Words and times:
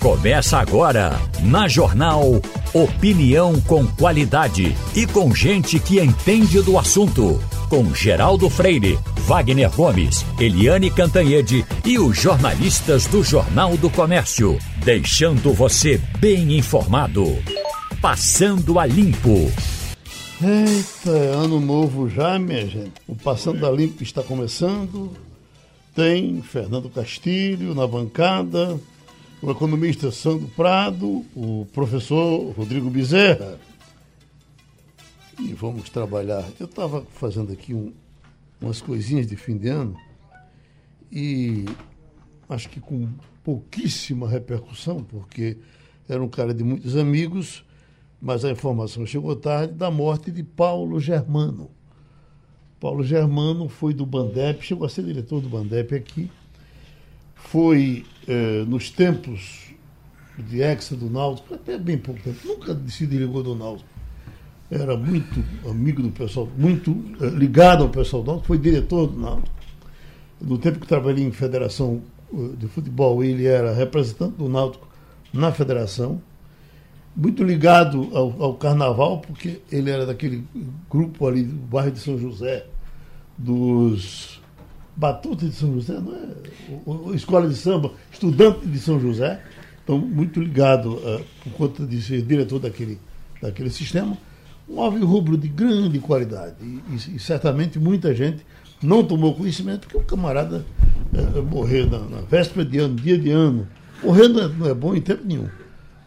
Começa 0.00 0.58
agora, 0.58 1.20
na 1.42 1.66
Jornal 1.66 2.40
Opinião 2.72 3.60
com 3.62 3.84
qualidade 3.84 4.76
e 4.94 5.04
com 5.08 5.34
gente 5.34 5.80
que 5.80 5.98
entende 5.98 6.62
do 6.62 6.78
assunto. 6.78 7.42
Com 7.68 7.92
Geraldo 7.92 8.48
Freire, 8.48 8.96
Wagner 9.26 9.68
Gomes, 9.72 10.24
Eliane 10.38 10.88
Cantanhede 10.88 11.66
e 11.84 11.98
os 11.98 12.16
jornalistas 12.16 13.06
do 13.08 13.24
Jornal 13.24 13.76
do 13.76 13.90
Comércio. 13.90 14.56
Deixando 14.84 15.52
você 15.52 16.00
bem 16.20 16.56
informado. 16.56 17.36
Passando 18.00 18.78
a 18.78 18.86
Limpo. 18.86 19.50
Eita, 20.40 21.10
é 21.10 21.34
ano 21.34 21.58
novo 21.58 22.08
já, 22.08 22.38
minha 22.38 22.64
gente. 22.68 22.92
O 23.08 23.16
Passando 23.16 23.66
a 23.66 23.70
Limpo 23.72 24.04
está 24.04 24.22
começando. 24.22 25.10
Tem 25.92 26.40
Fernando 26.40 26.88
Castilho 26.88 27.74
na 27.74 27.84
bancada 27.84 28.78
o 29.40 29.50
economista 29.50 30.10
Sandro 30.10 30.48
Prado, 30.48 31.24
o 31.34 31.66
professor 31.72 32.50
Rodrigo 32.52 32.90
Bezerra. 32.90 33.58
E 35.38 35.52
vamos 35.54 35.88
trabalhar. 35.88 36.44
Eu 36.58 36.66
estava 36.66 37.04
fazendo 37.12 37.52
aqui 37.52 37.72
um, 37.72 37.92
umas 38.60 38.80
coisinhas 38.80 39.26
de 39.28 39.36
fim 39.36 39.56
de 39.56 39.68
ano 39.68 39.96
e 41.10 41.64
acho 42.48 42.68
que 42.68 42.80
com 42.80 43.08
pouquíssima 43.44 44.28
repercussão, 44.28 45.04
porque 45.04 45.56
era 46.08 46.22
um 46.22 46.28
cara 46.28 46.52
de 46.52 46.64
muitos 46.64 46.96
amigos, 46.96 47.64
mas 48.20 48.44
a 48.44 48.50
informação 48.50 49.06
chegou 49.06 49.36
tarde 49.36 49.74
da 49.74 49.90
morte 49.90 50.32
de 50.32 50.42
Paulo 50.42 50.98
Germano. 50.98 51.70
Paulo 52.80 53.04
Germano 53.04 53.68
foi 53.68 53.94
do 53.94 54.04
Bandep, 54.04 54.64
chegou 54.64 54.84
a 54.84 54.88
ser 54.88 55.04
diretor 55.04 55.40
do 55.40 55.48
Bandep 55.48 55.94
aqui, 55.94 56.30
foi 57.36 58.04
eh, 58.28 58.64
nos 58.66 58.90
tempos 58.90 59.70
de 60.38 60.60
exa 60.62 60.94
do 60.94 61.08
Náutico, 61.08 61.54
até 61.54 61.78
bem 61.78 61.96
pouco 61.96 62.20
tempo, 62.20 62.46
nunca 62.46 62.78
se 62.88 63.06
desligou 63.06 63.42
do 63.42 63.54
Náutico. 63.54 63.88
Era 64.70 64.98
muito 64.98 65.42
amigo 65.68 66.02
do 66.02 66.10
pessoal, 66.10 66.46
muito 66.56 66.94
eh, 67.20 67.26
ligado 67.30 67.84
ao 67.84 67.88
pessoal 67.88 68.22
do 68.22 68.26
Náutico, 68.26 68.46
foi 68.46 68.58
diretor 68.58 69.06
do 69.06 69.18
Náutico. 69.18 69.56
No 70.40 70.58
tempo 70.58 70.78
que 70.78 70.86
trabalhei 70.86 71.24
em 71.24 71.32
federação 71.32 72.02
eh, 72.32 72.50
de 72.58 72.68
futebol, 72.68 73.24
ele 73.24 73.46
era 73.46 73.72
representante 73.72 74.36
do 74.36 74.46
Náutico 74.46 74.86
na 75.32 75.50
federação, 75.50 76.20
muito 77.16 77.42
ligado 77.42 78.10
ao, 78.14 78.42
ao 78.42 78.54
carnaval, 78.54 79.20
porque 79.20 79.60
ele 79.72 79.90
era 79.90 80.04
daquele 80.04 80.44
grupo 80.88 81.26
ali 81.26 81.42
do 81.42 81.56
bairro 81.66 81.90
de 81.90 81.98
São 81.98 82.18
José, 82.18 82.66
dos 83.36 84.37
Batuta 84.98 85.46
de 85.46 85.52
São 85.52 85.74
José, 85.74 85.92
não 86.00 86.12
é? 86.12 87.14
Escola 87.14 87.48
de 87.48 87.54
samba, 87.54 87.92
estudante 88.10 88.66
de 88.66 88.80
São 88.80 88.98
José, 88.98 89.40
então 89.84 89.96
muito 89.96 90.40
ligado 90.40 90.94
uh, 90.94 91.24
por 91.44 91.52
conta 91.52 91.86
de 91.86 92.02
ser 92.02 92.20
diretor 92.22 92.58
daquele, 92.58 92.98
daquele 93.40 93.70
sistema. 93.70 94.18
Um 94.68 94.80
homem 94.80 95.04
rubro 95.04 95.36
de 95.38 95.46
grande 95.46 96.00
qualidade. 96.00 96.56
E, 96.60 97.14
e, 97.14 97.18
certamente 97.20 97.78
muita 97.78 98.12
gente 98.12 98.44
não 98.82 99.04
tomou 99.04 99.36
conhecimento 99.36 99.82
porque 99.86 99.98
o 99.98 100.04
camarada 100.04 100.66
uh, 101.14 101.42
morreu 101.44 101.88
na, 101.88 102.00
na, 102.00 102.20
véspera 102.22 102.64
de 102.64 102.78
ano, 102.78 102.96
dia 102.96 103.16
de 103.16 103.30
ano. 103.30 103.68
Morrer 104.02 104.26
não 104.26 104.42
é, 104.42 104.48
não 104.48 104.66
é 104.66 104.74
bom 104.74 104.96
em 104.96 105.00
tempo 105.00 105.22
nenhum. 105.24 105.48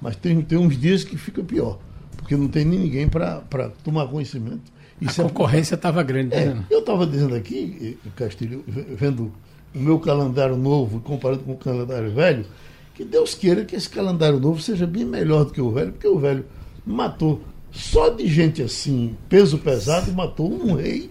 Mas 0.02 0.18
tem, 0.18 0.42
tem 0.42 0.58
uns 0.58 0.78
dias 0.78 1.06
que 1.06 1.16
fica 1.16 1.42
pior, 1.42 1.80
porque 2.18 2.36
não 2.36 2.50
tem 2.50 2.66
ninguém 2.66 3.08
para 3.08 3.42
tomar 3.86 4.06
conhecimento 4.08 4.70
isso 5.02 5.22
a 5.22 5.26
é 5.26 5.28
concorrência 5.28 5.76
estava 5.76 6.04
grande. 6.04 6.36
É, 6.36 6.54
né? 6.54 6.64
eu 6.70 6.80
estava 6.80 7.08
dizendo 7.08 7.36
aqui, 7.36 7.98
Castilho, 8.16 8.64
vendo 8.68 9.32
o 9.74 9.80
meu 9.80 10.00
calendário 10.00 10.56
novo 10.56 11.00
comparando 11.00 11.44
com 11.44 11.54
o 11.54 11.58
calendário 11.58 12.12
velho, 12.12 12.46
que 12.94 13.04
Deus 13.04 13.34
queira 13.34 13.66
que 13.66 13.76
esse 13.76 13.90
calendário 13.90 14.40
novo 14.40 14.62
seja 14.62 14.86
bem 14.86 15.04
melhor 15.04 15.46
do 15.46 15.52
que 15.52 15.62
o 15.62 15.72
velho, 15.72 15.92
porque 15.92 16.08
o 16.08 16.20
velho 16.20 16.46
matou 16.86 17.42
só 17.72 18.10
de 18.10 18.28
gente 18.28 18.62
assim, 18.62 19.16
peso 19.28 19.58
pesado, 19.58 20.14
matou 20.14 20.52
um 20.52 20.76
rei, 20.76 21.10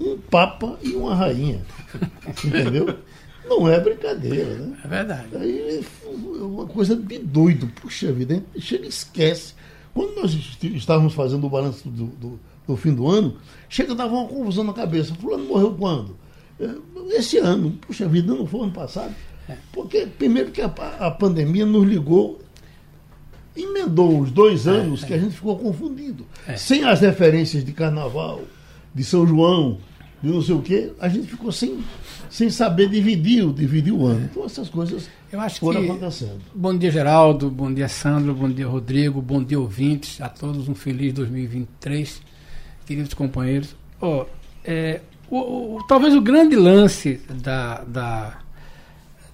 um 0.00 0.16
papa 0.16 0.78
e 0.82 0.92
uma 0.94 1.14
rainha. 1.14 1.60
Entendeu? 2.44 2.96
Não 3.48 3.68
é 3.68 3.78
brincadeira, 3.80 4.54
né? 4.54 4.76
É 4.84 4.88
verdade. 4.88 5.36
Aí 5.36 5.80
é 5.80 6.08
uma 6.40 6.66
coisa 6.66 6.96
de 6.96 7.18
doido. 7.18 7.68
Puxa 7.80 8.12
vida, 8.12 8.42
chega 8.58 8.86
e 8.86 8.88
esquece. 8.88 9.54
Quando 9.94 10.20
nós 10.20 10.32
estávamos 10.62 11.14
fazendo 11.14 11.46
o 11.46 11.50
balanço 11.50 11.88
do, 11.88 12.06
do 12.06 12.40
no 12.66 12.76
fim 12.76 12.92
do 12.92 13.08
ano, 13.08 13.36
chega 13.68 13.92
a 13.92 13.96
dar 13.96 14.06
uma 14.06 14.26
confusão 14.26 14.64
na 14.64 14.72
cabeça. 14.72 15.14
Fulano 15.14 15.44
morreu 15.44 15.74
quando? 15.78 16.16
É, 16.58 16.70
esse 17.10 17.38
ano. 17.38 17.72
Puxa 17.86 18.08
vida, 18.08 18.34
não 18.34 18.46
foi 18.46 18.62
ano 18.62 18.72
passado. 18.72 19.14
É. 19.48 19.56
Porque, 19.72 20.06
primeiro, 20.06 20.50
que 20.50 20.60
a, 20.60 20.66
a 20.98 21.10
pandemia 21.10 21.64
nos 21.64 21.86
ligou, 21.86 22.40
emendou 23.56 24.20
os 24.20 24.30
dois 24.30 24.66
é, 24.66 24.70
anos 24.70 25.04
é, 25.04 25.06
que 25.06 25.14
a 25.14 25.18
gente 25.18 25.34
ficou 25.34 25.56
confundido. 25.56 26.26
É. 26.46 26.56
Sem 26.56 26.84
as 26.84 27.00
referências 27.00 27.64
de 27.64 27.72
carnaval, 27.72 28.42
de 28.94 29.04
São 29.04 29.26
João, 29.26 29.78
de 30.22 30.30
não 30.30 30.42
sei 30.42 30.54
o 30.54 30.62
quê, 30.62 30.92
a 30.98 31.08
gente 31.08 31.28
ficou 31.28 31.52
sem, 31.52 31.78
sem 32.28 32.50
saber 32.50 32.88
dividir, 32.88 33.46
dividir 33.52 33.92
o 33.92 34.04
ano. 34.06 34.28
Então, 34.30 34.44
essas 34.44 34.68
coisas 34.68 35.08
Eu 35.30 35.40
acho 35.40 35.60
foram 35.60 35.82
que... 35.82 35.90
acontecendo. 35.90 36.40
Bom 36.52 36.76
dia, 36.76 36.90
Geraldo. 36.90 37.48
Bom 37.48 37.72
dia, 37.72 37.88
Sandro. 37.88 38.34
Bom 38.34 38.50
dia, 38.50 38.66
Rodrigo. 38.66 39.22
Bom 39.22 39.44
dia, 39.44 39.60
ouvintes. 39.60 40.20
A 40.20 40.28
todos 40.28 40.68
um 40.68 40.74
feliz 40.74 41.12
2023 41.12 42.20
queridos 42.86 43.12
companheiros, 43.12 43.74
oh, 44.00 44.24
é, 44.64 45.00
o, 45.28 45.76
o, 45.76 45.84
talvez 45.86 46.14
o 46.14 46.20
grande 46.20 46.54
lance 46.54 47.20
da, 47.42 47.82
da, 47.82 48.38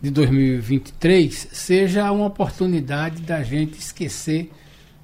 de 0.00 0.10
2023 0.10 1.48
seja 1.52 2.10
uma 2.10 2.26
oportunidade 2.26 3.22
da 3.22 3.42
gente 3.42 3.78
esquecer 3.78 4.50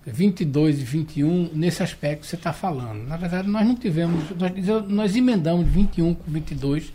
22 0.06 0.80
e 0.80 0.84
21 0.84 1.50
nesse 1.52 1.82
aspecto 1.82 2.22
que 2.22 2.26
você 2.26 2.36
está 2.36 2.52
falando. 2.52 3.06
Na 3.06 3.16
verdade, 3.16 3.46
nós 3.48 3.66
não 3.66 3.74
tivemos, 3.74 4.24
nós, 4.30 4.88
nós 4.88 5.14
emendamos 5.14 5.66
21 5.68 6.14
com 6.14 6.30
22 6.30 6.92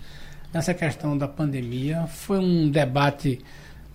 nessa 0.52 0.74
questão 0.74 1.18
da 1.18 1.28
pandemia. 1.28 2.08
Foi 2.08 2.40
um 2.40 2.70
debate 2.70 3.40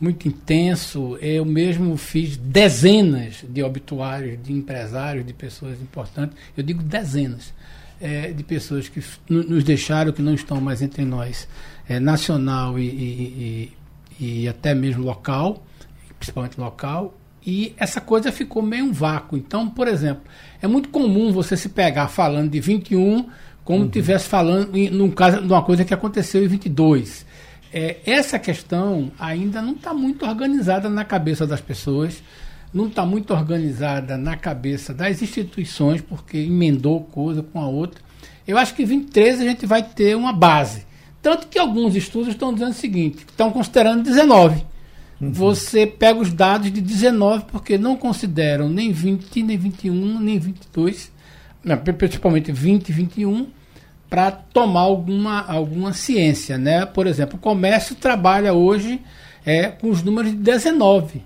muito 0.00 0.28
intenso. 0.28 1.16
Eu 1.20 1.44
mesmo 1.44 1.96
fiz 1.96 2.36
dezenas 2.36 3.44
de 3.48 3.62
obituários 3.62 4.42
de 4.42 4.52
empresários, 4.52 5.26
de 5.26 5.32
pessoas 5.32 5.80
importantes. 5.80 6.36
Eu 6.56 6.62
digo 6.62 6.82
dezenas 6.82 7.52
é, 8.00 8.32
de 8.32 8.42
pessoas 8.42 8.88
que 8.88 9.02
nos 9.28 9.64
deixaram, 9.64 10.12
que 10.12 10.22
não 10.22 10.34
estão 10.34 10.60
mais 10.60 10.82
entre 10.82 11.04
nós, 11.04 11.48
é, 11.88 11.98
nacional 11.98 12.78
e, 12.78 12.86
e, 12.86 13.72
e, 14.20 14.42
e 14.42 14.48
até 14.48 14.74
mesmo 14.74 15.04
local, 15.04 15.64
principalmente 16.18 16.60
local. 16.60 17.14
E 17.44 17.74
essa 17.76 18.00
coisa 18.00 18.30
ficou 18.30 18.62
meio 18.62 18.84
um 18.84 18.92
vácuo. 18.92 19.36
Então, 19.36 19.68
por 19.68 19.88
exemplo, 19.88 20.22
é 20.60 20.66
muito 20.66 20.90
comum 20.90 21.32
você 21.32 21.56
se 21.56 21.68
pegar 21.68 22.08
falando 22.08 22.50
de 22.50 22.60
21 22.60 23.28
como 23.64 23.84
estivesse 23.84 24.24
uhum. 24.24 24.30
falando 24.30 24.76
em, 24.76 24.90
num 24.90 25.10
caso, 25.10 25.42
de 25.42 25.52
uma 25.52 25.62
coisa 25.62 25.84
que 25.84 25.92
aconteceu 25.92 26.42
em 26.42 26.48
22 26.48 27.26
é, 27.72 27.96
essa 28.06 28.38
questão 28.38 29.10
ainda 29.18 29.60
não 29.60 29.72
está 29.72 29.92
muito 29.92 30.24
organizada 30.24 30.88
na 30.88 31.04
cabeça 31.04 31.46
das 31.46 31.60
pessoas, 31.60 32.22
não 32.72 32.86
está 32.86 33.04
muito 33.04 33.32
organizada 33.32 34.16
na 34.16 34.36
cabeça 34.36 34.92
das 34.92 35.22
instituições, 35.22 36.00
porque 36.00 36.38
emendou 36.38 37.02
coisa 37.04 37.42
com 37.42 37.60
a 37.60 37.66
outra. 37.66 38.00
Eu 38.46 38.56
acho 38.56 38.74
que 38.74 38.84
23 38.84 39.40
a 39.40 39.44
gente 39.44 39.66
vai 39.66 39.82
ter 39.82 40.16
uma 40.16 40.32
base. 40.32 40.86
Tanto 41.20 41.48
que 41.48 41.58
alguns 41.58 41.94
estudos 41.94 42.28
estão 42.28 42.52
dizendo 42.52 42.70
o 42.70 42.74
seguinte: 42.74 43.18
estão 43.28 43.50
considerando 43.50 44.02
19. 44.02 44.64
Uhum. 45.20 45.32
Você 45.32 45.86
pega 45.86 46.20
os 46.20 46.32
dados 46.32 46.72
de 46.72 46.80
19 46.80 47.44
porque 47.50 47.76
não 47.76 47.96
consideram 47.96 48.68
nem 48.68 48.92
20, 48.92 49.42
nem 49.42 49.58
21, 49.58 50.20
nem 50.20 50.38
22, 50.38 51.10
principalmente 51.96 52.52
20 52.52 52.88
e 52.88 52.92
21 52.92 53.57
para 54.08 54.30
tomar 54.30 54.80
alguma, 54.80 55.42
alguma 55.42 55.92
ciência. 55.92 56.56
Né? 56.56 56.86
Por 56.86 57.06
exemplo, 57.06 57.36
o 57.36 57.40
comércio 57.40 57.94
trabalha 57.94 58.52
hoje 58.52 59.00
é, 59.44 59.68
com 59.68 59.90
os 59.90 60.02
números 60.02 60.30
de 60.32 60.38
19 60.38 61.22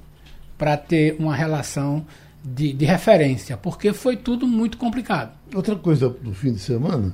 para 0.59 0.77
ter 0.77 1.17
uma 1.19 1.35
relação 1.35 2.07
de, 2.45 2.73
de 2.73 2.85
referência, 2.85 3.57
porque 3.57 3.93
foi 3.93 4.17
tudo 4.17 4.47
muito 4.47 4.77
complicado. 4.79 5.33
Outra 5.55 5.77
coisa 5.77 6.09
do 6.09 6.35
fim 6.35 6.53
de 6.53 6.59
semana, 6.59 7.13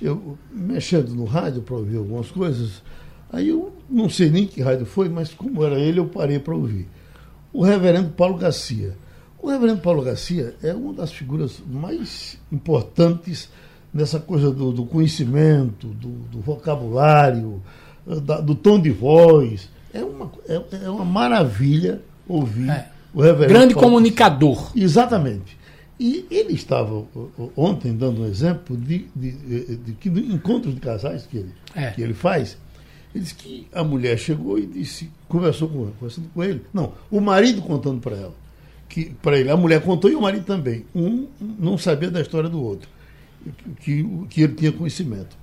eu 0.00 0.38
mexendo 0.50 1.14
no 1.14 1.24
rádio 1.24 1.62
para 1.62 1.76
ouvir 1.76 1.98
algumas 1.98 2.30
coisas, 2.30 2.82
aí 3.30 3.48
eu 3.48 3.72
não 3.88 4.08
sei 4.08 4.30
nem 4.30 4.46
que 4.46 4.62
rádio 4.62 4.86
foi, 4.86 5.08
mas 5.08 5.34
como 5.34 5.64
era 5.64 5.78
ele, 5.78 6.00
eu 6.00 6.06
parei 6.06 6.38
para 6.38 6.54
ouvir. 6.54 6.88
O 7.52 7.62
reverendo 7.62 8.10
Paulo 8.10 8.36
Garcia. 8.36 8.96
O 9.38 9.48
reverendo 9.48 9.80
Paulo 9.80 10.02
Garcia 10.02 10.54
é 10.62 10.72
uma 10.74 10.92
das 10.92 11.12
figuras 11.12 11.62
mais 11.66 12.38
importantes 12.52 13.48
nessa 13.92 14.20
coisa 14.20 14.50
do, 14.50 14.72
do 14.72 14.84
conhecimento, 14.84 15.88
do, 15.88 16.08
do 16.08 16.40
vocabulário, 16.40 17.62
da, 18.06 18.40
do 18.40 18.54
tom 18.54 18.80
de 18.80 18.90
voz. 18.90 19.68
É 19.92 20.04
uma, 20.04 20.30
é, 20.48 20.84
é 20.84 20.90
uma 20.90 21.04
maravilha 21.04 22.00
ouvir 22.28 22.70
é. 22.70 22.88
o 23.12 23.20
reverendo. 23.20 23.52
Grande 23.52 23.74
Paulo. 23.74 23.88
comunicador. 23.88 24.72
Exatamente. 24.76 25.58
E 25.98 26.24
ele 26.30 26.54
estava 26.54 27.04
ontem 27.54 27.94
dando 27.94 28.22
um 28.22 28.26
exemplo 28.26 28.74
de, 28.76 29.06
de, 29.14 29.32
de, 29.32 29.76
de, 29.76 30.10
de 30.10 30.32
encontros 30.32 30.74
de 30.74 30.80
casais 30.80 31.26
que 31.26 31.36
ele, 31.36 31.52
é. 31.74 31.90
que 31.90 32.00
ele 32.00 32.14
faz, 32.14 32.56
Ele 33.14 33.24
disse 33.24 33.34
que 33.34 33.66
a 33.72 33.84
mulher 33.84 34.16
chegou 34.18 34.58
e 34.58 34.66
disse, 34.66 35.10
conversou 35.28 35.68
com, 35.68 35.90
conversando 35.90 36.28
com 36.32 36.42
ele. 36.42 36.62
Não, 36.72 36.92
o 37.10 37.20
marido 37.20 37.60
contando 37.60 38.00
para 38.00 38.16
ela. 38.16 38.34
Que, 38.88 39.12
para 39.22 39.38
ele, 39.38 39.50
a 39.50 39.56
mulher 39.56 39.82
contou 39.82 40.10
e 40.10 40.14
o 40.14 40.22
marido 40.22 40.44
também. 40.44 40.84
Um 40.94 41.26
não 41.40 41.76
sabia 41.76 42.10
da 42.10 42.20
história 42.20 42.48
do 42.48 42.62
outro, 42.62 42.88
que, 43.80 44.04
que 44.28 44.42
ele 44.42 44.54
tinha 44.54 44.72
conhecimento. 44.72 45.36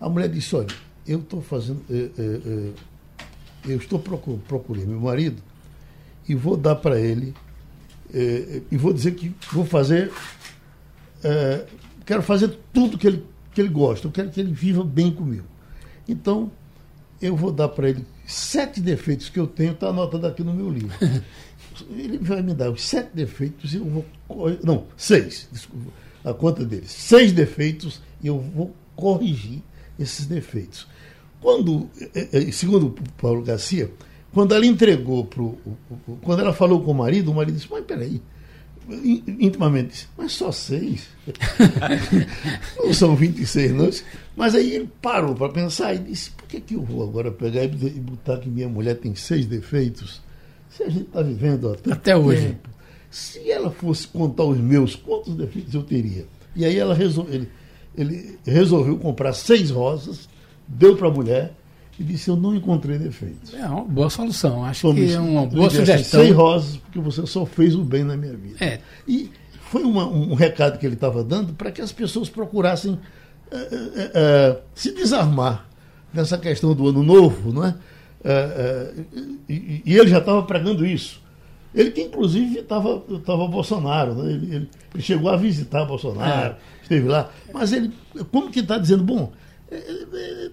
A 0.00 0.08
mulher 0.08 0.28
disse, 0.28 0.54
olha, 0.56 0.68
eu 1.06 1.20
estou 1.20 1.42
fazendo. 1.42 1.82
É, 1.90 2.10
é, 2.18 2.70
eu 3.66 3.76
estou 3.76 3.98
procurando, 3.98 4.42
procurando 4.42 4.86
meu 4.86 5.00
marido 5.00 5.42
e 6.28 6.34
vou 6.34 6.56
dar 6.56 6.76
para 6.76 6.98
ele. 6.98 7.34
E 8.12 8.76
vou 8.76 8.92
dizer 8.92 9.14
que 9.14 9.34
vou 9.52 9.64
fazer. 9.64 10.10
Quero 12.06 12.22
fazer 12.22 12.58
tudo 12.72 12.98
que 12.98 13.06
ele, 13.06 13.24
que 13.54 13.60
ele 13.60 13.68
gosta. 13.68 14.06
Eu 14.06 14.10
quero 14.10 14.30
que 14.30 14.40
ele 14.40 14.52
viva 14.52 14.82
bem 14.82 15.12
comigo. 15.12 15.44
Então, 16.08 16.50
eu 17.20 17.36
vou 17.36 17.52
dar 17.52 17.68
para 17.68 17.90
ele 17.90 18.04
sete 18.26 18.80
defeitos 18.80 19.28
que 19.28 19.38
eu 19.38 19.46
tenho, 19.46 19.72
está 19.72 19.88
anotado 19.88 20.26
aqui 20.26 20.42
no 20.42 20.54
meu 20.54 20.70
livro. 20.70 20.96
Ele 21.90 22.18
vai 22.18 22.42
me 22.42 22.54
dar 22.54 22.70
os 22.70 22.82
sete 22.82 23.10
defeitos 23.14 23.72
e 23.72 23.78
eu 23.78 23.84
vou. 23.84 24.04
Não, 24.62 24.86
seis, 24.96 25.48
desculpa, 25.50 25.90
a 26.24 26.32
conta 26.34 26.64
dele. 26.64 26.86
Seis 26.86 27.32
defeitos 27.32 28.00
e 28.22 28.26
eu 28.26 28.38
vou 28.38 28.74
corrigir 28.94 29.62
esses 29.98 30.26
defeitos. 30.26 30.86
Quando, 31.40 31.88
eh, 32.14 32.28
eh, 32.32 32.52
segundo 32.52 32.94
Paulo 33.16 33.42
Garcia, 33.42 33.90
quando 34.32 34.54
ela 34.54 34.66
entregou 34.66 35.24
para 35.24 35.42
Quando 36.22 36.40
ela 36.40 36.52
falou 36.52 36.82
com 36.82 36.92
o 36.92 36.94
marido, 36.94 37.30
o 37.30 37.34
marido 37.34 37.56
disse, 37.56 37.68
mas 37.70 37.84
peraí, 37.84 38.20
intimamente 39.38 39.88
disse, 39.88 40.08
mas 40.16 40.32
só 40.32 40.52
seis. 40.52 41.08
não 42.78 42.92
são 42.94 43.16
26 43.16 43.72
noites. 43.72 44.04
Mas 44.36 44.54
aí 44.54 44.74
ele 44.74 44.90
parou 45.00 45.34
para 45.34 45.52
pensar 45.52 45.94
e 45.94 45.98
disse, 45.98 46.30
por 46.30 46.46
que, 46.46 46.60
que 46.60 46.74
eu 46.74 46.82
vou 46.82 47.02
agora 47.02 47.30
pegar 47.30 47.64
e 47.64 47.68
botar 47.68 48.38
que 48.38 48.48
minha 48.48 48.68
mulher 48.68 48.96
tem 48.96 49.14
seis 49.14 49.46
defeitos? 49.46 50.20
Se 50.70 50.84
a 50.84 50.88
gente 50.88 51.06
está 51.06 51.22
vivendo 51.22 51.70
até, 51.70 51.92
até 51.92 52.16
hoje. 52.16 52.48
Tempo, 52.48 52.69
se 53.10 53.50
ela 53.50 53.70
fosse 53.70 54.06
contar 54.06 54.44
os 54.44 54.58
meus, 54.58 54.94
quantos 54.94 55.34
defeitos 55.34 55.74
eu 55.74 55.82
teria? 55.82 56.26
E 56.54 56.64
aí 56.64 56.78
ela 56.78 56.96
ele, 57.28 57.48
ele 57.96 58.38
resolveu 58.44 58.96
comprar 58.98 59.32
seis 59.32 59.70
rosas, 59.70 60.28
deu 60.66 60.96
para 60.96 61.08
a 61.08 61.10
mulher 61.10 61.52
e 61.98 62.04
disse: 62.04 62.30
Eu 62.30 62.36
não 62.36 62.54
encontrei 62.54 62.98
defeitos. 62.98 63.52
É 63.52 63.66
uma 63.66 63.84
boa 63.84 64.08
solução. 64.08 64.64
Acho 64.64 64.94
que 64.94 65.12
é 65.12 65.18
uma 65.18 65.44
boa 65.46 65.68
sugestão. 65.68 66.20
Seis 66.20 66.34
rosas, 66.34 66.76
porque 66.76 67.00
você 67.00 67.26
só 67.26 67.44
fez 67.44 67.74
o 67.74 67.82
bem 67.82 68.04
na 68.04 68.16
minha 68.16 68.36
vida. 68.36 68.64
É. 68.64 68.80
E 69.06 69.30
foi 69.70 69.82
uma, 69.82 70.06
um 70.06 70.34
recado 70.34 70.78
que 70.78 70.86
ele 70.86 70.94
estava 70.94 71.22
dando 71.22 71.52
para 71.52 71.70
que 71.70 71.80
as 71.80 71.92
pessoas 71.92 72.28
procurassem 72.28 72.92
uh, 72.92 72.96
uh, 72.96 74.56
uh, 74.56 74.60
se 74.74 74.92
desarmar 74.92 75.68
nessa 76.12 76.38
questão 76.38 76.74
do 76.74 76.88
ano 76.88 77.02
novo, 77.02 77.52
não 77.52 77.64
é? 77.64 77.74
E, 79.48 79.82
e, 79.86 79.96
ele 79.96 80.08
já 80.08 80.18
estava 80.18 80.42
pregando 80.42 80.84
isso. 80.84 81.22
Ele 81.74 81.90
que 81.90 82.02
inclusive 82.02 82.58
estava 82.58 83.02
Bolsonaro, 83.48 84.14
né? 84.14 84.32
ele, 84.32 84.54
ele, 84.54 84.70
ele, 84.94 85.02
chegou 85.02 85.30
a 85.30 85.36
visitar 85.36 85.84
Bolsonaro, 85.84 86.54
é. 86.54 86.82
esteve 86.82 87.06
lá, 87.06 87.30
mas 87.52 87.72
ele, 87.72 87.92
como 88.32 88.50
que 88.50 88.58
está 88.58 88.76
dizendo, 88.76 89.04
bom, 89.04 89.32
é, 89.70 89.76
é, 89.76 90.50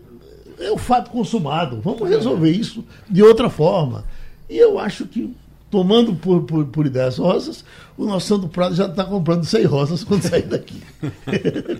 é, 0.60 0.72
o 0.72 0.78
fato 0.78 1.10
consumado, 1.10 1.82
vamos 1.82 2.08
resolver 2.08 2.52
isso 2.52 2.86
de 3.10 3.24
outra 3.24 3.50
forma. 3.50 4.06
E 4.48 4.58
eu 4.58 4.78
acho 4.78 5.08
que, 5.08 5.36
tomando 5.72 6.16
por, 6.16 6.44
por, 6.44 6.66
por 6.66 6.86
ideias 6.86 7.18
rosas, 7.18 7.66
o 7.98 8.06
nosso 8.06 8.28
Santo 8.28 8.48
Prado 8.48 8.76
já 8.76 8.86
está 8.86 9.04
comprando 9.04 9.44
100 9.44 9.66
rosas 9.66 10.04
quando 10.04 10.22
sair 10.22 10.46
daqui. 10.46 10.82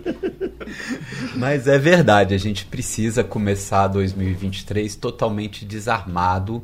Mas 1.36 1.68
é 1.68 1.78
verdade, 1.78 2.34
a 2.34 2.38
gente 2.38 2.66
precisa 2.66 3.22
começar 3.22 3.86
2023 3.86 4.96
totalmente 4.96 5.64
desarmado 5.64 6.62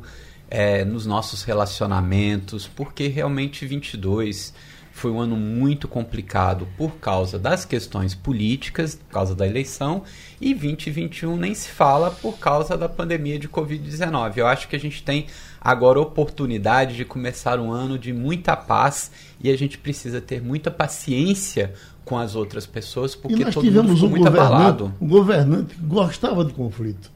é, 0.55 0.85
nos 0.85 1.05
nossos 1.05 1.43
relacionamentos, 1.43 2.65
porque 2.65 3.09
realmente 3.09 3.65
22 3.65 4.53
foi 4.93 5.11
um 5.11 5.19
ano 5.19 5.35
muito 5.35 5.85
complicado 5.85 6.65
por 6.77 6.95
causa 6.95 7.37
das 7.37 7.65
questões 7.65 8.15
políticas, 8.15 8.95
por 8.95 9.11
causa 9.11 9.35
da 9.35 9.45
eleição, 9.45 10.03
e 10.39 10.53
2021 10.53 11.35
nem 11.35 11.53
se 11.53 11.67
fala 11.67 12.09
por 12.09 12.39
causa 12.39 12.77
da 12.77 12.87
pandemia 12.87 13.37
de 13.37 13.49
Covid-19. 13.49 14.37
Eu 14.37 14.47
acho 14.47 14.69
que 14.69 14.77
a 14.77 14.79
gente 14.79 15.03
tem 15.03 15.25
agora 15.59 15.99
oportunidade 15.99 16.95
de 16.95 17.03
começar 17.03 17.59
um 17.59 17.73
ano 17.73 17.99
de 17.99 18.13
muita 18.13 18.55
paz 18.55 19.11
e 19.43 19.49
a 19.49 19.57
gente 19.57 19.77
precisa 19.77 20.21
ter 20.21 20.41
muita 20.41 20.71
paciência 20.71 21.73
com 22.05 22.17
as 22.17 22.33
outras 22.33 22.65
pessoas, 22.65 23.13
porque 23.13 23.43
todo 23.43 23.65
mundo 23.65 23.93
ficou 23.93 24.07
um 24.07 24.11
muito 24.11 24.27
abalado. 24.29 24.93
Um 25.01 25.07
governante 25.09 25.75
gostava 25.81 26.45
de 26.45 26.53
conflito, 26.53 27.11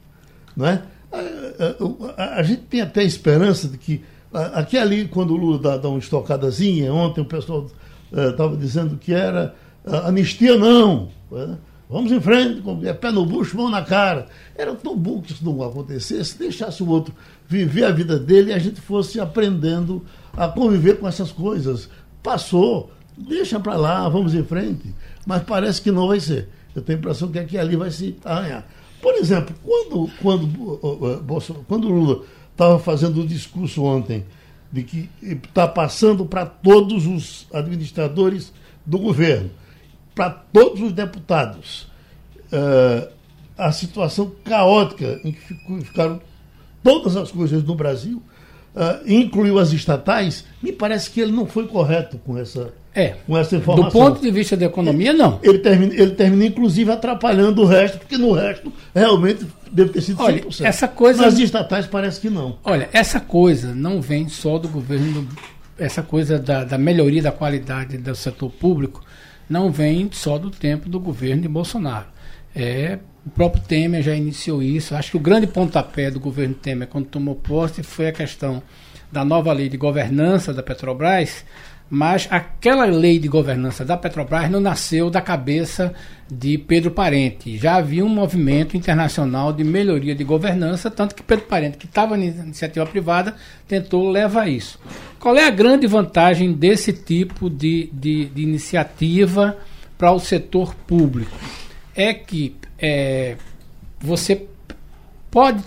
não 0.54 0.66
é? 0.66 0.82
A, 1.12 2.22
a, 2.22 2.38
a, 2.38 2.42
gente 2.42 2.62
tem 2.62 2.80
até 2.80 3.02
esperança 3.02 3.68
de 3.68 3.78
que. 3.78 4.02
Aqui 4.32 4.78
ali, 4.78 5.08
quando 5.08 5.32
o 5.32 5.36
Lula 5.36 5.58
dá, 5.58 5.76
dá 5.76 5.88
uma 5.88 5.98
estocadazinha, 5.98 6.92
ontem 6.92 7.20
o 7.20 7.24
pessoal 7.24 7.66
estava 8.12 8.56
dizendo 8.56 8.96
que 8.96 9.12
era 9.12 9.54
anistia 9.84 10.56
não. 10.56 11.08
Uh, 11.30 11.56
vamos 11.88 12.12
em 12.12 12.20
frente, 12.20 12.60
com 12.60 12.80
é 12.84 12.92
pé 12.92 13.10
no 13.10 13.24
bucho, 13.24 13.56
mão 13.56 13.68
na 13.68 13.82
cara. 13.82 14.26
Era 14.56 14.74
tão 14.74 14.96
bom 14.96 15.20
que 15.20 15.32
isso 15.32 15.44
não 15.44 15.62
acontecesse, 15.62 16.38
deixasse 16.38 16.82
o 16.82 16.88
outro 16.88 17.14
viver 17.48 17.84
a 17.84 17.90
vida 17.90 18.18
dele 18.18 18.50
e 18.50 18.54
a 18.54 18.58
gente 18.58 18.80
fosse 18.80 19.18
aprendendo 19.18 20.04
a 20.36 20.46
conviver 20.48 20.98
com 20.98 21.08
essas 21.08 21.32
coisas. 21.32 21.88
Passou, 22.22 22.90
deixa 23.16 23.58
para 23.58 23.76
lá, 23.76 24.08
vamos 24.08 24.34
em 24.34 24.44
frente. 24.44 24.94
Mas 25.26 25.42
parece 25.42 25.82
que 25.82 25.90
não 25.90 26.08
vai 26.08 26.20
ser. 26.20 26.48
Eu 26.74 26.82
tenho 26.82 26.98
a 26.98 27.00
impressão 27.00 27.28
que 27.28 27.38
aqui 27.38 27.58
ali 27.58 27.74
vai 27.74 27.90
se 27.90 28.16
arranhar. 28.24 28.64
Por 29.00 29.14
exemplo, 29.14 29.54
quando, 29.62 30.10
quando, 30.20 31.62
quando 31.66 31.88
Lula 31.88 32.24
estava 32.52 32.78
fazendo 32.78 33.22
o 33.22 33.26
discurso 33.26 33.82
ontem 33.82 34.24
de 34.70 34.82
que 34.82 35.10
está 35.22 35.66
passando 35.66 36.24
para 36.24 36.46
todos 36.46 37.06
os 37.06 37.46
administradores 37.52 38.52
do 38.84 38.98
governo, 38.98 39.50
para 40.14 40.30
todos 40.30 40.82
os 40.82 40.92
deputados, 40.92 41.88
uh, 42.52 43.10
a 43.56 43.72
situação 43.72 44.32
caótica 44.44 45.20
em 45.24 45.32
que 45.32 45.54
ficaram 45.84 46.20
todas 46.82 47.16
as 47.16 47.30
coisas 47.30 47.64
no 47.64 47.74
Brasil, 47.74 48.22
uh, 48.74 49.10
incluiu 49.10 49.58
as 49.58 49.72
estatais, 49.72 50.44
me 50.62 50.72
parece 50.72 51.10
que 51.10 51.20
ele 51.20 51.32
não 51.32 51.46
foi 51.46 51.66
correto 51.66 52.18
com 52.18 52.38
essa, 52.38 52.72
é, 52.94 53.14
com 53.26 53.38
essa 53.38 53.56
informação. 53.56 53.88
Do 53.88 53.92
ponto 53.92 54.20
de 54.20 54.30
vista 54.30 54.56
da 54.56 54.66
economia, 54.66 55.12
não. 55.12 55.38
Ele 55.42 55.58
termina, 55.58 55.94
ele 55.94 56.10
termina, 56.10 56.44
inclusive, 56.46 56.90
atrapalhando 56.90 57.62
o 57.62 57.64
resto, 57.64 57.98
porque 57.98 58.18
no 58.18 58.32
resto, 58.32 58.72
realmente, 58.92 59.46
deve 59.70 59.90
ter 59.90 60.00
sido 60.00 60.20
Olha, 60.20 60.42
100%. 60.42 60.64
Essa 60.64 60.88
coisa, 60.88 61.22
Nas 61.22 61.38
estatais 61.38 61.86
parece 61.86 62.20
que 62.20 62.28
não. 62.28 62.58
Olha, 62.64 62.88
essa 62.92 63.20
coisa 63.20 63.74
não 63.74 64.00
vem 64.00 64.28
só 64.28 64.58
do 64.58 64.68
governo, 64.68 65.28
essa 65.78 66.02
coisa 66.02 66.38
da, 66.38 66.64
da 66.64 66.76
melhoria 66.76 67.22
da 67.22 67.30
qualidade 67.30 67.96
do 67.96 68.14
setor 68.14 68.50
público, 68.50 69.04
não 69.48 69.70
vem 69.70 70.08
só 70.12 70.36
do 70.36 70.50
tempo 70.50 70.88
do 70.88 70.98
governo 70.98 71.42
de 71.42 71.48
Bolsonaro. 71.48 72.06
É, 72.54 72.98
o 73.24 73.30
próprio 73.30 73.62
Temer 73.62 74.02
já 74.02 74.14
iniciou 74.16 74.60
isso. 74.60 74.96
Acho 74.96 75.12
que 75.12 75.16
o 75.16 75.20
grande 75.20 75.46
pontapé 75.46 76.10
do 76.10 76.18
governo 76.18 76.54
Temer, 76.54 76.88
quando 76.88 77.06
tomou 77.06 77.36
posse, 77.36 77.84
foi 77.84 78.08
a 78.08 78.12
questão 78.12 78.60
da 79.12 79.24
nova 79.24 79.52
lei 79.52 79.68
de 79.68 79.76
governança 79.76 80.52
da 80.54 80.62
Petrobras, 80.62 81.44
mas 81.90 82.28
aquela 82.30 82.84
lei 82.84 83.18
de 83.18 83.26
governança 83.26 83.84
da 83.84 83.96
Petrobras 83.96 84.48
não 84.48 84.60
nasceu 84.60 85.10
da 85.10 85.20
cabeça 85.20 85.92
de 86.30 86.56
Pedro 86.56 86.92
Parente. 86.92 87.58
Já 87.58 87.74
havia 87.74 88.04
um 88.04 88.08
movimento 88.08 88.76
internacional 88.76 89.52
de 89.52 89.64
melhoria 89.64 90.14
de 90.14 90.22
governança, 90.22 90.88
tanto 90.88 91.16
que 91.16 91.22
Pedro 91.24 91.46
Parente, 91.46 91.76
que 91.76 91.86
estava 91.86 92.16
na 92.16 92.24
iniciativa 92.24 92.86
privada, 92.86 93.34
tentou 93.66 94.08
levar 94.08 94.48
isso. 94.48 94.78
Qual 95.18 95.36
é 95.36 95.44
a 95.44 95.50
grande 95.50 95.88
vantagem 95.88 96.52
desse 96.52 96.92
tipo 96.92 97.50
de, 97.50 97.90
de, 97.92 98.26
de 98.26 98.42
iniciativa 98.42 99.58
para 99.98 100.12
o 100.12 100.20
setor 100.20 100.76
público? 100.86 101.36
É 101.92 102.14
que 102.14 102.54
é, 102.78 103.34
você 103.98 104.46
pode, 105.28 105.60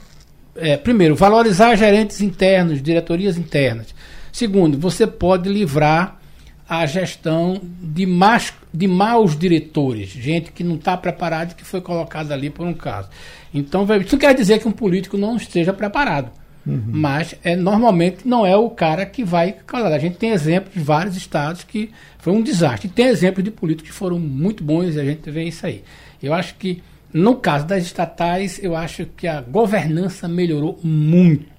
é, 0.55 0.77
primeiro, 0.77 1.17
valorizar 1.17 1.75
gerentes 1.75 2.21
internos, 2.21 2.81
diretorias 2.81 3.37
internas 3.37 3.93
Segundo, 4.33 4.79
você 4.79 5.05
pode 5.05 5.47
livrar 5.47 6.19
a 6.67 6.87
gestão 6.87 7.61
de, 7.79 8.03
más, 8.03 8.51
de 8.73 8.87
maus 8.87 9.37
diretores, 9.37 10.09
gente 10.09 10.51
que 10.51 10.63
não 10.63 10.73
está 10.73 10.97
preparada 10.97 11.51
e 11.51 11.55
que 11.55 11.63
foi 11.63 11.79
colocada 11.81 12.33
ali 12.33 12.49
por 12.49 12.65
um 12.65 12.73
caso. 12.73 13.09
Então, 13.53 13.85
isso 14.03 14.17
quer 14.17 14.33
dizer 14.33 14.59
que 14.59 14.67
um 14.67 14.71
político 14.71 15.19
não 15.19 15.37
esteja 15.37 15.71
preparado. 15.71 16.31
Uhum. 16.65 16.81
Mas 16.87 17.35
é, 17.43 17.55
normalmente 17.55 18.27
não 18.27 18.43
é 18.43 18.55
o 18.55 18.71
cara 18.71 19.05
que 19.05 19.23
vai 19.23 19.57
A 19.71 19.99
gente 19.99 20.15
tem 20.15 20.31
exemplos 20.31 20.73
de 20.73 20.79
vários 20.79 21.15
estados 21.15 21.63
que 21.63 21.91
foi 22.17 22.33
um 22.33 22.41
desastre. 22.41 22.87
E 22.87 22.91
tem 22.91 23.05
exemplos 23.05 23.43
de 23.43 23.51
políticos 23.51 23.91
que 23.91 23.95
foram 23.95 24.17
muito 24.17 24.63
bons 24.63 24.95
e 24.95 24.99
a 24.99 25.05
gente 25.05 25.29
vê 25.29 25.43
isso 25.43 25.63
aí. 25.63 25.83
Eu 26.23 26.33
acho 26.33 26.55
que, 26.55 26.81
no 27.13 27.35
caso 27.35 27.67
das 27.67 27.83
estatais, 27.83 28.59
eu 28.63 28.75
acho 28.75 29.05
que 29.15 29.27
a 29.27 29.41
governança 29.41 30.27
melhorou 30.27 30.79
muito. 30.81 31.52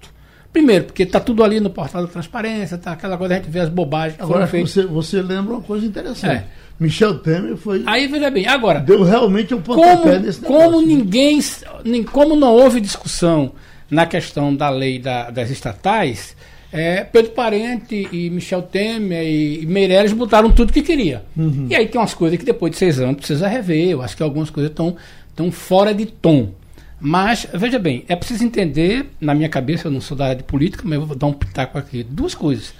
Primeiro, 0.55 0.85
porque 0.85 1.03
está 1.03 1.19
tudo 1.19 1.43
ali 1.43 1.59
no 1.59 1.69
portal 1.69 2.03
da 2.03 2.07
transparência, 2.07 2.77
tá 2.77 2.93
aquela 2.93 3.17
coisa, 3.17 3.33
a 3.33 3.37
gente 3.37 3.49
vê 3.49 3.59
as 3.59 3.67
bobagens 3.67 4.15
que 4.15 4.23
Agora, 4.23 4.47
foram 4.47 4.65
Você, 4.65 4.85
você 4.85 5.21
lembra 5.21 5.55
uma 5.55 5.61
coisa 5.61 5.85
interessante. 5.85 6.33
É. 6.33 6.45
Michel 6.79 7.19
Temer 7.19 7.57
foi. 7.57 7.83
Aí 7.85 8.07
veja 8.07 8.31
bem, 8.31 8.47
agora. 8.47 8.79
Deu 8.79 9.03
realmente 9.03 9.53
um 9.53 9.61
pontapé 9.61 10.17
nesse 10.17 10.41
negócio. 10.41 10.63
Como 10.63 10.81
ninguém. 10.81 11.41
Nem, 11.83 12.03
como 12.03 12.37
não 12.37 12.53
houve 12.53 12.79
discussão 12.79 13.51
na 13.91 14.05
questão 14.05 14.55
da 14.55 14.69
lei 14.69 14.97
da, 14.97 15.29
das 15.29 15.49
estatais, 15.49 16.37
é, 16.71 17.03
Pedro 17.03 17.31
Parente 17.33 18.07
e 18.09 18.29
Michel 18.29 18.61
Temer 18.61 19.27
e 19.27 19.65
Meirelles 19.65 20.13
botaram 20.13 20.49
tudo 20.51 20.71
que 20.71 20.81
queria. 20.81 21.25
Uhum. 21.35 21.67
E 21.69 21.75
aí 21.75 21.85
tem 21.85 21.99
umas 21.99 22.13
coisas 22.13 22.39
que 22.39 22.45
depois 22.45 22.71
de 22.71 22.77
seis 22.77 22.97
anos 22.97 23.17
precisa 23.17 23.45
rever. 23.45 23.89
Eu 23.89 24.01
acho 24.01 24.15
que 24.15 24.23
algumas 24.23 24.49
coisas 24.49 24.71
estão 24.71 25.51
fora 25.51 25.93
de 25.93 26.05
tom. 26.05 26.53
Mas, 26.99 27.45
veja 27.53 27.77
bem, 27.77 28.05
é 28.07 28.15
preciso 28.15 28.43
entender, 28.43 29.09
na 29.19 29.35
minha 29.35 29.49
cabeça, 29.49 29.87
eu 29.87 29.91
não 29.91 30.01
sou 30.01 30.15
da 30.15 30.25
área 30.25 30.37
de 30.37 30.43
política, 30.43 30.83
mas 30.85 30.93
eu 30.93 31.05
vou 31.05 31.15
dar 31.15 31.27
um 31.27 31.33
pitaco 31.33 31.77
aqui. 31.77 32.03
Duas 32.03 32.33
coisas. 32.33 32.73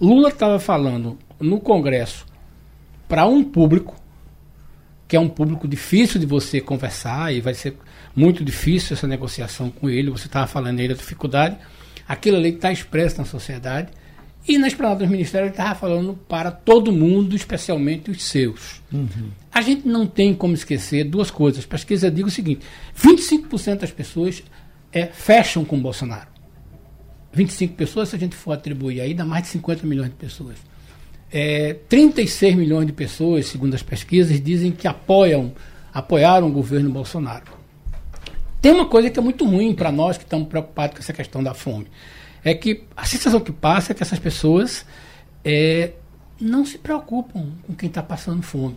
Lula 0.00 0.28
estava 0.28 0.58
falando 0.58 1.18
no 1.40 1.58
Congresso 1.60 2.26
para 3.08 3.26
um 3.26 3.42
público, 3.42 3.96
que 5.08 5.16
é 5.16 5.20
um 5.20 5.28
público 5.28 5.66
difícil 5.66 6.20
de 6.20 6.26
você 6.26 6.60
conversar 6.60 7.32
e 7.32 7.40
vai 7.40 7.54
ser 7.54 7.76
muito 8.14 8.44
difícil 8.44 8.94
essa 8.94 9.06
negociação 9.06 9.70
com 9.70 9.88
ele. 9.88 10.10
Você 10.10 10.26
estava 10.26 10.46
falando 10.46 10.80
aí 10.80 10.88
da 10.88 10.94
dificuldade. 10.94 11.56
Aquilo 12.08 12.36
ali 12.36 12.50
está 12.50 12.72
expresso 12.72 13.18
na 13.18 13.24
sociedade. 13.24 13.88
E 14.48 14.58
na 14.58 14.68
esplanada 14.68 15.00
dos 15.00 15.08
ministérios 15.08 15.50
ele 15.50 15.58
estava 15.58 15.74
falando 15.74 16.14
para 16.28 16.52
todo 16.52 16.92
mundo, 16.92 17.34
especialmente 17.34 18.10
os 18.10 18.22
seus. 18.22 18.80
Uhum. 18.92 19.30
A 19.52 19.60
gente 19.60 19.88
não 19.88 20.06
tem 20.06 20.32
como 20.34 20.54
esquecer 20.54 21.04
duas 21.04 21.30
coisas. 21.30 21.64
A 21.64 21.68
pesquisa 21.68 22.10
diz 22.10 22.24
o 22.24 22.30
seguinte: 22.30 22.64
25% 22.96 23.80
das 23.80 23.90
pessoas 23.90 24.42
é, 24.92 25.06
fecham 25.06 25.64
com 25.64 25.80
Bolsonaro. 25.80 26.28
25 27.32 27.74
pessoas, 27.74 28.08
se 28.08 28.16
a 28.16 28.18
gente 28.18 28.36
for 28.36 28.52
atribuir 28.52 29.00
aí, 29.00 29.12
dá 29.12 29.24
mais 29.24 29.42
de 29.42 29.48
50 29.50 29.86
milhões 29.86 30.10
de 30.10 30.16
pessoas. 30.16 30.56
É, 31.30 31.74
36 31.88 32.54
milhões 32.54 32.86
de 32.86 32.92
pessoas, 32.92 33.46
segundo 33.46 33.74
as 33.74 33.82
pesquisas, 33.82 34.40
dizem 34.40 34.70
que 34.70 34.86
apoiam, 34.86 35.52
apoiaram 35.92 36.46
o 36.46 36.52
governo 36.52 36.88
Bolsonaro. 36.88 37.44
Tem 38.62 38.72
uma 38.72 38.86
coisa 38.86 39.10
que 39.10 39.18
é 39.18 39.22
muito 39.22 39.44
ruim 39.44 39.74
para 39.74 39.92
nós 39.92 40.16
que 40.16 40.24
estamos 40.24 40.48
preocupados 40.48 40.96
com 40.96 41.02
essa 41.02 41.12
questão 41.12 41.42
da 41.42 41.52
fome. 41.52 41.88
É 42.46 42.54
que 42.54 42.84
a 42.96 43.04
sensação 43.04 43.40
que 43.40 43.50
passa 43.50 43.90
é 43.90 43.94
que 43.94 44.04
essas 44.04 44.20
pessoas 44.20 44.86
é, 45.44 45.94
não 46.40 46.64
se 46.64 46.78
preocupam 46.78 47.48
com 47.66 47.74
quem 47.74 47.88
está 47.88 48.04
passando 48.04 48.40
fome. 48.40 48.76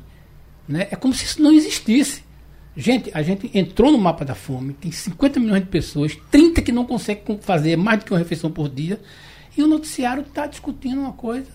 Né? 0.68 0.88
É 0.90 0.96
como 0.96 1.14
se 1.14 1.26
isso 1.26 1.40
não 1.40 1.52
existisse. 1.52 2.24
Gente, 2.76 3.12
a 3.14 3.22
gente 3.22 3.52
entrou 3.54 3.92
no 3.92 4.00
mapa 4.00 4.26
da 4.26 4.34
fome, 4.34 4.74
tem 4.74 4.92
50 4.92 5.40
milhões 5.40 5.62
de 5.62 5.68
pessoas, 5.68 6.18
30 6.32 6.64
que 6.64 6.72
não 6.72 6.84
conseguem 6.84 7.38
fazer 7.42 7.78
mais 7.78 8.00
do 8.00 8.06
que 8.06 8.12
uma 8.12 8.18
refeição 8.18 8.50
por 8.50 8.68
dia, 8.70 9.00
e 9.56 9.62
o 9.62 9.68
noticiário 9.68 10.24
está 10.24 10.48
discutindo 10.48 11.02
uma 11.02 11.14
coisa. 11.14 11.52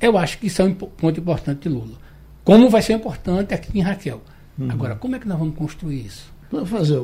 Eu 0.00 0.16
acho 0.16 0.38
que 0.38 0.46
isso 0.46 0.62
é 0.62 0.66
um 0.66 0.72
ponto 0.72 1.18
importante 1.18 1.62
de 1.62 1.68
Lula. 1.68 1.98
Como 2.44 2.70
vai 2.70 2.80
ser 2.80 2.92
importante 2.92 3.52
aqui 3.52 3.76
em 3.76 3.82
Raquel. 3.82 4.22
Uhum. 4.56 4.70
Agora, 4.70 4.94
como 4.94 5.16
é 5.16 5.18
que 5.18 5.26
nós 5.26 5.36
vamos 5.36 5.56
construir 5.56 6.06
isso? 6.06 6.32
Vamos 6.48 6.70
fazer 6.70 7.00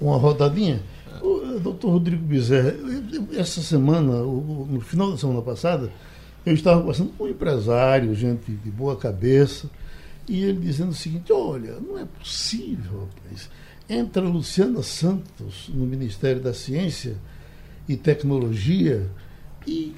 uma 0.00 0.16
rodadinha? 0.16 0.80
O 1.22 1.58
doutor 1.60 1.90
Rodrigo 1.90 2.24
Bizerra, 2.24 2.74
essa 3.36 3.60
semana, 3.62 4.22
no 4.22 4.80
final 4.80 5.10
da 5.10 5.16
semana 5.16 5.42
passada, 5.42 5.92
eu 6.44 6.54
estava 6.54 6.80
conversando 6.80 7.12
com 7.16 7.24
um 7.24 7.28
empresário, 7.28 8.14
gente 8.14 8.52
de 8.52 8.70
boa 8.70 8.96
cabeça, 8.96 9.70
e 10.28 10.42
ele 10.42 10.60
dizendo 10.60 10.90
o 10.90 10.94
seguinte: 10.94 11.32
olha, 11.32 11.78
não 11.80 11.98
é 11.98 12.04
possível, 12.04 13.08
rapaz. 13.16 13.50
Entra 13.88 14.22
Luciana 14.22 14.82
Santos 14.82 15.68
no 15.68 15.86
Ministério 15.86 16.42
da 16.42 16.52
Ciência 16.52 17.16
e 17.88 17.96
Tecnologia 17.96 19.10
e, 19.66 19.94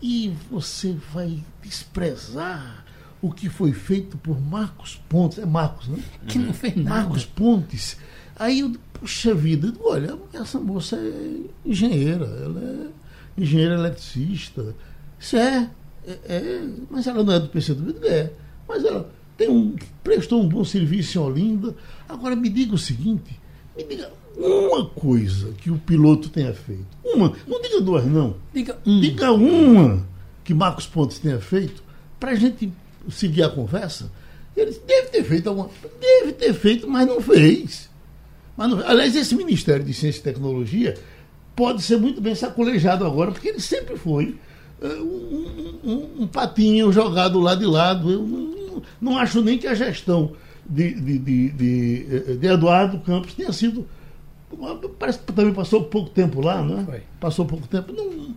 e 0.00 0.32
você 0.50 0.96
vai 1.12 1.44
desprezar 1.62 2.86
o 3.20 3.30
que 3.30 3.50
foi 3.50 3.72
feito 3.72 4.16
por 4.16 4.40
Marcos 4.40 5.00
Pontes. 5.08 5.38
É 5.38 5.44
Marcos, 5.44 5.88
né? 5.88 6.02
Que 6.26 6.38
não 6.38 6.54
fez 6.54 6.76
nada. 6.76 6.88
Marcos 6.88 7.24
Pontes. 7.24 7.98
Aí 8.36 8.60
eu, 8.60 8.72
puxa 9.00 9.34
vida, 9.34 9.72
olha, 9.80 10.16
essa 10.32 10.58
moça 10.58 10.96
é 10.96 11.40
engenheira, 11.64 12.24
ela 12.24 12.60
é 12.60 13.40
engenheira 13.40 13.74
eletricista. 13.74 14.74
Isso 15.18 15.36
é, 15.36 15.70
é, 16.06 16.18
é 16.28 16.68
mas 16.90 17.06
ela 17.06 17.22
não 17.22 17.32
é 17.32 17.40
do 17.40 17.48
PCdoB? 17.48 18.06
É. 18.06 18.30
Mas 18.68 18.84
ela 18.84 19.10
tem 19.36 19.48
um, 19.48 19.76
prestou 20.02 20.42
um 20.42 20.48
bom 20.48 20.64
serviço 20.64 21.18
em 21.18 21.20
Olinda. 21.20 21.74
Agora 22.08 22.34
me 22.34 22.48
diga 22.48 22.74
o 22.74 22.78
seguinte, 22.78 23.38
me 23.76 23.84
diga 23.84 24.10
uma 24.36 24.86
coisa 24.86 25.52
que 25.52 25.70
o 25.70 25.78
piloto 25.78 26.28
tenha 26.28 26.52
feito. 26.52 26.86
Uma, 27.04 27.32
não 27.46 27.60
diga 27.60 27.80
duas, 27.80 28.04
não. 28.04 28.36
Diga, 28.52 28.78
um. 28.86 29.00
diga 29.00 29.32
uma 29.32 30.06
que 30.44 30.54
Marcos 30.54 30.86
Pontes 30.86 31.18
tenha 31.18 31.40
feito 31.40 31.82
para 32.18 32.32
a 32.32 32.34
gente 32.34 32.72
seguir 33.10 33.42
a 33.42 33.48
conversa. 33.48 34.10
Ele 34.56 34.72
deve 34.86 35.08
ter 35.08 35.24
feito 35.24 35.48
alguma. 35.48 35.70
Deve 36.00 36.32
ter 36.32 36.52
feito, 36.52 36.88
mas 36.88 37.06
não 37.06 37.20
fez. 37.20 37.87
Mas 38.58 38.72
aliás, 38.86 39.14
esse 39.14 39.36
Ministério 39.36 39.84
de 39.84 39.94
Ciência 39.94 40.18
e 40.18 40.22
Tecnologia 40.24 40.98
pode 41.54 41.80
ser 41.80 41.96
muito 41.96 42.20
bem 42.20 42.34
sacolejado 42.34 43.06
agora, 43.06 43.30
porque 43.30 43.46
ele 43.46 43.60
sempre 43.60 43.96
foi 43.96 44.36
uh, 44.82 44.86
um, 45.00 45.78
um, 45.84 46.22
um, 46.22 46.26
patinho 46.26 46.90
jogado 46.90 47.38
lá 47.38 47.54
de 47.54 47.64
lado. 47.64 48.10
Eu 48.10 48.22
não, 48.26 48.82
não 49.00 49.16
acho 49.16 49.40
nem 49.42 49.58
que 49.58 49.68
a 49.68 49.74
gestão 49.74 50.32
de, 50.68 50.92
de, 50.92 51.18
de, 51.20 51.50
de, 51.50 52.36
de 52.36 52.46
Eduardo 52.48 52.98
Campos 52.98 53.32
tenha 53.32 53.52
sido. 53.52 53.86
Parece 54.98 55.20
que 55.20 55.32
também 55.32 55.54
passou 55.54 55.84
pouco 55.84 56.10
tempo 56.10 56.40
lá, 56.40 56.60
não 56.60 56.80
é? 56.80 56.84
Foi. 56.84 57.02
Passou 57.20 57.46
pouco 57.46 57.68
tempo. 57.68 57.92
Não, 57.92 58.34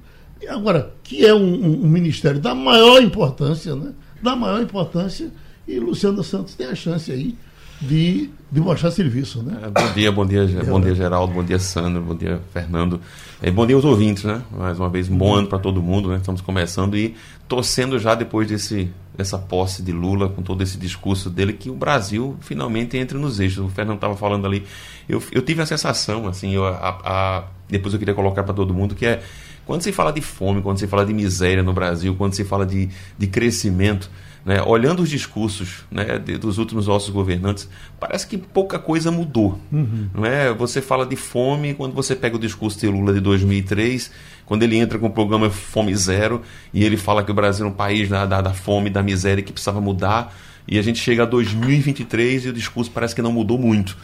agora, 0.56 0.94
que 1.02 1.26
é 1.26 1.34
um, 1.34 1.84
um, 1.84 1.90
ministério 1.90 2.40
da 2.40 2.54
maior 2.54 3.02
importância, 3.02 3.76
né? 3.76 3.92
Da 4.22 4.36
maior 4.36 4.62
importância, 4.62 5.32
e 5.68 5.80
Luciano 5.80 6.24
Santos 6.24 6.54
tem 6.54 6.68
a 6.68 6.76
chance 6.76 7.12
aí 7.12 7.36
de, 7.82 8.30
de 8.52 8.62
mostrar 8.62 8.92
serviço. 8.92 9.42
Né? 9.42 9.58
É, 9.64 9.70
bom 9.70 9.94
dia, 9.94 10.12
bom 10.12 10.26
dia, 10.26 10.64
bom 10.64 10.80
dia, 10.80 10.94
Geraldo, 10.94 11.34
bom 11.34 11.44
dia, 11.44 11.58
Sandro, 11.58 12.02
bom 12.02 12.16
dia, 12.16 12.40
Fernando. 12.54 13.02
É, 13.42 13.50
bom 13.50 13.66
dia 13.66 13.76
aos 13.76 13.84
ouvintes, 13.84 14.24
né? 14.24 14.42
Mais 14.52 14.80
uma 14.80 14.88
vez, 14.88 15.10
um 15.10 15.18
bom 15.18 15.34
ano 15.34 15.48
para 15.48 15.58
todo 15.58 15.82
mundo, 15.82 16.10
né? 16.10 16.18
Estamos 16.18 16.42
começando 16.42 16.96
e 16.96 17.16
torcendo 17.48 17.98
já 17.98 18.14
depois 18.14 18.48
desse, 18.48 18.92
dessa 19.18 19.38
posse 19.40 19.82
de 19.82 19.92
Lula, 19.92 20.30
com 20.30 20.44
todo 20.44 20.62
esse 20.62 20.78
discurso 20.78 21.30
dele, 21.30 21.54
que 21.54 21.70
o 21.70 21.76
Brasil 21.76 22.38
finalmente 22.42 22.98
entre 22.98 23.18
nos 23.18 23.40
eixos. 23.40 23.66
O 23.66 23.70
Fernando 23.70 23.96
estava 23.96 24.16
falando 24.16 24.46
ali. 24.46 24.64
Eu, 25.10 25.22
eu 25.32 25.42
tive 25.42 25.62
a 25.62 25.66
sensação, 25.66 26.28
assim, 26.28 26.54
eu, 26.54 26.66
a, 26.66 27.00
a, 27.04 27.44
depois 27.68 27.94
eu 27.94 28.00
queria 28.00 28.14
colocar 28.14 28.44
para 28.44 28.54
todo 28.54 28.74
mundo, 28.74 28.94
que 28.94 29.08
é 29.08 29.24
quando 29.66 29.82
se 29.82 29.92
fala 29.92 30.12
de 30.12 30.22
fome, 30.22 30.62
quando 30.62 30.78
se 30.78 30.88
fala 30.88 31.06
de 31.06 31.14
miséria 31.14 31.64
no 31.64 31.74
Brasil, 31.74 32.16
quando 32.16 32.34
se 32.34 32.44
fala 32.44 32.66
de, 32.66 32.90
de 33.18 33.28
crescimento 33.28 34.10
né, 34.46 34.62
olhando 34.64 35.04
os 35.04 35.10
discursos 35.10 35.86
né, 35.92 36.18
de, 36.18 36.38
dos 36.38 36.58
últimos 36.58 36.88
nossos 36.88 37.10
governantes, 37.10 37.70
parece 38.00 38.26
que 38.26 38.38
pouca 38.38 38.80
coisa 38.80 39.12
mudou. 39.12 39.60
Uhum. 39.72 40.08
Não 40.14 40.26
é? 40.26 40.52
Você 40.54 40.82
fala 40.82 41.06
de 41.06 41.16
fome 41.16 41.74
quando 41.74 41.94
você 41.94 42.16
pega 42.16 42.36
o 42.36 42.40
discurso 42.40 42.80
de 42.80 42.88
Lula 42.88 43.14
de 43.14 43.20
2003, 43.20 44.12
quando 44.46 44.64
ele 44.64 44.78
entra 44.78 44.98
com 44.98 45.08
o 45.08 45.12
programa 45.12 45.50
Fome 45.50 45.96
Zero 45.96 46.42
e 46.74 46.84
ele 46.84 46.98
fala 46.98 47.24
que 47.24 47.32
o 47.32 47.34
Brasil 47.34 47.66
é 47.66 47.70
um 47.70 47.74
país 47.74 48.10
da, 48.10 48.26
da, 48.26 48.42
da 48.42 48.54
fome, 48.54 48.90
da 48.90 49.04
miséria 49.04 49.44
que 49.44 49.52
precisava 49.52 49.80
mudar. 49.80 50.36
E 50.68 50.78
a 50.78 50.82
gente 50.82 51.00
chega 51.00 51.24
a 51.24 51.26
2023 51.26 52.46
e 52.46 52.50
o 52.50 52.54
discurso 52.54 52.92
parece 52.92 53.16
que 53.16 53.22
não 53.22 53.32
mudou 53.32 53.58
muito. 53.58 53.98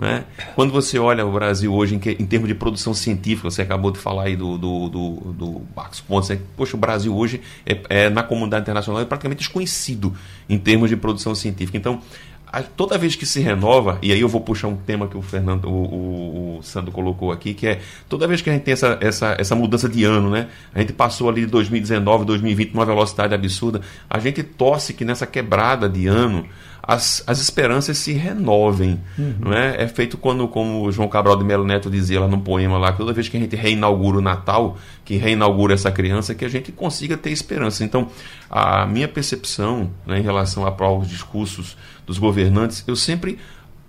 Né? 0.00 0.24
Quando 0.54 0.72
você 0.72 0.98
olha 0.98 1.26
o 1.26 1.30
Brasil 1.30 1.74
hoje 1.74 1.94
em, 1.94 1.98
que, 1.98 2.16
em, 2.18 2.24
termos 2.24 2.48
de 2.48 2.54
produção 2.54 2.94
científica, 2.94 3.50
você 3.50 3.60
acabou 3.60 3.90
de 3.90 3.98
falar 3.98 4.22
aí 4.24 4.34
do, 4.34 4.56
do, 4.56 4.88
do, 4.88 5.10
do 5.34 5.62
Marcos 5.76 6.00
Pontes, 6.00 6.30
é, 6.30 6.40
poxa, 6.56 6.74
o 6.74 6.80
Brasil 6.80 7.14
hoje 7.14 7.42
é, 7.66 7.78
é, 7.90 8.08
na 8.08 8.22
comunidade 8.22 8.62
internacional 8.62 9.02
é 9.02 9.04
praticamente 9.04 9.40
desconhecido 9.40 10.14
em 10.48 10.56
termos 10.56 10.88
de 10.88 10.96
produção 10.96 11.34
científica. 11.34 11.76
Então, 11.76 12.00
a, 12.46 12.62
toda 12.62 12.96
vez 12.96 13.14
que 13.14 13.26
se 13.26 13.40
renova, 13.40 13.98
e 14.00 14.10
aí 14.10 14.22
eu 14.22 14.28
vou 14.28 14.40
puxar 14.40 14.68
um 14.68 14.76
tema 14.76 15.06
que 15.06 15.18
o 15.18 15.22
Fernando, 15.22 15.66
o, 15.66 15.68
o, 15.68 16.58
o 16.58 16.62
Sandro 16.62 16.90
colocou 16.90 17.30
aqui, 17.30 17.52
que 17.52 17.66
é 17.66 17.80
toda 18.08 18.26
vez 18.26 18.40
que 18.40 18.48
a 18.48 18.54
gente 18.54 18.62
tem 18.62 18.72
essa, 18.72 18.96
essa, 19.02 19.36
essa 19.38 19.54
mudança 19.54 19.86
de 19.86 20.02
ano, 20.04 20.30
né? 20.30 20.48
A 20.74 20.80
gente 20.80 20.94
passou 20.94 21.28
ali 21.28 21.42
de 21.42 21.48
2019, 21.48 22.24
2020 22.24 22.72
numa 22.72 22.86
velocidade 22.86 23.34
absurda, 23.34 23.82
a 24.08 24.18
gente 24.18 24.42
torce 24.42 24.94
que 24.94 25.04
nessa 25.04 25.26
quebrada 25.26 25.90
de 25.90 26.06
ano 26.06 26.46
as, 26.82 27.22
as 27.26 27.40
esperanças 27.40 27.98
se 27.98 28.12
renovem. 28.12 29.00
Uhum. 29.18 29.34
Não 29.40 29.52
é? 29.52 29.82
é 29.82 29.88
feito 29.88 30.16
quando, 30.16 30.46
como 30.48 30.82
o 30.82 30.92
João 30.92 31.08
Cabral 31.08 31.36
de 31.36 31.44
Melo 31.44 31.64
Neto 31.64 31.90
dizia 31.90 32.20
lá 32.20 32.28
no 32.28 32.40
poema 32.40 32.78
lá, 32.78 32.92
que 32.92 32.98
toda 32.98 33.12
vez 33.12 33.28
que 33.28 33.36
a 33.36 33.40
gente 33.40 33.56
reinaugura 33.56 34.18
o 34.18 34.20
Natal, 34.20 34.78
que 35.04 35.16
reinaugura 35.16 35.74
essa 35.74 35.90
criança, 35.90 36.34
que 36.34 36.44
a 36.44 36.48
gente 36.48 36.72
consiga 36.72 37.16
ter 37.16 37.30
esperança. 37.30 37.84
Então, 37.84 38.08
a 38.50 38.86
minha 38.86 39.08
percepção 39.08 39.90
né, 40.06 40.18
em 40.18 40.22
relação 40.22 40.66
aos 40.66 41.08
discursos 41.08 41.76
dos 42.06 42.18
governantes, 42.18 42.82
eu 42.86 42.96
sempre 42.96 43.38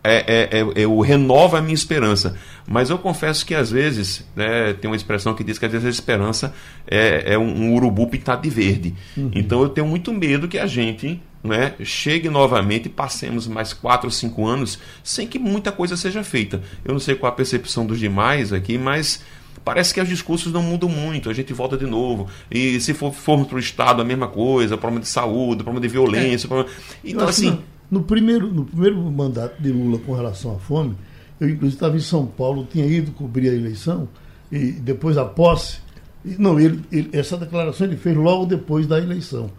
é, 0.04 0.50
é, 0.52 0.60
é, 0.60 0.66
eu 0.76 1.00
renovo 1.00 1.56
a 1.56 1.62
minha 1.62 1.74
esperança. 1.74 2.36
Mas 2.68 2.90
eu 2.90 2.98
confesso 2.98 3.46
que 3.46 3.54
às 3.54 3.72
vezes, 3.72 4.26
né, 4.36 4.74
tem 4.74 4.90
uma 4.90 4.96
expressão 4.96 5.34
que 5.34 5.44
diz 5.44 5.60
que 5.60 5.66
às 5.66 5.72
vezes 5.72 5.86
a 5.86 5.90
esperança 5.90 6.54
é, 6.88 7.34
é 7.34 7.38
um, 7.38 7.48
um, 7.48 7.74
urubu 7.74 8.08
pintado 8.08 8.42
de 8.42 8.50
verde. 8.50 8.96
Uhum. 9.16 9.32
Então 9.34 9.62
eu 9.62 9.70
tenho 9.70 9.88
muito 9.88 10.12
medo 10.12 10.48
que 10.48 10.58
a 10.58 10.66
gente 10.66 11.22
né, 11.44 11.74
chegue 11.84 12.30
novamente 12.30 12.86
e 12.86 12.90
passemos 12.90 13.48
mais 13.48 13.74
quatro 13.74 14.08
ou 14.08 14.12
cinco 14.12 14.46
anos 14.46 14.78
sem 15.04 15.28
que 15.28 15.40
muita 15.40 15.72
coisa 15.72 15.98
seja 15.98 16.24
feita. 16.24 16.62
Eu 16.86 16.94
não 16.94 17.00
sei 17.00 17.16
qual 17.16 17.32
a 17.32 17.36
percepção 17.36 17.86
dos 17.86 18.00
demais 18.00 18.54
aqui, 18.54 18.78
mas 18.78 19.24
parece 19.64 19.94
que 19.94 20.02
os 20.02 20.08
discursos 20.08 20.52
não 20.52 20.62
mudam 20.62 20.90
muito, 20.90 21.30
a 21.30 21.34
gente 21.34 21.54
volta 21.54 21.78
de 21.78 21.86
novo. 21.86 22.28
E 22.50 22.80
se 22.80 22.94
for, 22.94 23.14
formos 23.14 23.48
para 23.48 23.58
o 23.58 23.60
Estado, 23.60 24.02
a 24.02 24.06
mesma 24.06 24.28
coisa, 24.28 24.78
problema 24.78 25.02
de 25.02 25.08
saúde, 25.08 25.64
problema 25.64 25.82
de 25.82 25.88
violência. 25.88 26.46
É. 26.46 26.48
Problema... 26.48 26.70
Então, 27.04 27.28
assim. 27.28 27.60
No 27.90 28.04
primeiro, 28.04 28.48
no 28.48 28.64
primeiro 28.64 28.98
mandato 29.12 29.62
de 29.62 29.70
Lula 29.70 30.00
com 30.00 30.14
relação 30.14 30.56
à 30.56 30.60
fome, 30.60 30.96
eu 31.42 31.50
inclusive 31.50 31.76
estava 31.76 31.98
em 31.98 32.00
São 32.00 32.26
Paulo, 32.26 32.66
tinha 32.72 32.86
ido 32.86 33.12
cobrir 33.12 33.50
a 33.50 33.54
eleição, 33.54 34.08
e 34.50 34.72
depois 34.72 35.18
a 35.18 35.26
posse. 35.26 35.80
Não, 36.24 36.58
ele, 36.58 36.80
ele, 36.90 37.10
essa 37.12 37.36
declaração 37.36 37.88
ele 37.88 37.98
fez 37.98 38.16
logo 38.16 38.46
depois 38.46 38.88
da 38.88 38.98
eleição. 38.98 39.50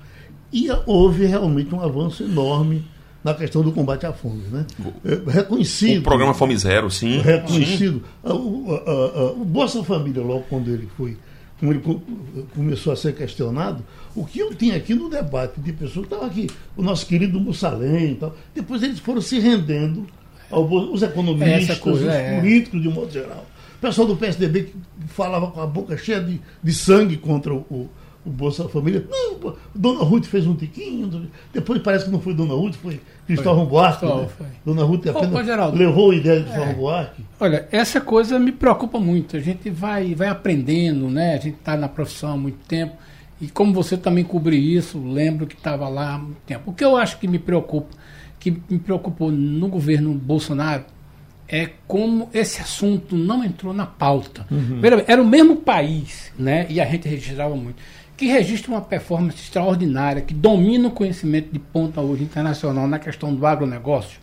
E 0.53 0.69
houve 0.87 1.25
realmente 1.25 1.75
um 1.75 1.81
avanço 1.81 2.23
enorme 2.23 2.85
na 3.25 3.33
questão 3.35 3.63
do 3.63 3.73
combate 3.73 4.05
à 4.05 4.13
fome. 4.13 4.43
Né? 4.51 4.67
É, 5.05 5.31
reconhecido. 5.31 6.01
O 6.01 6.03
programa 6.03 6.35
Fome 6.35 6.57
Zero, 6.57 6.91
sim. 6.91 7.21
Reconhecido. 7.21 8.03
Sim. 8.03 8.33
O, 8.33 8.75
a, 8.75 9.21
a, 9.21 9.33
o 9.33 9.45
Bolsa 9.45 9.83
Família, 9.85 10.23
logo 10.23 10.45
quando 10.49 10.71
ele 10.71 10.89
foi 10.97 11.17
como 11.63 11.73
ele 11.73 11.81
começou 12.57 12.93
a 12.93 12.97
ser 12.97 13.15
questionado, 13.15 13.85
o 14.17 14.27
que 14.27 14.41
eu 14.41 14.53
tinha 14.53 14.77
aqui 14.77 14.97
no 14.97 15.09
debate 15.09 15.61
de 15.61 15.73
pessoas, 15.73 16.07
estava 16.07 16.27
aqui, 16.27 16.51
o 16.77 16.83
nosso 16.83 17.07
querido 17.07 17.39
Mussalem 17.39 18.11
e 18.11 18.15
tal, 18.17 18.35
depois 18.53 18.83
eles 18.83 18.99
foram 18.99 19.21
se 19.21 19.39
rendendo 19.39 20.05
aos 20.51 21.03
economistas, 21.03 21.79
coisa, 21.79 22.07
os 22.07 22.13
é. 22.13 22.41
políticos 22.41 22.83
de 22.83 22.89
um 22.89 22.91
modo 22.91 23.13
geral. 23.13 23.47
O 23.77 23.81
pessoal 23.81 24.09
do 24.09 24.17
PSDB 24.17 24.65
que 24.65 24.75
falava 25.07 25.53
com 25.53 25.61
a 25.61 25.67
boca 25.67 25.97
cheia 25.97 26.21
de, 26.21 26.41
de 26.61 26.75
sangue 26.75 27.17
contra 27.17 27.55
o, 27.55 27.89
o 28.25 28.31
Bolsa 28.31 28.69
Família. 28.69 29.05
Não, 29.11 29.55
Dona 29.75 30.05
Ruth 30.05 30.27
fez 30.27 30.47
um 30.47 30.55
tiquinho, 30.55 31.29
depois 31.53 31.83
parece 31.83 32.05
que 32.05 32.11
não 32.11 32.21
foi 32.21 32.35
Dona 32.35 32.55
Ruth, 32.55 32.75
foi 32.75 33.01
Cristóvão 33.27 33.67
Buarque. 33.67 34.07
Né? 34.07 34.29
Dona 34.65 34.85
Ruth 34.85 35.07
apenas 35.09 35.75
levou 35.75 36.13
a 36.13 36.15
ideia 36.15 36.41
de 36.41 36.45
Cristóvão 36.45 36.71
é, 36.71 36.75
Buarque. 36.75 37.25
Olha, 37.41 37.69
essa 37.73 38.01
coisa 38.01 38.39
me 38.39 38.53
preocupa 38.53 39.01
muito. 39.01 39.37
A 39.37 39.41
gente 39.41 39.69
vai, 39.71 40.15
vai 40.15 40.29
aprendendo, 40.29 41.09
né? 41.09 41.35
A 41.35 41.39
gente 41.39 41.57
está 41.57 41.77
na 41.77 41.89
profissão 41.89 42.33
há 42.33 42.37
muito 42.37 42.59
tempo. 42.67 42.95
E 43.41 43.49
como 43.49 43.73
você 43.73 43.97
também 43.97 44.23
cobriu 44.23 44.61
isso, 44.61 45.03
lembro 45.03 45.47
que 45.47 45.57
estava 45.57 45.89
lá 45.89 46.15
há 46.15 46.19
muito 46.19 46.41
tempo. 46.47 46.71
O 46.71 46.73
que 46.73 46.85
eu 46.85 46.97
acho 46.97 47.19
que 47.19 47.27
me 47.27 47.41
preocupa, 47.41 47.89
que 48.39 48.53
me 48.71 48.79
preocupou 48.79 49.33
no 49.33 49.67
governo 49.67 50.15
Bolsonaro, 50.15 50.85
é 51.49 51.69
como 51.89 52.31
esse 52.33 52.63
assunto 52.63 53.17
não 53.17 53.45
entrou 53.45 53.75
na 53.75 53.85
pauta. 53.85 54.47
Uhum. 54.49 54.81
Era 55.07 55.21
o 55.21 55.27
mesmo 55.27 55.57
país, 55.57 56.33
né? 56.39 56.67
E 56.71 56.81
a 56.81 56.87
gente 56.87 57.09
registrava 57.09 57.55
muito 57.57 57.83
que 58.23 58.29
registra 58.29 58.71
uma 58.71 58.81
performance 58.81 59.37
extraordinária, 59.37 60.23
que 60.23 60.33
domina 60.33 60.87
o 60.87 60.93
conhecimento 60.93 61.49
de 61.51 61.59
ponta 61.59 62.01
hoje 62.01 62.23
internacional 62.23 62.87
na 62.87 62.97
questão 62.97 63.35
do 63.35 63.45
agronegócio. 63.45 64.21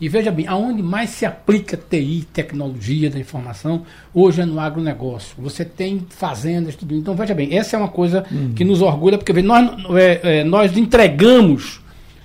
E 0.00 0.08
veja 0.08 0.30
bem, 0.30 0.46
aonde 0.46 0.80
mais 0.80 1.10
se 1.10 1.26
aplica 1.26 1.76
TI, 1.76 2.24
tecnologia 2.32 3.10
da 3.10 3.18
informação, 3.18 3.82
hoje 4.14 4.42
é 4.42 4.44
no 4.44 4.60
agronegócio. 4.60 5.34
Você 5.38 5.64
tem 5.64 6.06
fazendas, 6.08 6.76
tudo. 6.76 6.94
Então, 6.94 7.16
veja 7.16 7.34
bem, 7.34 7.58
essa 7.58 7.74
é 7.74 7.78
uma 7.80 7.88
coisa 7.88 8.24
uhum. 8.30 8.52
que 8.54 8.62
nos 8.62 8.80
orgulha, 8.80 9.18
porque 9.18 9.32
nós, 9.42 9.72
é, 9.96 10.20
é, 10.22 10.44
nós 10.44 10.76
entregamos 10.76 11.80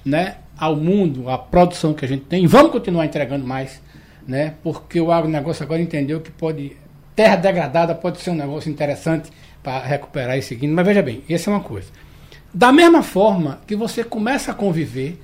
né, 0.06 0.36
ao 0.56 0.76
mundo 0.76 1.32
a 1.32 1.38
produção 1.40 1.96
que 1.96 2.06
a 2.06 2.08
gente 2.08 2.26
tem, 2.26 2.44
e 2.44 2.48
vamos 2.48 2.72
continuar 2.72 3.08
entregando 3.08 3.44
mais, 3.44 3.82
né, 4.28 4.54
porque 4.62 5.02
o 5.02 5.12
agronegócio 5.12 5.64
agora 5.64 5.82
entendeu 5.82 6.22
que 6.22 6.30
pode. 6.30 6.78
Terra 7.16 7.38
degradada 7.38 7.96
pode 7.96 8.20
ser 8.22 8.30
um 8.30 8.36
negócio 8.36 8.70
interessante 8.70 9.32
para 9.68 9.86
recuperar 9.86 10.38
e 10.38 10.42
seguindo. 10.42 10.74
Mas 10.74 10.86
veja 10.86 11.02
bem, 11.02 11.22
essa 11.30 11.50
é 11.50 11.54
uma 11.54 11.60
coisa. 11.60 11.90
Da 12.54 12.72
mesma 12.72 13.04
forma 13.04 13.60
que 13.68 13.76
você 13.76 14.02
começa 14.02 14.52
a 14.52 14.54
conviver 14.54 15.22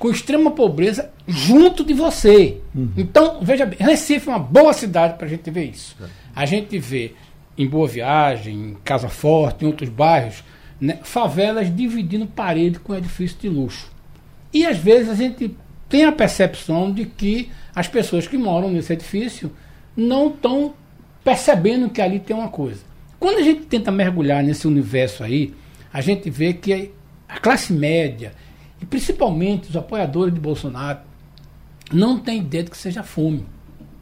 com 0.00 0.10
extrema 0.10 0.50
pobreza 0.50 1.12
junto 1.28 1.84
de 1.84 1.94
você. 1.94 2.60
Uhum. 2.74 2.90
Então, 2.96 3.38
veja 3.40 3.64
bem, 3.64 3.78
Recife 3.78 4.28
é 4.28 4.32
uma 4.32 4.40
boa 4.40 4.72
cidade 4.72 5.16
para 5.16 5.26
a 5.26 5.30
gente 5.30 5.48
ver 5.48 5.66
isso. 5.66 5.96
É. 6.02 6.06
A 6.34 6.44
gente 6.44 6.76
vê 6.76 7.12
em 7.56 7.68
Boa 7.68 7.86
Viagem, 7.86 8.70
em 8.70 8.76
Casa 8.82 9.08
Forte, 9.08 9.64
em 9.64 9.68
outros 9.68 9.88
bairros, 9.88 10.42
né, 10.80 10.98
favelas 11.04 11.72
dividindo 11.74 12.26
parede 12.26 12.80
com 12.80 12.96
edifício 12.96 13.38
de 13.40 13.48
luxo. 13.48 13.92
E 14.52 14.66
às 14.66 14.76
vezes 14.76 15.08
a 15.08 15.14
gente 15.14 15.56
tem 15.88 16.04
a 16.04 16.10
percepção 16.10 16.90
de 16.92 17.04
que 17.04 17.48
as 17.72 17.86
pessoas 17.86 18.26
que 18.26 18.36
moram 18.36 18.72
nesse 18.72 18.92
edifício 18.92 19.52
não 19.96 20.30
estão 20.30 20.74
percebendo 21.22 21.88
que 21.88 22.02
ali 22.02 22.18
tem 22.18 22.34
uma 22.34 22.48
coisa. 22.48 22.92
Quando 23.18 23.38
a 23.38 23.42
gente 23.42 23.62
tenta 23.62 23.90
mergulhar 23.90 24.42
nesse 24.42 24.66
universo 24.66 25.24
aí, 25.24 25.54
a 25.92 26.00
gente 26.00 26.28
vê 26.30 26.52
que 26.52 26.92
a 27.28 27.38
classe 27.38 27.72
média, 27.72 28.32
e 28.80 28.86
principalmente 28.86 29.70
os 29.70 29.76
apoiadores 29.76 30.34
de 30.34 30.40
Bolsonaro, 30.40 30.98
não 31.92 32.18
tem 32.18 32.40
ideia 32.40 32.64
de 32.64 32.70
que 32.70 32.76
seja 32.76 33.02
fome. 33.02 33.44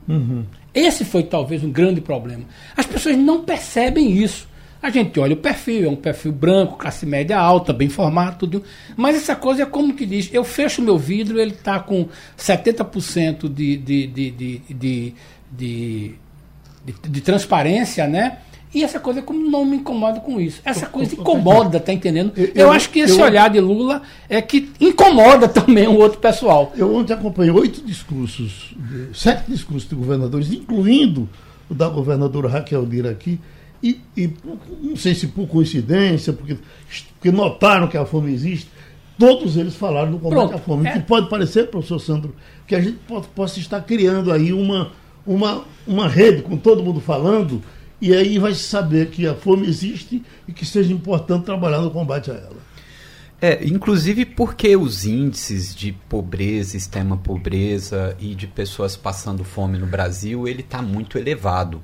Uhum. 0.08 0.44
Esse 0.74 1.04
foi 1.04 1.22
talvez 1.22 1.62
um 1.62 1.70
grande 1.70 2.00
problema. 2.00 2.44
As 2.76 2.86
pessoas 2.86 3.16
não 3.16 3.42
percebem 3.44 4.10
isso. 4.10 4.48
A 4.82 4.90
gente 4.90 5.20
olha 5.20 5.34
o 5.34 5.36
perfil, 5.36 5.86
é 5.86 5.88
um 5.88 5.96
perfil 5.96 6.32
branco, 6.32 6.76
classe 6.76 7.06
média 7.06 7.38
alta, 7.38 7.72
bem 7.72 7.88
formado, 7.88 8.38
tudo. 8.38 8.64
Mas 8.96 9.14
essa 9.14 9.36
coisa 9.36 9.62
é 9.62 9.66
como 9.66 9.94
que 9.94 10.04
diz: 10.04 10.28
eu 10.32 10.42
fecho 10.42 10.82
meu 10.82 10.98
vidro, 10.98 11.38
ele 11.38 11.52
está 11.52 11.78
com 11.78 12.08
70% 12.36 13.48
de, 13.52 13.76
de, 13.76 14.06
de, 14.08 14.30
de, 14.30 14.58
de, 14.58 15.14
de, 15.52 16.14
de, 16.84 16.94
de 17.08 17.20
transparência, 17.20 18.08
né? 18.08 18.38
E 18.74 18.82
essa 18.82 18.98
coisa 18.98 19.20
como 19.20 19.38
não 19.50 19.64
me 19.64 19.76
incomoda 19.76 20.20
com 20.20 20.40
isso. 20.40 20.60
Essa 20.64 20.86
coisa 20.86 21.14
incomoda, 21.18 21.78
tá 21.78 21.92
entendendo? 21.92 22.32
Eu, 22.36 22.50
eu 22.54 22.72
acho 22.72 22.90
que 22.90 23.00
esse 23.00 23.18
eu, 23.18 23.24
olhar 23.24 23.50
de 23.50 23.60
Lula 23.60 24.02
é 24.28 24.40
que 24.40 24.70
incomoda 24.80 25.46
também 25.48 25.86
o 25.86 25.98
outro 25.98 26.18
pessoal. 26.18 26.72
Eu 26.76 26.94
ontem 26.94 27.12
acompanhei 27.12 27.52
oito 27.52 27.84
discursos, 27.84 28.74
sete 29.14 29.50
discursos 29.50 29.88
de 29.88 29.94
governadores, 29.94 30.50
incluindo 30.52 31.28
o 31.68 31.74
da 31.74 31.88
governadora 31.88 32.48
Raquel 32.48 32.84
Lira 32.84 33.10
aqui, 33.10 33.38
e, 33.82 34.00
e 34.16 34.30
não 34.80 34.96
sei 34.96 35.14
se 35.14 35.26
por 35.26 35.46
coincidência, 35.48 36.32
porque, 36.32 36.56
porque 37.14 37.32
notaram 37.32 37.88
que 37.88 37.96
a 37.96 38.06
fome 38.06 38.32
existe, 38.32 38.70
todos 39.18 39.56
eles 39.56 39.74
falaram 39.74 40.12
do 40.12 40.18
combate 40.18 40.48
Pronto, 40.48 40.54
à 40.54 40.58
fome. 40.58 40.86
É... 40.86 40.92
Que 40.92 41.00
pode 41.00 41.28
parecer, 41.28 41.68
professor 41.68 41.98
Sandro, 41.98 42.34
que 42.66 42.74
a 42.74 42.80
gente 42.80 42.98
pode, 43.08 43.26
possa 43.28 43.58
estar 43.58 43.80
criando 43.80 44.32
aí 44.32 44.52
uma, 44.52 44.92
uma, 45.26 45.64
uma 45.86 46.08
rede 46.08 46.42
com 46.42 46.56
todo 46.56 46.82
mundo 46.82 47.00
falando 47.00 47.60
e 48.02 48.12
aí 48.12 48.36
vai 48.36 48.52
se 48.52 48.64
saber 48.64 49.10
que 49.10 49.28
a 49.28 49.34
fome 49.36 49.64
existe 49.64 50.24
e 50.48 50.52
que 50.52 50.66
seja 50.66 50.92
importante 50.92 51.44
trabalhar 51.44 51.80
no 51.80 51.90
combate 51.92 52.32
a 52.32 52.34
ela. 52.34 52.56
É, 53.40 53.64
inclusive 53.64 54.26
porque 54.26 54.76
os 54.76 55.04
índices 55.04 55.72
de 55.72 55.92
pobreza, 56.08 56.76
extrema 56.76 57.16
pobreza 57.16 58.16
e 58.18 58.34
de 58.34 58.48
pessoas 58.48 58.96
passando 58.96 59.44
fome 59.44 59.78
no 59.78 59.86
Brasil, 59.86 60.48
ele 60.48 60.62
está 60.62 60.82
muito 60.82 61.16
elevado. 61.16 61.80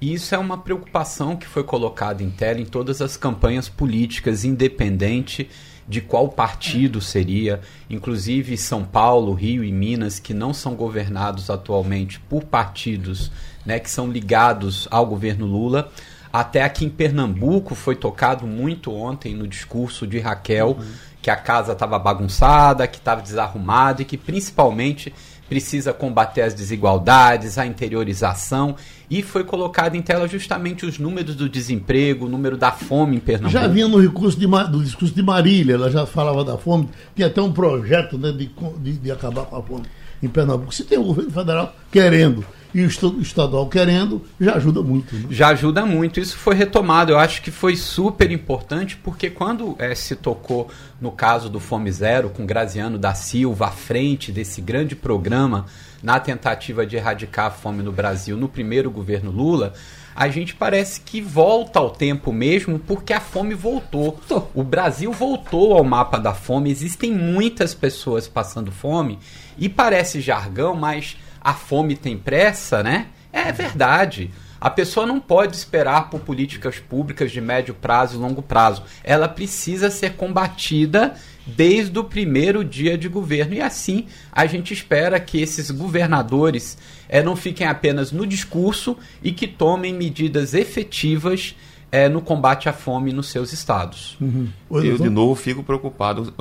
E 0.00 0.12
isso 0.12 0.34
é 0.34 0.38
uma 0.38 0.58
preocupação 0.58 1.36
que 1.36 1.46
foi 1.46 1.62
colocada 1.62 2.20
em 2.20 2.30
tela 2.30 2.60
em 2.60 2.66
todas 2.66 3.00
as 3.00 3.16
campanhas 3.16 3.68
políticas, 3.68 4.44
independente 4.44 5.48
de 5.86 6.00
qual 6.00 6.28
partido 6.28 7.00
seria, 7.00 7.60
inclusive 7.90 8.56
São 8.56 8.84
Paulo, 8.84 9.34
Rio 9.34 9.62
e 9.62 9.70
Minas, 9.70 10.18
que 10.18 10.32
não 10.32 10.54
são 10.54 10.74
governados 10.74 11.50
atualmente 11.50 12.18
por 12.20 12.44
partidos 12.44 13.30
né, 13.64 13.78
que 13.78 13.90
são 13.90 14.10
ligados 14.10 14.86
ao 14.90 15.06
governo 15.06 15.46
Lula. 15.46 15.90
Até 16.32 16.62
aqui 16.62 16.84
em 16.84 16.90
Pernambuco 16.90 17.74
foi 17.74 17.94
tocado 17.94 18.46
muito 18.46 18.92
ontem 18.92 19.34
no 19.34 19.46
discurso 19.46 20.06
de 20.06 20.18
Raquel 20.18 20.76
uhum. 20.78 20.92
que 21.22 21.30
a 21.30 21.36
casa 21.36 21.72
estava 21.72 21.98
bagunçada, 21.98 22.86
que 22.88 22.98
estava 22.98 23.22
desarrumada 23.22 24.02
e 24.02 24.04
que 24.04 24.16
principalmente 24.16 25.14
precisa 25.48 25.92
combater 25.92 26.42
as 26.42 26.54
desigualdades, 26.54 27.58
a 27.58 27.66
interiorização 27.66 28.76
e 29.10 29.22
foi 29.22 29.44
colocado 29.44 29.94
em 29.94 30.02
tela 30.02 30.26
justamente 30.26 30.86
os 30.86 30.98
números 30.98 31.34
do 31.36 31.48
desemprego, 31.48 32.26
o 32.26 32.28
número 32.28 32.56
da 32.56 32.72
fome 32.72 33.16
em 33.16 33.20
Pernambuco. 33.20 33.52
Já 33.52 33.68
vinha 33.68 33.86
no 33.86 34.00
recurso 34.00 34.38
de, 34.38 34.46
discurso 34.82 35.14
de 35.14 35.22
Marília, 35.22 35.74
ela 35.74 35.90
já 35.90 36.06
falava 36.06 36.44
da 36.44 36.56
fome, 36.56 36.88
tinha 37.14 37.28
até 37.28 37.40
um 37.40 37.52
projeto 37.52 38.18
né, 38.18 38.32
de, 38.32 38.50
de, 38.78 38.92
de 38.92 39.10
acabar 39.10 39.44
com 39.44 39.56
a 39.56 39.62
fome 39.62 39.84
em 40.22 40.28
Pernambuco. 40.28 40.74
Se 40.74 40.84
tem 40.84 40.98
o 40.98 41.04
governo 41.04 41.30
federal 41.30 41.74
querendo 41.90 42.44
e 42.74 42.84
o 42.84 42.88
estadual 43.22 43.68
querendo, 43.68 44.20
já 44.40 44.54
ajuda 44.56 44.82
muito. 44.82 45.14
Né? 45.14 45.26
Já 45.30 45.48
ajuda 45.48 45.86
muito. 45.86 46.18
Isso 46.18 46.36
foi 46.36 46.56
retomado. 46.56 47.12
Eu 47.12 47.18
acho 47.18 47.40
que 47.40 47.52
foi 47.52 47.76
super 47.76 48.32
importante, 48.32 48.96
porque 48.96 49.30
quando 49.30 49.76
é, 49.78 49.94
se 49.94 50.16
tocou 50.16 50.68
no 51.00 51.12
caso 51.12 51.48
do 51.48 51.60
Fome 51.60 51.92
Zero, 51.92 52.30
com 52.30 52.44
Graziano 52.44 52.98
da 52.98 53.14
Silva 53.14 53.66
à 53.66 53.70
frente 53.70 54.32
desse 54.32 54.60
grande 54.60 54.96
programa 54.96 55.66
na 56.02 56.18
tentativa 56.18 56.84
de 56.84 56.96
erradicar 56.96 57.46
a 57.46 57.50
fome 57.50 57.82
no 57.82 57.92
Brasil 57.92 58.36
no 58.36 58.48
primeiro 58.48 58.90
governo 58.90 59.30
Lula, 59.30 59.72
a 60.14 60.28
gente 60.28 60.54
parece 60.54 61.00
que 61.00 61.20
volta 61.20 61.78
ao 61.78 61.90
tempo 61.90 62.32
mesmo, 62.32 62.78
porque 62.78 63.12
a 63.12 63.20
fome 63.20 63.54
voltou. 63.54 64.20
O 64.52 64.62
Brasil 64.62 65.12
voltou 65.12 65.76
ao 65.76 65.82
mapa 65.82 66.18
da 66.18 66.34
fome. 66.34 66.70
Existem 66.70 67.12
muitas 67.12 67.72
pessoas 67.72 68.28
passando 68.28 68.70
fome, 68.70 69.18
e 69.56 69.68
parece 69.68 70.20
jargão, 70.20 70.74
mas 70.74 71.16
a 71.44 71.52
fome 71.52 71.94
tem 71.94 72.16
pressa, 72.16 72.82
né? 72.82 73.08
É 73.30 73.52
verdade. 73.52 74.30
A 74.58 74.70
pessoa 74.70 75.04
não 75.04 75.20
pode 75.20 75.54
esperar 75.54 76.08
por 76.08 76.20
políticas 76.20 76.78
públicas 76.78 77.30
de 77.30 77.38
médio 77.38 77.74
prazo 77.74 78.16
e 78.16 78.18
longo 78.18 78.40
prazo. 78.40 78.82
Ela 79.02 79.28
precisa 79.28 79.90
ser 79.90 80.14
combatida 80.14 81.14
desde 81.46 81.98
o 81.98 82.04
primeiro 82.04 82.64
dia 82.64 82.96
de 82.96 83.06
governo. 83.06 83.52
E 83.52 83.60
assim 83.60 84.06
a 84.32 84.46
gente 84.46 84.72
espera 84.72 85.20
que 85.20 85.38
esses 85.38 85.70
governadores 85.70 86.78
é, 87.10 87.22
não 87.22 87.36
fiquem 87.36 87.66
apenas 87.66 88.10
no 88.10 88.26
discurso 88.26 88.96
e 89.22 89.32
que 89.32 89.46
tomem 89.46 89.92
medidas 89.92 90.54
efetivas 90.54 91.54
é, 91.94 92.08
no 92.08 92.20
combate 92.20 92.68
à 92.68 92.72
fome 92.72 93.12
nos 93.12 93.28
seus 93.28 93.52
estados. 93.52 94.16
Uhum. 94.20 94.48
Eu, 94.68 94.98
de 94.98 95.08
novo, 95.08 95.36
fico 95.36 95.62
preocupado. 95.62 96.34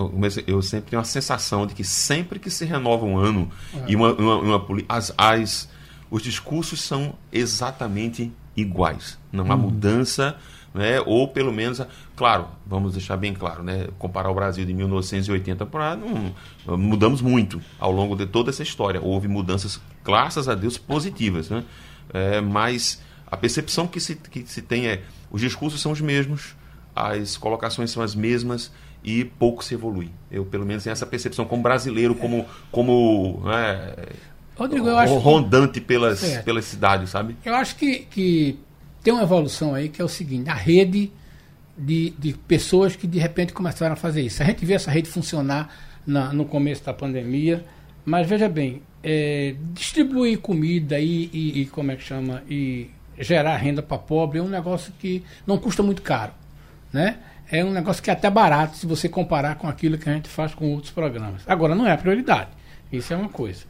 Eu 0.47 0.63
sempre 0.63 0.89
tenho 0.89 0.99
a 0.99 1.05
sensação 1.05 1.67
de 1.67 1.75
que 1.75 1.83
sempre 1.83 2.39
que 2.39 2.49
se 2.49 2.65
renova 2.65 3.05
um 3.05 3.19
ano 3.19 3.47
é. 3.71 3.83
e 3.87 3.95
uma, 3.95 4.13
uma, 4.13 4.37
uma 4.37 4.65
as, 4.89 5.13
as, 5.15 5.69
os 6.09 6.23
discursos 6.23 6.81
são 6.81 7.13
exatamente 7.31 8.31
iguais. 8.57 9.19
Não 9.31 9.45
há 9.51 9.53
uhum. 9.53 9.61
mudança, 9.61 10.35
né? 10.73 10.99
ou 11.05 11.27
pelo 11.27 11.53
menos, 11.53 11.79
claro, 12.15 12.47
vamos 12.65 12.93
deixar 12.93 13.15
bem 13.15 13.35
claro, 13.35 13.61
né? 13.61 13.89
comparar 13.99 14.31
o 14.31 14.33
Brasil 14.33 14.65
de 14.65 14.73
1980 14.73 15.67
para 15.67 15.95
não 15.95 16.33
mudamos 16.75 17.21
muito 17.21 17.61
ao 17.79 17.91
longo 17.91 18.15
de 18.15 18.25
toda 18.25 18.49
essa 18.49 18.63
história. 18.63 18.99
Houve 18.99 19.27
mudanças, 19.27 19.79
graças 20.03 20.49
a 20.49 20.55
Deus, 20.55 20.79
positivas, 20.79 21.47
né? 21.47 21.63
É, 22.11 22.41
mas 22.41 22.99
a 23.34 23.38
percepção 23.38 23.88
que 23.88 24.00
se, 24.00 24.15
que 24.15 24.46
se 24.46 24.62
tem 24.62 24.88
é 24.88 25.02
os 25.32 25.41
discursos 25.41 25.82
são 25.82 25.91
os 25.91 26.00
mesmos, 26.00 26.56
as 26.96 27.36
colocações 27.36 27.89
são 27.89 28.04
as 28.04 28.13
mesmas 28.13 28.72
e 29.04 29.26
pouco 29.26 29.63
se 29.63 29.74
evolui. 29.74 30.12
Eu, 30.32 30.46
pelo 30.46 30.65
menos, 30.65 30.84
tenho 30.84 30.91
essa 30.91 31.06
percepção 31.06 31.43
como 31.43 31.63
brasileiro, 31.63 32.13
como, 32.13 32.46
como 32.72 33.41
né, 33.43 33.96
Rodrigo, 34.56 34.88
eu 34.88 34.98
acho 34.98 35.17
rondante 35.17 35.82
pelas, 35.82 36.22
pelas 36.46 36.65
cidades, 36.65 37.10
sabe? 37.10 37.36
Eu 37.43 37.56
acho 37.56 37.76
que, 37.76 38.00
que 38.00 38.60
tem 39.04 39.12
uma 39.12 39.24
evolução 39.24 39.74
aí 39.74 39.89
que 39.89 40.02
é 40.02 40.06
o 40.06 40.10
seguinte: 40.10 40.50
a 40.50 40.54
rede 40.54 41.12
de, 41.78 42.12
de 42.12 42.34
pessoas 42.34 42.96
que 42.96 43.08
de 43.08 43.17
repente 43.17 43.52
começaram 43.52 43.93
a 43.93 43.96
fazer 43.96 44.22
isso. 44.22 44.43
A 44.43 44.46
gente 44.46 44.63
vê 44.63 44.74
essa 44.74 44.91
rede 44.91 45.10
funcionar 45.10 45.69
na, 46.06 46.32
no 46.32 46.46
começo 46.46 46.84
da 46.84 46.93
pandemia, 46.93 47.65
mas 48.06 48.28
veja 48.28 48.48
bem, 48.48 48.84
é, 49.04 49.56
distribuir 49.74 50.39
comida 50.39 51.00
e, 51.00 51.30
e, 51.34 51.62
e, 51.62 51.65
como 51.65 51.91
é 51.91 51.96
que 51.96 52.04
chama 52.04 52.43
e 52.48 52.89
gerar 53.17 53.58
renda 53.58 53.82
para 53.82 53.97
pobre 53.97 54.39
é 54.39 54.41
um 54.41 54.49
negócio 54.49 54.93
que 54.99 55.23
não 55.45 55.58
custa 55.58 55.84
muito 55.84 56.02
caro, 56.02 56.32
né? 56.91 57.17
É 57.52 57.63
um 57.63 57.71
negócio 57.71 58.02
que 58.02 58.10
é 58.10 58.13
até 58.13 58.30
barato 58.30 58.78
se 58.78 58.86
você 58.86 59.08
comparar 59.08 59.56
com 59.56 59.67
aquilo 59.67 59.97
que 59.97 60.10
a 60.10 60.13
gente 60.13 60.30
faz 60.30 60.56
com 60.56 60.71
outros 60.71 60.91
programas. 60.91 61.43
Agora 61.45 61.76
não 61.76 61.86
é 61.86 61.91
a 61.91 61.97
prioridade. 61.97 62.49
Isso 62.91 63.13
é 63.13 63.15
uma 63.15 63.30
coisa. 63.30 63.65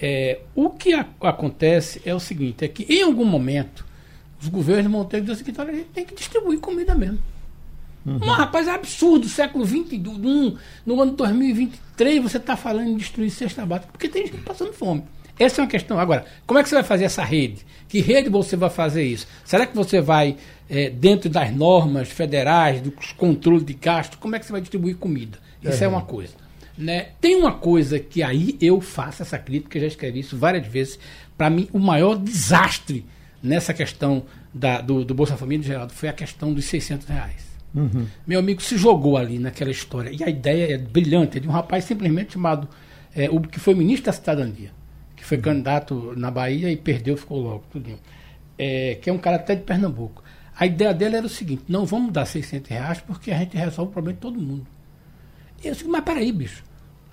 É, 0.00 0.40
o 0.54 0.70
que 0.70 0.92
a, 0.92 1.06
acontece 1.20 2.02
é 2.04 2.14
o 2.14 2.20
seguinte, 2.20 2.64
é 2.64 2.68
que 2.68 2.82
em 2.92 3.02
algum 3.02 3.24
momento 3.24 3.86
os 4.40 4.48
governos 4.48 4.90
vão 4.90 5.04
ter 5.04 5.18
que 5.18 5.26
dizer 5.26 5.36
seguinte, 5.36 5.60
olha, 5.60 5.70
a 5.70 5.74
gente 5.74 5.90
tem 5.90 6.04
que 6.04 6.14
distribuir 6.14 6.58
comida 6.58 6.94
mesmo. 6.94 7.18
Uhum. 8.04 8.18
Mas, 8.18 8.36
rapaz, 8.36 8.66
é 8.66 8.72
absurdo, 8.72 9.28
século 9.28 9.64
XXI, 9.64 9.98
no 10.84 11.00
ano 11.00 11.12
2023, 11.12 12.20
você 12.20 12.38
está 12.38 12.56
falando 12.56 12.88
em 12.88 12.96
destruir 12.96 13.30
cesta 13.30 13.64
básica, 13.64 13.92
porque 13.92 14.08
tem 14.08 14.26
gente 14.26 14.38
passando 14.38 14.72
fome. 14.72 15.04
Essa 15.42 15.60
é 15.60 15.64
uma 15.64 15.70
questão. 15.70 15.98
Agora, 15.98 16.24
como 16.46 16.58
é 16.58 16.62
que 16.62 16.68
você 16.68 16.74
vai 16.74 16.84
fazer 16.84 17.04
essa 17.04 17.24
rede? 17.24 17.64
Que 17.88 18.00
rede 18.00 18.28
você 18.28 18.56
vai 18.56 18.70
fazer 18.70 19.02
isso? 19.02 19.26
Será 19.44 19.66
que 19.66 19.76
você 19.76 20.00
vai, 20.00 20.36
é, 20.68 20.88
dentro 20.88 21.28
das 21.28 21.52
normas 21.52 22.08
federais, 22.08 22.80
dos 22.80 23.12
controles 23.12 23.64
de 23.64 23.74
gasto, 23.74 24.18
como 24.18 24.36
é 24.36 24.38
que 24.38 24.46
você 24.46 24.52
vai 24.52 24.60
distribuir 24.60 24.96
comida? 24.96 25.38
Isso 25.62 25.82
é, 25.82 25.86
é 25.86 25.88
uma 25.88 26.02
coisa. 26.02 26.34
Né? 26.76 27.08
Tem 27.20 27.36
uma 27.36 27.52
coisa 27.52 27.98
que 27.98 28.22
aí 28.22 28.56
eu 28.60 28.80
faço 28.80 29.22
essa 29.22 29.38
crítica, 29.38 29.78
já 29.78 29.86
escrevi 29.86 30.20
isso 30.20 30.36
várias 30.36 30.66
vezes. 30.66 30.98
Para 31.36 31.50
mim, 31.50 31.68
o 31.72 31.78
maior 31.78 32.16
desastre 32.16 33.04
nessa 33.42 33.74
questão 33.74 34.24
da, 34.54 34.80
do, 34.80 35.04
do 35.04 35.14
Bolsa 35.14 35.36
Família, 35.36 35.64
Geraldo, 35.64 35.92
foi 35.92 36.08
a 36.08 36.12
questão 36.12 36.52
dos 36.52 36.64
600 36.66 37.06
reais. 37.08 37.52
Uhum. 37.74 38.06
Meu 38.26 38.38
amigo 38.38 38.62
se 38.62 38.76
jogou 38.76 39.16
ali 39.16 39.38
naquela 39.38 39.70
história. 39.70 40.10
E 40.10 40.22
a 40.22 40.28
ideia 40.28 40.74
é 40.74 40.78
brilhante, 40.78 41.38
é 41.38 41.40
de 41.40 41.48
um 41.48 41.52
rapaz 41.52 41.84
simplesmente 41.84 42.34
chamado, 42.34 42.68
é, 43.14 43.30
o 43.30 43.40
que 43.40 43.58
foi 43.58 43.74
ministro 43.74 44.06
da 44.06 44.12
Cidadania, 44.12 44.70
que 45.22 45.28
foi 45.28 45.38
candidato 45.38 46.14
na 46.16 46.32
Bahia 46.32 46.68
e 46.68 46.76
perdeu, 46.76 47.16
ficou 47.16 47.40
logo, 47.40 47.62
tudinho. 47.70 47.98
É, 48.58 48.98
que 49.00 49.08
é 49.08 49.12
um 49.12 49.18
cara 49.18 49.36
até 49.36 49.54
de 49.54 49.62
Pernambuco. 49.62 50.20
A 50.58 50.66
ideia 50.66 50.92
dele 50.92 51.16
era 51.16 51.24
o 51.24 51.28
seguinte: 51.28 51.62
não 51.68 51.86
vamos 51.86 52.12
dar 52.12 52.26
600 52.26 52.68
reais 52.68 53.00
porque 53.00 53.30
a 53.30 53.38
gente 53.38 53.56
resolve 53.56 53.90
o 53.90 53.92
problema 53.92 54.14
de 54.16 54.20
todo 54.20 54.40
mundo. 54.40 54.66
Eu 55.62 55.72
disse, 55.72 55.86
mas 55.86 56.02
peraí, 56.02 56.32
bicho. 56.32 56.64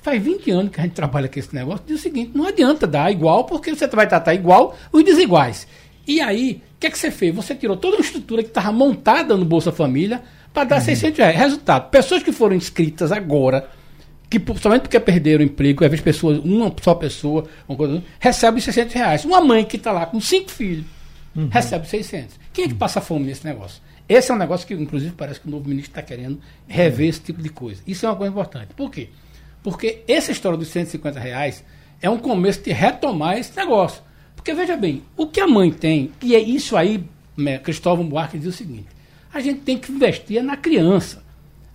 Faz 0.02 0.22
20 0.22 0.50
anos 0.50 0.72
que 0.72 0.80
a 0.80 0.84
gente 0.84 0.94
trabalha 0.94 1.28
com 1.28 1.38
esse 1.38 1.54
negócio. 1.54 1.86
Diz 1.86 2.00
o 2.00 2.02
seguinte: 2.02 2.32
não 2.34 2.48
adianta 2.48 2.88
dar 2.88 3.12
igual, 3.12 3.44
porque 3.44 3.76
você 3.76 3.86
vai 3.88 4.08
tratar 4.08 4.34
igual 4.34 4.76
os 4.92 5.04
desiguais. 5.04 5.68
E 6.08 6.20
aí, 6.20 6.64
o 6.76 6.80
que, 6.80 6.88
é 6.88 6.90
que 6.90 6.98
você 6.98 7.12
fez? 7.12 7.36
Você 7.36 7.54
tirou 7.54 7.78
toda 7.78 7.98
a 7.98 8.00
estrutura 8.00 8.42
que 8.42 8.50
estava 8.50 8.72
montada 8.72 9.38
no 9.38 9.46
Bolsa 9.46 9.72
Família 9.72 10.24
para 10.52 10.64
dar 10.64 10.76
uhum. 10.78 10.86
600 10.86 11.20
reais. 11.20 11.38
Resultado: 11.38 11.92
pessoas 11.92 12.24
que 12.24 12.32
foram 12.32 12.56
inscritas 12.56 13.12
agora, 13.12 13.70
que 14.30 14.42
somente 14.60 14.84
porque 14.84 15.00
perderam 15.00 15.44
o 15.44 15.48
emprego, 15.48 15.84
às 15.84 15.90
vezes 15.90 16.04
pessoas, 16.04 16.38
uma 16.40 16.74
só 16.82 16.94
pessoa, 16.94 17.48
uma 17.68 17.78
coisa, 17.78 17.96
assim, 17.96 18.06
recebe 18.20 18.62
600 18.62 18.94
reais. 18.94 19.26
Uma 19.26 19.42
mãe 19.42 19.66
que 19.66 19.78
está 19.78 19.92
lá 19.92 20.06
com 20.06 20.22
cinco 20.22 20.52
filhos 20.52 20.86
uhum. 21.36 21.50
recebe 21.50 21.88
600. 21.88 22.40
Quem 22.54 22.66
é 22.66 22.68
que 22.68 22.74
passa 22.74 23.02
fome 23.02 23.26
nesse 23.26 23.46
negócio? 23.46 23.82
Esse 24.08 24.32
é 24.32 24.34
um 24.34 24.38
negócio 24.38 24.68
que, 24.68 24.74
inclusive, 24.74 25.14
parece 25.16 25.40
que 25.40 25.48
o 25.48 25.52
novo 25.52 25.68
ministro 25.70 25.92
está 25.92 26.02
querendo 26.02 26.40
rever 26.68 27.10
esse 27.10 27.22
tipo 27.22 27.42
de 27.42 27.50
coisa. 27.50 27.82
Isso 27.86 28.06
é 28.06 28.10
uma 28.10 28.16
coisa 28.16 28.32
importante. 28.32 28.74
Por 28.76 28.90
quê? 28.90 29.10
Porque 29.62 30.04
essa 30.08 30.32
história 30.32 30.58
dos 30.58 30.68
150 30.70 31.20
reais 31.20 31.64
é 32.02 32.10
um 32.10 32.18
começo 32.18 32.62
de 32.64 32.72
retomar 32.72 33.38
esse 33.38 33.56
negócio. 33.56 34.02
Porque, 34.36 34.54
veja 34.54 34.76
bem, 34.76 35.04
o 35.16 35.28
que 35.28 35.40
a 35.40 35.48
mãe 35.48 35.72
tem, 35.72 36.12
e 36.24 36.36
é 36.36 36.40
isso 36.40 36.76
aí, 36.76 37.04
né, 37.38 37.60
Cristóvão 37.60 38.08
Buarque 38.08 38.40
diz 38.40 38.48
o 38.48 38.58
seguinte, 38.58 38.88
a 39.32 39.40
gente 39.42 39.60
tem 39.62 39.78
que 39.78 39.92
investir 39.92 40.42
na 40.42 40.58
criança. 40.58 41.24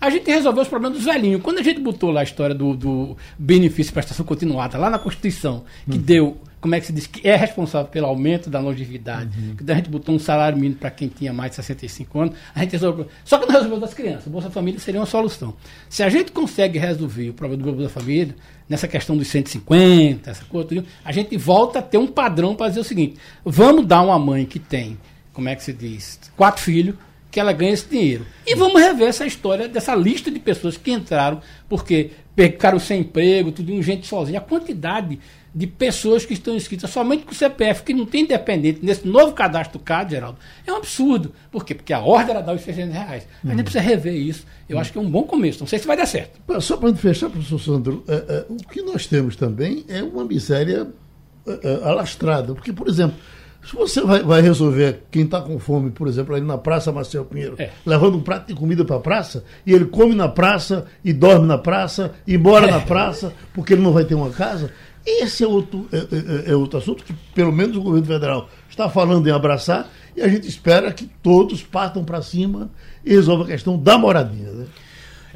A 0.00 0.11
gente 0.11 0.30
resolveu 0.30 0.62
os 0.62 0.68
problemas 0.68 0.98
dos 0.98 1.07
velhinhos. 1.07 1.42
Quando 1.42 1.59
a 1.59 1.62
gente 1.62 1.80
botou 1.80 2.11
lá 2.11 2.20
a 2.20 2.24
história 2.24 2.54
do, 2.54 2.74
do 2.74 3.16
benefício 3.38 3.90
de 3.90 3.92
prestação 3.92 4.24
continuada, 4.24 4.76
lá 4.76 4.90
na 4.90 4.98
Constituição, 4.98 5.64
que 5.88 5.96
uhum. 5.96 6.02
deu 6.02 6.40
como 6.64 6.74
é 6.74 6.80
que 6.80 6.87
se 6.87 6.94
diz, 6.94 7.07
que 7.07 7.28
é 7.28 7.37
responsável 7.37 7.90
pelo 7.90 8.07
aumento 8.07 8.48
da 8.48 8.59
longevidade. 8.59 9.38
Uhum. 9.38 9.54
Que 9.54 9.70
a 9.70 9.74
gente 9.74 9.90
botou 9.90 10.14
um 10.14 10.18
salário 10.18 10.57
mínimo 10.57 10.80
para 10.80 10.90
quem 10.90 11.09
tinha 11.09 11.30
mais 11.30 11.50
de 11.50 11.57
65 11.57 12.18
anos, 12.18 12.35
a 12.54 12.61
gente 12.61 12.72
resolveu. 12.72 13.07
Só 13.22 13.37
que 13.37 13.44
não 13.44 13.52
resolveu 13.52 13.78
das 13.78 13.92
crianças. 13.92 14.28
Bolsa 14.28 14.48
Família 14.48 14.80
seria 14.80 14.98
uma 14.98 15.04
solução. 15.04 15.52
Se 15.90 16.02
a 16.02 16.09
gente 16.09 16.33
consegue 16.33 16.78
resolver 16.78 17.28
o 17.28 17.35
problema 17.35 17.62
do 17.62 17.70
Bolsa 17.70 17.90
Família, 17.90 18.35
nessa 18.66 18.88
questão 18.88 19.14
dos 19.14 19.28
150, 19.28 20.30
essa 20.30 20.42
coisa, 20.46 20.83
a 21.04 21.12
gente 21.12 21.37
volta 21.37 21.80
a 21.80 21.83
ter 21.83 21.98
um 21.98 22.07
padrão 22.07 22.54
para 22.54 22.68
dizer 22.68 22.80
o 22.80 22.85
seguinte: 22.85 23.16
vamos 23.44 23.85
dar 23.85 24.00
uma 24.00 24.18
mãe 24.18 24.46
que 24.46 24.59
tem, 24.59 24.96
como 25.35 25.50
é 25.50 25.54
que 25.54 25.62
se 25.62 25.72
diz, 25.74 26.18
quatro 26.35 26.62
filhos, 26.62 26.96
que 27.35 27.40
ela 27.40 27.53
ganha 27.53 27.73
esse 27.73 27.88
dinheiro. 27.88 28.25
E 28.47 28.55
vamos 28.55 28.81
rever 28.81 29.09
essa 29.09 29.27
história 29.27 29.66
dessa 29.66 29.92
lista 29.92 30.31
de 30.31 30.38
pessoas 30.38 30.77
que 30.77 30.92
entraram 30.92 31.40
porque 31.68 32.12
ficaram 32.37 32.79
sem 32.79 33.01
emprego, 33.01 33.51
tudo, 33.51 33.83
gente 33.83 34.07
sozinha. 34.07 34.38
A 34.38 34.40
quantidade 34.40 35.18
de 35.53 35.66
pessoas 35.66 36.25
que 36.25 36.33
estão 36.33 36.55
inscritas 36.55 36.90
somente 36.90 37.25
com 37.25 37.33
o 37.33 37.35
CPF, 37.35 37.83
que 37.83 37.92
não 37.92 38.07
tem 38.07 38.23
independente 38.23 38.79
nesse 38.85 39.09
novo 39.09 39.33
cadastro 39.33 39.81
do 39.81 39.85
CAD, 39.85 40.12
Geraldo, 40.12 40.38
é 40.64 40.73
um 40.73 40.77
absurdo. 40.77 41.33
Por 41.51 41.64
quê? 41.64 41.75
Porque 41.75 41.92
a 41.92 41.99
ordem 41.99 42.37
era 42.37 42.40
dar 42.40 42.55
os 42.55 42.62
600 42.62 42.94
reais. 42.94 43.27
A 43.42 43.49
gente 43.49 43.57
uhum. 43.57 43.64
precisa 43.64 43.83
rever 43.83 44.14
isso. 44.14 44.47
Eu 44.68 44.77
uhum. 44.77 44.81
acho 44.81 44.92
que 44.92 44.99
é 44.99 45.01
um 45.01 45.11
bom 45.11 45.25
começo. 45.25 45.59
Não 45.59 45.66
sei 45.66 45.81
se 45.81 45.88
vai 45.88 45.97
dar 45.97 46.07
certo. 46.07 46.38
Só 46.61 46.77
para 46.77 46.94
fechar, 46.94 47.31
professor 47.31 47.59
Sandro, 47.59 48.05
é, 48.07 48.14
é, 48.14 48.47
o 48.49 48.59
que 48.68 48.81
nós 48.81 49.09
temos 49.09 49.35
também 49.35 49.85
é 49.88 50.05
uma 50.05 50.25
miséria 50.25 50.87
é 51.47 51.88
alastrada. 51.88 52.55
Porque, 52.55 52.73
por 52.73 52.88
exemplo, 52.88 53.16
se 53.66 53.74
você 53.74 54.00
vai, 54.03 54.22
vai 54.22 54.42
resolver 54.42 55.03
quem 55.11 55.24
está 55.24 55.40
com 55.40 55.59
fome, 55.59 55.90
por 55.90 56.07
exemplo, 56.09 56.35
ali 56.35 56.44
na 56.44 56.59
Praça 56.59 56.92
Marcel 56.92 57.24
Pinheiro, 57.24 57.57
é. 57.59 57.70
levando 57.85 58.16
um 58.16 58.22
prato 58.22 58.48
de 58.48 58.55
comida 58.55 58.85
para 58.85 58.96
a 58.96 59.00
praça, 59.00 59.44
e 59.66 59.72
ele 59.72 59.87
come 59.87 60.14
na 60.14 60.29
praça, 60.29 60.87
e 61.05 61.12
dorme 61.12 61.46
na 61.46 61.59
praça, 61.59 62.12
e 62.27 62.37
mora 62.37 62.66
é. 62.66 62.70
na 62.70 62.81
praça, 62.81 63.33
porque 63.55 63.72
ele 63.72 63.83
não 63.83 63.92
vai 63.92 64.05
ter 64.05 64.14
uma 64.14 64.31
casa, 64.31 64.70
esse 65.07 65.44
é 65.44 65.46
outro, 65.46 65.87
é, 65.92 65.98
é, 65.98 66.53
é, 66.53 66.57
outro 66.57 66.79
assunto 66.79 67.05
que, 67.05 67.12
pelo 67.35 67.53
menos, 67.53 67.77
o 67.77 67.83
governo 67.83 68.07
federal 68.07 68.48
está 68.70 68.88
falando 68.88 69.29
em 69.29 69.31
abraçar 69.31 69.90
e 70.16 70.22
a 70.22 70.29
gente 70.29 70.48
espera 70.48 70.92
que 70.92 71.09
todos 71.22 71.62
partam 71.62 72.05
para 72.05 72.22
cima 72.22 72.70
e 73.05 73.11
resolvam 73.11 73.44
a 73.44 73.48
questão 73.48 73.77
da 73.77 73.98
moradia. 73.98 74.50
Né? 74.50 74.64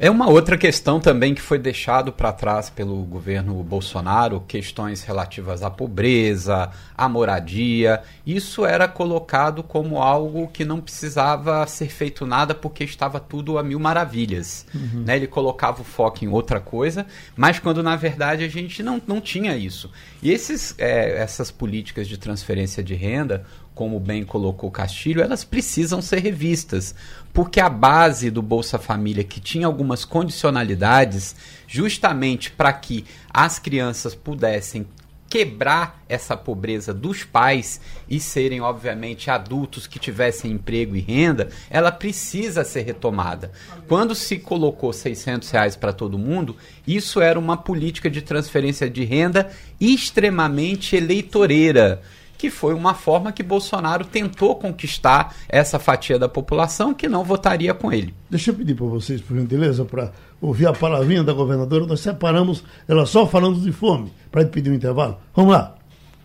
É 0.01 0.09
uma 0.09 0.29
outra 0.29 0.57
questão 0.57 0.97
também 0.97 1.35
que 1.35 1.41
foi 1.41 1.59
deixado 1.59 2.13
para 2.13 2.31
trás 2.31 2.69
pelo 2.69 3.03
governo 3.03 3.61
Bolsonaro, 3.61 4.39
questões 4.47 5.03
relativas 5.03 5.61
à 5.61 5.69
pobreza, 5.69 6.69
à 6.97 7.09
moradia. 7.09 8.01
Isso 8.25 8.65
era 8.65 8.87
colocado 8.87 9.61
como 9.61 10.01
algo 10.01 10.47
que 10.47 10.63
não 10.63 10.79
precisava 10.79 11.67
ser 11.67 11.89
feito 11.89 12.25
nada 12.25 12.55
porque 12.55 12.85
estava 12.85 13.19
tudo 13.19 13.57
a 13.57 13.63
mil 13.63 13.77
maravilhas. 13.77 14.65
Uhum. 14.73 15.03
Né? 15.05 15.17
Ele 15.17 15.27
colocava 15.27 15.81
o 15.81 15.85
foco 15.85 16.23
em 16.23 16.29
outra 16.29 16.61
coisa, 16.61 17.05
mas 17.35 17.59
quando 17.59 17.83
na 17.83 17.97
verdade 17.97 18.45
a 18.45 18.47
gente 18.47 18.81
não, 18.81 19.01
não 19.05 19.19
tinha 19.19 19.57
isso. 19.57 19.91
E 20.23 20.31
esses, 20.31 20.75
é, 20.77 21.21
essas 21.21 21.51
políticas 21.51 22.07
de 22.07 22.17
transferência 22.17 22.81
de 22.81 22.95
renda 22.95 23.45
como 23.73 23.99
bem 23.99 24.25
colocou 24.25 24.69
Castilho, 24.69 25.21
elas 25.21 25.43
precisam 25.43 26.01
ser 26.01 26.19
revistas, 26.19 26.93
porque 27.33 27.59
a 27.59 27.69
base 27.69 28.29
do 28.29 28.41
Bolsa 28.41 28.77
Família, 28.77 29.23
que 29.23 29.39
tinha 29.39 29.67
algumas 29.67 30.03
condicionalidades, 30.03 31.35
justamente 31.67 32.51
para 32.51 32.73
que 32.73 33.05
as 33.31 33.57
crianças 33.57 34.13
pudessem 34.13 34.85
quebrar 35.29 36.03
essa 36.09 36.35
pobreza 36.35 36.93
dos 36.93 37.23
pais 37.23 37.79
e 38.09 38.19
serem, 38.19 38.61
obviamente, 38.61 39.29
adultos 39.29 39.85
que 39.85 39.99
tivessem 39.99 40.51
emprego 40.51 40.95
e 40.95 40.99
renda, 40.99 41.49
ela 41.69 41.91
precisa 41.91 42.63
ser 42.63 42.81
retomada. 42.81 43.51
Quando 43.87 44.15
se 44.15 44.39
colocou 44.39 44.91
600 44.91 45.49
reais 45.51 45.75
para 45.75 45.93
todo 45.93 46.17
mundo, 46.17 46.57
isso 46.85 47.21
era 47.21 47.37
uma 47.37 47.55
política 47.55 48.09
de 48.09 48.23
transferência 48.23 48.89
de 48.89 49.03
renda 49.05 49.51
extremamente 49.79 50.95
eleitoreira 50.95 52.01
que 52.39 52.49
foi 52.49 52.73
uma 52.73 52.93
forma 52.93 53.33
que 53.33 53.43
Bolsonaro 53.43 54.05
tentou 54.05 54.55
conquistar 54.55 55.35
essa 55.49 55.77
fatia 55.77 56.17
da 56.17 56.29
população 56.29 56.93
que 56.93 57.09
não 57.09 57.21
votaria 57.21 57.73
com 57.73 57.91
ele. 57.91 58.13
Deixa 58.29 58.51
eu 58.51 58.55
pedir 58.55 58.75
para 58.75 58.85
vocês, 58.85 59.19
por 59.19 59.37
gentileza, 59.37 59.83
para 59.83 60.13
ouvir 60.39 60.65
a 60.65 60.71
palavrinha 60.71 61.21
da 61.21 61.33
governadora. 61.33 61.85
Nós 61.85 61.99
separamos 61.99 62.63
ela 62.87 63.05
só 63.05 63.27
falando 63.27 63.59
de 63.59 63.73
fome, 63.73 64.13
para 64.31 64.45
pedir 64.45 64.71
um 64.71 64.73
intervalo. 64.73 65.17
Vamos 65.35 65.51
lá. 65.51 65.75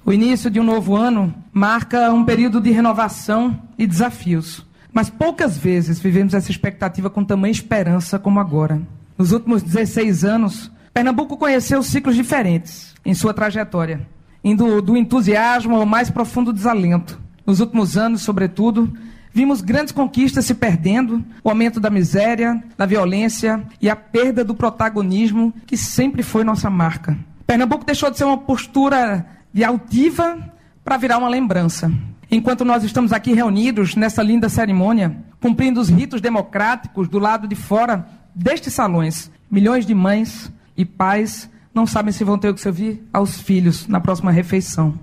O 0.07 0.13
início 0.13 0.49
de 0.49 0.61
um 0.61 0.65
novo 0.65 0.95
ano 0.95 1.35
marca 1.53 2.13
um 2.13 2.25
período 2.25 2.61
de 2.61 2.71
renovação 2.71 3.61
e 3.77 3.85
desafios. 3.85 4.65
Mas 4.93 5.11
poucas 5.11 5.59
vezes 5.59 5.99
vivemos 5.99 6.33
essa 6.33 6.53
expectativa 6.53 7.11
com 7.11 7.25
tamanha 7.25 7.51
esperança 7.51 8.21
como 8.21 8.39
agora. 8.39 8.81
Nos 9.19 9.33
últimos 9.33 9.65
16 9.65 10.25
anos, 10.25 10.71
Pernambuco 10.93 11.37
conheceu 11.37 11.83
ciclos 11.83 12.15
diferentes 12.15 12.95
em 13.05 13.15
sua 13.15 13.35
trajetória, 13.35 14.07
indo 14.45 14.83
do 14.83 14.97
entusiasmo 14.97 15.75
ao 15.75 15.87
mais 15.87 16.11
profundo 16.11 16.53
desalento. 16.53 17.19
Nos 17.47 17.61
últimos 17.61 17.97
anos, 17.97 18.21
sobretudo, 18.23 18.93
vimos 19.33 19.63
grandes 19.63 19.93
conquistas 19.93 20.45
se 20.45 20.55
perdendo, 20.55 21.25
o 21.43 21.49
aumento 21.49 21.81
da 21.81 21.89
miséria, 21.89 22.63
da 22.77 22.85
violência 22.85 23.65
e 23.81 23.89
a 23.89 23.97
perda 23.97 24.45
do 24.45 24.55
protagonismo 24.55 25.53
que 25.67 25.77
sempre 25.77 26.23
foi 26.23 26.45
nossa 26.45 26.69
marca. 26.69 27.17
Pernambuco 27.47 27.85
deixou 27.85 28.11
de 28.11 28.19
ser 28.19 28.25
uma 28.25 28.39
postura 28.39 29.27
de 29.53 29.65
altiva 29.65 30.39
para 30.85 30.99
virar 30.99 31.19
uma 31.19 31.29
lembrança. 31.29 31.91
Enquanto 32.31 32.65
nós 32.65 32.85
estamos 32.85 33.13
aqui 33.13 33.33
reunidos 33.33 33.95
nessa 33.95 34.23
linda 34.23 34.49
cerimônia, 34.49 35.17
cumprindo 35.41 35.81
os 35.81 35.89
ritos 35.89 36.21
democráticos 36.21 37.09
do 37.09 37.19
lado 37.19 37.47
de 37.47 37.55
fora 37.55 38.07
destes 38.35 38.75
salões, 38.75 39.31
milhões 39.51 39.87
de 39.87 39.95
mães 39.95 40.51
e 40.77 40.85
pais 40.85 41.49
não 41.75 41.87
sabem 41.87 42.13
se 42.13 42.23
vão 42.23 42.39
ter 42.39 42.49
o 42.49 42.55
que 42.55 42.61
servir 42.61 43.03
aos 43.13 43.41
filhos 43.41 43.89
na 43.89 44.01
próxima 44.01 44.31
refeição. 44.31 44.95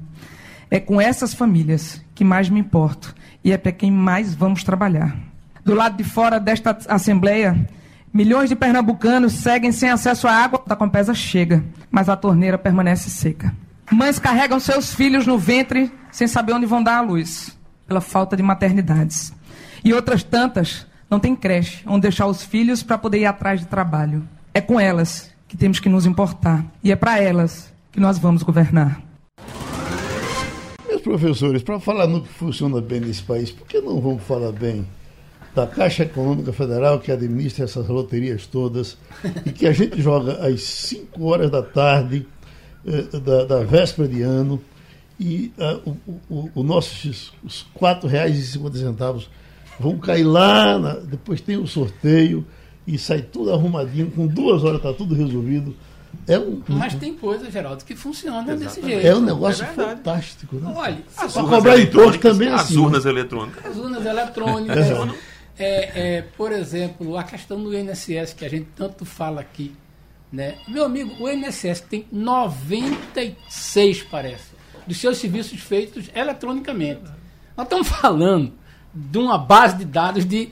É 0.70 0.80
com 0.80 1.02
essas 1.02 1.34
famílias 1.34 2.02
que 2.16 2.24
mais 2.24 2.50
me 2.50 2.62
importo 2.62 3.14
e 3.44 3.52
é 3.52 3.58
para 3.58 3.74
quem 3.74 3.92
mais 3.92 4.34
vamos 4.34 4.64
trabalhar. 4.64 5.18
Do 5.66 5.76
lado 5.76 5.98
de 5.98 6.04
fora 6.04 6.40
desta 6.40 6.78
Assembleia, 6.88 7.68
milhões 8.14 8.50
de 8.50 8.56
pernambucanos 8.56 9.34
seguem 9.34 9.72
sem 9.72 9.90
acesso 9.90 10.28
à 10.28 10.32
água, 10.32 10.64
a 10.68 10.76
Compesa 10.76 11.14
chega, 11.14 11.64
mas 11.92 12.08
a 12.08 12.16
torneira 12.16 12.58
permanece 12.58 13.10
seca. 13.10 13.54
Mães 13.92 14.18
carregam 14.18 14.60
seus 14.60 14.94
filhos 14.94 15.28
no 15.28 15.38
ventre 15.38 15.92
sem 16.10 16.28
saber 16.28 16.54
onde 16.54 16.66
vão 16.66 16.82
dar 16.82 16.98
a 16.98 17.02
luz, 17.02 17.58
pela 17.86 18.00
falta 18.00 18.38
de 18.38 18.42
maternidades. 18.42 19.34
E 19.84 19.94
outras 19.94 20.24
tantas 20.24 20.88
não 21.10 21.20
têm 21.20 21.36
creche 21.36 21.84
onde 21.86 22.04
deixar 22.04 22.28
os 22.28 22.42
filhos 22.42 22.82
para 22.82 22.98
poder 22.98 23.20
ir 23.20 23.26
atrás 23.26 23.60
de 23.60 23.66
trabalho. 23.66 24.26
É 24.54 24.62
com 24.62 24.80
elas 24.80 25.31
que 25.52 25.58
temos 25.58 25.82
que 25.82 25.90
nos 25.90 26.06
importar. 26.06 26.66
E 26.82 26.94
é 26.94 26.96
para 26.96 27.20
elas 27.20 27.74
que 27.92 28.00
nós 28.00 28.18
vamos 28.18 28.42
governar. 28.42 29.02
Meus 30.88 31.02
professores, 31.02 31.62
para 31.62 31.78
falar 31.78 32.08
no 32.08 32.22
que 32.22 32.30
funciona 32.30 32.80
bem 32.80 33.02
nesse 33.02 33.22
país, 33.22 33.52
por 33.52 33.68
que 33.68 33.82
não 33.82 34.00
vamos 34.00 34.24
falar 34.24 34.54
bem 34.54 34.88
da 35.54 35.68
Caixa 35.68 36.04
Econômica 36.04 36.54
Federal 36.54 37.02
que 37.02 37.12
administra 37.12 37.66
essas 37.66 37.86
loterias 37.90 38.48
todas 38.48 38.98
e 39.46 39.52
que 39.52 39.68
a 39.68 39.74
gente 39.74 40.02
joga 40.02 40.48
às 40.48 40.62
5 40.62 41.22
horas 41.22 41.52
da 41.52 41.62
tarde 41.62 42.26
eh, 42.88 43.20
da, 43.20 43.44
da, 43.44 43.64
véspera 43.66 44.08
de 44.08 44.22
ano 44.22 44.62
e 45.20 45.52
uh, 45.58 45.98
o, 46.08 46.34
o, 46.34 46.52
o 46.56 46.64
nossos 46.64 47.34
os 47.44 47.68
R$ 47.76 47.82
4,50 47.82 49.28
vão 49.78 49.98
cair 49.98 50.24
lá, 50.24 50.80
na, 50.80 50.94
depois 50.94 51.42
tem 51.42 51.58
o 51.58 51.68
sorteio 51.68 52.48
e 52.86 52.98
sai 52.98 53.22
tudo 53.22 53.54
arrumadinho, 53.54 54.10
com 54.12 54.28
duas 54.28 54.64
horas 54.64 54.78
está 54.78 54.94
tudo 54.94 55.16
resolvido. 55.16 55.76
É 56.28 56.38
um, 56.38 56.62
Mas 56.68 56.94
tem 56.96 57.14
coisa, 57.14 57.50
Geraldo, 57.50 57.84
que 57.84 57.96
funciona 57.96 58.56
desse 58.56 58.82
jeito. 58.82 59.06
É 59.06 59.16
um 59.16 59.22
negócio 59.22 59.64
é 59.64 59.68
fantástico. 59.68 60.58
Né? 60.58 60.74
Olha, 60.76 60.98
as 61.18 61.34
cobrar 61.34 61.80
imposto 61.80 62.22
também 62.22 62.50
As 62.50 62.62
assim, 62.62 62.78
urnas 62.78 63.06
eletrônicas. 63.06 63.66
As 63.66 63.78
urnas 63.78 64.06
eletrônicas. 64.06 64.78
é, 65.58 66.18
é, 66.18 66.22
por 66.22 66.52
exemplo, 66.52 67.18
a 67.18 67.24
questão 67.24 67.62
do 67.62 67.76
INSS, 67.76 68.34
que 68.34 68.46
a 68.46 68.50
gente 68.50 68.68
tanto 68.76 69.06
fala 69.06 69.42
aqui. 69.42 69.74
Né? 70.32 70.56
Meu 70.68 70.86
amigo, 70.86 71.12
o 71.20 71.30
INSS 71.30 71.82
tem 71.82 72.06
96, 72.12 74.04
parece, 74.04 74.52
dos 74.88 74.98
seus 74.98 75.18
serviços 75.18 75.60
feitos 75.60 76.10
eletronicamente. 76.16 77.02
Nós 77.58 77.66
estamos 77.66 77.88
falando 77.88 78.54
de 78.94 79.18
uma 79.18 79.38
base 79.38 79.78
de 79.78 79.86
dados 79.86 80.26
de, 80.26 80.50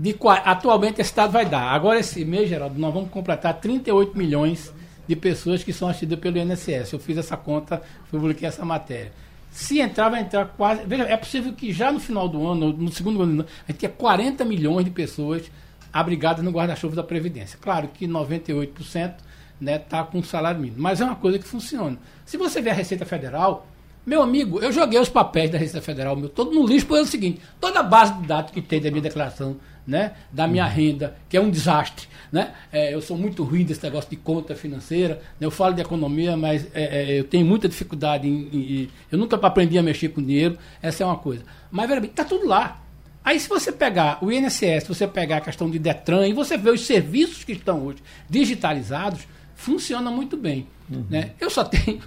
de 0.00 0.16
atualmente 0.46 0.98
o 0.98 1.02
Estado 1.02 1.30
vai 1.30 1.44
dar. 1.44 1.74
Agora, 1.74 2.00
esse 2.00 2.24
mês, 2.24 2.48
Geraldo, 2.48 2.80
nós 2.80 2.92
vamos 2.92 3.10
completar 3.10 3.60
38 3.60 4.16
milhões 4.16 4.72
de 5.06 5.14
pessoas 5.14 5.62
que 5.62 5.74
são 5.74 5.88
assistidas 5.88 6.18
pelo 6.18 6.38
INSS. 6.38 6.92
Eu 6.92 6.98
fiz 6.98 7.18
essa 7.18 7.36
conta, 7.36 7.82
publiquei 8.10 8.48
essa 8.48 8.64
matéria. 8.64 9.12
Se 9.50 9.78
entrar, 9.78 10.08
vai 10.08 10.22
entrar 10.22 10.46
quase. 10.56 10.86
Veja, 10.86 11.02
é 11.02 11.16
possível 11.18 11.52
que 11.52 11.70
já 11.70 11.92
no 11.92 12.00
final 12.00 12.26
do 12.28 12.46
ano, 12.48 12.72
no 12.72 12.90
segundo 12.90 13.20
ano, 13.20 13.44
a 13.68 13.72
gente 13.72 13.80
tenha 13.80 13.92
40 13.92 14.42
milhões 14.42 14.86
de 14.86 14.90
pessoas 14.90 15.50
abrigadas 15.92 16.42
no 16.42 16.50
guarda-chuva 16.50 16.96
da 16.96 17.02
Previdência. 17.02 17.58
Claro 17.60 17.88
que 17.88 18.08
98% 18.08 18.70
está 18.80 19.16
né, 19.60 19.78
tá 19.78 20.02
com 20.02 20.22
salário 20.22 20.60
mínimo, 20.60 20.80
mas 20.80 21.02
é 21.02 21.04
uma 21.04 21.16
coisa 21.16 21.38
que 21.38 21.44
funciona. 21.44 21.98
Se 22.24 22.38
você 22.38 22.62
ver 22.62 22.70
a 22.70 22.74
Receita 22.74 23.04
Federal, 23.04 23.66
meu 24.06 24.22
amigo, 24.22 24.60
eu 24.60 24.72
joguei 24.72 24.98
os 24.98 25.10
papéis 25.10 25.50
da 25.50 25.58
Receita 25.58 25.84
Federal 25.84 26.16
meu, 26.16 26.30
todo 26.30 26.52
no 26.52 26.66
lixo, 26.66 26.86
porque 26.86 27.02
é 27.02 27.06
seguinte: 27.06 27.42
toda 27.60 27.80
a 27.80 27.82
base 27.82 28.14
de 28.14 28.26
dados 28.26 28.50
que 28.50 28.62
tem 28.62 28.80
da 28.80 28.88
minha 28.88 29.02
declaração, 29.02 29.58
né, 29.90 30.12
da 30.30 30.46
minha 30.46 30.64
renda, 30.66 31.16
que 31.28 31.36
é 31.36 31.40
um 31.40 31.50
desastre, 31.50 32.06
né, 32.30 32.52
é, 32.72 32.94
eu 32.94 33.02
sou 33.02 33.18
muito 33.18 33.42
ruim 33.42 33.64
desse 33.64 33.82
negócio 33.82 34.08
de 34.08 34.14
conta 34.14 34.54
financeira, 34.54 35.20
né, 35.40 35.46
eu 35.46 35.50
falo 35.50 35.74
de 35.74 35.80
economia, 35.80 36.36
mas 36.36 36.64
é, 36.72 37.14
é, 37.14 37.18
eu 37.18 37.24
tenho 37.24 37.44
muita 37.44 37.68
dificuldade 37.68 38.28
em, 38.28 38.48
em, 38.52 38.88
Eu 39.10 39.18
nunca 39.18 39.34
aprendi 39.44 39.76
a 39.76 39.82
mexer 39.82 40.10
com 40.10 40.22
dinheiro, 40.22 40.56
essa 40.80 41.02
é 41.02 41.06
uma 41.06 41.16
coisa. 41.16 41.42
Mas, 41.72 41.88
veja 41.88 42.00
bem, 42.00 42.10
está 42.10 42.24
tudo 42.24 42.46
lá. 42.46 42.80
Aí, 43.24 43.38
se 43.38 43.48
você 43.48 43.72
pegar 43.72 44.24
o 44.24 44.30
INSS, 44.30 44.84
se 44.84 44.88
você 44.88 45.08
pegar 45.08 45.38
a 45.38 45.40
questão 45.40 45.68
de 45.68 45.78
Detran 45.78 46.26
e 46.28 46.32
você 46.32 46.56
ver 46.56 46.70
os 46.70 46.86
serviços 46.86 47.42
que 47.42 47.52
estão 47.52 47.84
hoje 47.84 47.98
digitalizados, 48.28 49.26
funciona 49.56 50.10
muito 50.10 50.36
bem. 50.36 50.68
Uhum. 50.88 51.04
Né? 51.10 51.32
Eu 51.40 51.50
só 51.50 51.64
tenho. 51.64 52.00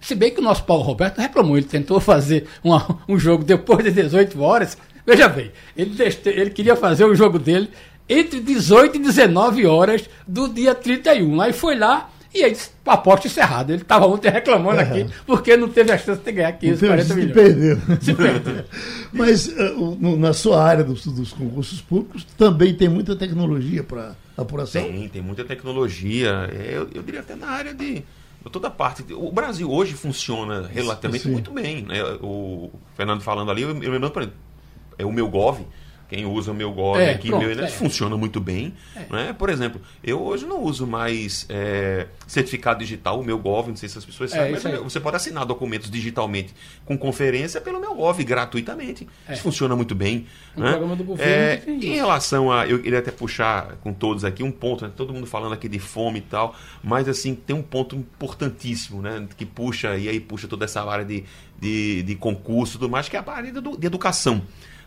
Se 0.00 0.14
bem 0.16 0.32
que 0.32 0.40
o 0.40 0.42
nosso 0.42 0.64
Paulo 0.64 0.82
Roberto 0.82 1.18
reclamou, 1.18 1.56
ele 1.56 1.66
tentou 1.66 2.00
fazer 2.00 2.48
uma, 2.64 3.00
um 3.06 3.16
jogo 3.18 3.44
depois 3.44 3.84
de 3.84 3.92
18 3.92 4.40
horas. 4.40 4.76
Veja 5.08 5.26
bem, 5.26 5.50
ele, 5.74 5.96
ele 6.26 6.50
queria 6.50 6.76
fazer 6.76 7.06
o 7.06 7.14
jogo 7.14 7.38
dele 7.38 7.70
entre 8.06 8.40
18 8.40 8.96
e 8.96 8.98
19 8.98 9.64
horas 9.64 10.04
do 10.26 10.46
dia 10.50 10.74
31. 10.74 11.40
Aí 11.40 11.50
foi 11.54 11.78
lá 11.78 12.10
e 12.34 12.44
aí 12.44 12.50
disse, 12.50 12.72
aposta 12.84 13.26
encerrada. 13.26 13.72
Ele 13.72 13.80
estava 13.80 14.06
ontem 14.06 14.30
reclamando 14.30 14.80
é. 14.80 14.82
aqui 14.82 15.06
porque 15.26 15.56
não 15.56 15.70
teve 15.70 15.92
a 15.92 15.96
chance 15.96 16.20
de 16.20 16.30
ganhar 16.30 16.52
15, 16.52 16.86
40 16.86 17.14
milhões. 17.14 17.28
Se 17.28 17.34
perdeu. 17.34 17.78
Se 18.02 18.14
perdeu. 18.14 18.64
Mas 19.10 19.46
uh, 19.46 20.16
na 20.18 20.34
sua 20.34 20.62
área 20.62 20.84
dos, 20.84 21.06
dos, 21.06 21.32
concursos 21.32 21.80
públicos 21.80 22.26
também 22.36 22.74
tem 22.74 22.90
muita 22.90 23.16
tecnologia 23.16 23.82
para 23.82 24.14
apuração? 24.36 24.82
Tem, 24.82 25.08
tem 25.08 25.22
muita 25.22 25.42
tecnologia. 25.42 26.50
É, 26.52 26.76
eu, 26.76 26.86
eu 26.94 27.02
diria 27.02 27.20
até 27.20 27.34
na 27.34 27.46
área 27.48 27.72
de 27.72 28.04
toda 28.52 28.68
parte. 28.68 29.04
O 29.14 29.32
Brasil 29.32 29.70
hoje 29.70 29.94
funciona 29.94 30.68
relativamente 30.70 31.22
Sim. 31.22 31.32
muito 31.32 31.50
bem. 31.50 31.82
Né? 31.82 32.02
O 32.20 32.70
Fernando 32.94 33.22
falando 33.22 33.50
ali, 33.50 33.62
eu, 33.62 33.74
por 34.10 34.22
exemplo, 34.22 34.38
é 34.98 35.04
o 35.04 35.12
meu 35.12 35.28
Gov, 35.28 35.64
quem 36.08 36.24
usa 36.24 36.52
o 36.52 36.54
meu 36.54 36.72
Gov 36.72 36.98
é, 36.98 37.10
aqui, 37.10 37.28
pronto, 37.28 37.44
meu, 37.44 37.64
é. 37.64 37.68
funciona 37.68 38.16
muito 38.16 38.40
bem. 38.40 38.72
É. 38.96 39.12
Né? 39.12 39.32
Por 39.34 39.50
exemplo, 39.50 39.78
eu 40.02 40.22
hoje 40.22 40.46
não 40.46 40.62
uso 40.62 40.86
mais 40.86 41.44
é, 41.50 42.06
certificado 42.26 42.78
digital, 42.78 43.20
o 43.20 43.22
meu 43.24 43.38
Gov, 43.38 43.68
não 43.68 43.76
sei 43.76 43.90
se 43.90 43.98
as 43.98 44.04
pessoas 44.06 44.30
sabem, 44.30 44.52
mas 44.52 44.62
você 44.62 44.98
pode 44.98 45.16
assinar 45.16 45.44
documentos 45.44 45.90
digitalmente 45.90 46.54
com 46.86 46.96
conferência 46.96 47.60
pelo 47.60 47.78
meu 47.78 47.94
Gov 47.94 48.24
gratuitamente. 48.24 49.06
É. 49.28 49.34
Isso 49.34 49.42
funciona 49.42 49.76
muito 49.76 49.94
bem. 49.94 50.26
O 50.56 50.60
né? 50.60 50.70
programa 50.70 50.96
do 50.96 51.04
governo 51.04 51.30
é, 51.30 51.62
Em 51.66 51.96
relação 51.96 52.50
a. 52.50 52.66
Eu 52.66 52.80
queria 52.80 53.00
até 53.00 53.10
puxar 53.10 53.76
com 53.82 53.92
todos 53.92 54.24
aqui 54.24 54.42
um 54.42 54.50
ponto, 54.50 54.86
né? 54.86 54.92
todo 54.96 55.12
mundo 55.12 55.26
falando 55.26 55.52
aqui 55.52 55.68
de 55.68 55.78
fome 55.78 56.20
e 56.20 56.22
tal, 56.22 56.56
mas 56.82 57.06
assim, 57.06 57.34
tem 57.34 57.54
um 57.54 57.62
ponto 57.62 57.94
importantíssimo, 57.94 59.02
né? 59.02 59.28
Que 59.36 59.44
puxa, 59.44 59.94
e 59.98 60.08
aí 60.08 60.20
puxa 60.20 60.48
toda 60.48 60.64
essa 60.64 60.82
área 60.82 61.04
de, 61.04 61.22
de, 61.60 62.02
de 62.02 62.14
concurso 62.14 62.76
e 62.76 62.78
tudo 62.78 62.90
mais, 62.90 63.10
que 63.10 63.16
é 63.16 63.20
a 63.20 63.30
área 63.30 63.52
de 63.52 63.86
educação. 63.86 64.42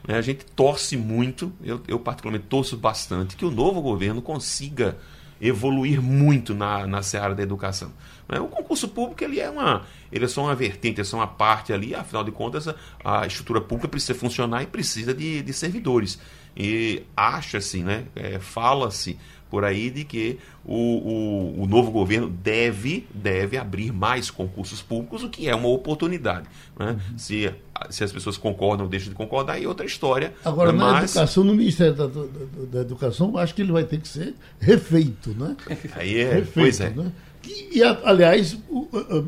Né? 0.08 0.18
A 0.18 0.22
gente 0.22 0.46
torce 0.46 0.98
muito, 0.98 1.52
eu, 1.64 1.82
eu 1.88 2.00
particularmente 2.00 2.46
torço 2.48 2.78
bastante, 2.78 3.36
que 3.36 3.46
o 3.46 3.52
novo 3.52 3.82
governo 3.82 4.22
consiga 4.22 4.98
evoluir 5.42 6.02
muito 6.02 6.54
na, 6.54 6.86
na 6.86 7.02
seara 7.02 7.34
da 7.34 7.42
educação. 7.42 7.92
Né? 8.30 8.40
O 8.40 8.48
concurso 8.48 8.88
público 8.88 9.24
ele 9.24 9.40
é, 9.40 9.50
uma, 9.50 9.84
ele 10.12 10.26
é 10.26 10.28
só 10.28 10.44
uma 10.44 10.56
vertente, 10.56 11.02
é 11.02 11.04
só 11.04 11.18
uma 11.18 11.28
parte 11.28 11.74
ali, 11.74 11.96
afinal 11.96 12.24
de 12.24 12.32
contas, 12.32 12.68
a, 13.04 13.26
estrutura 13.26 13.60
pública 13.60 13.88
precisa 13.88 14.14
funcionar 14.14 14.62
e 14.62 14.68
precisa 14.68 15.14
de, 15.14 15.42
de 15.42 15.54
servidores. 15.54 16.20
E 16.56 17.04
acha-se, 17.16 17.82
né, 17.82 18.06
é, 18.16 18.40
fala-se 18.40 19.18
por 19.50 19.66
aí 19.66 19.90
de 19.90 20.06
que 20.06 20.40
o, 20.64 20.76
o, 20.76 21.64
o, 21.64 21.68
novo 21.68 21.92
governo 21.92 22.30
deve, 22.30 23.06
deve 23.14 23.58
abrir 23.58 23.92
mais 23.92 24.32
concursos 24.32 24.82
públicos, 24.82 25.24
o 25.24 25.30
que 25.30 25.50
é 25.50 25.54
uma 25.54 25.68
oportunidade. 25.68 26.48
Né? 26.80 26.92
Uhum. 26.92 27.18
Se, 27.18 27.54
se 27.90 28.04
as 28.04 28.12
pessoas 28.12 28.38
concordam 28.38 28.86
ou 28.86 28.90
deixam 28.90 29.10
de 29.10 29.16
concordar, 29.16 29.54
aí 29.54 29.64
é 29.64 29.68
outra 29.68 29.86
história. 29.86 30.34
Agora, 30.44 30.72
na 30.72 30.94
mas... 30.94 31.12
educação, 31.12 31.44
no 31.44 31.56
Ministério 31.56 31.94
da, 31.94 32.08
da, 32.08 32.24
da, 32.72 32.82
Educação, 32.82 33.38
acho 33.38 33.56
que 33.56 33.62
ele 33.62 33.72
vai 33.72 33.84
ter 33.84 34.00
que 34.00 34.08
ser 34.08 34.36
refeito. 34.60 35.32
Né? 35.32 35.56
Aí 35.96 36.20
é, 36.20 36.34
refeito, 36.36 36.52
pois 36.54 36.80
é. 36.80 36.90
Né? 36.90 37.12
E, 37.48 37.80
e, 37.80 37.84
aliás, 37.84 38.58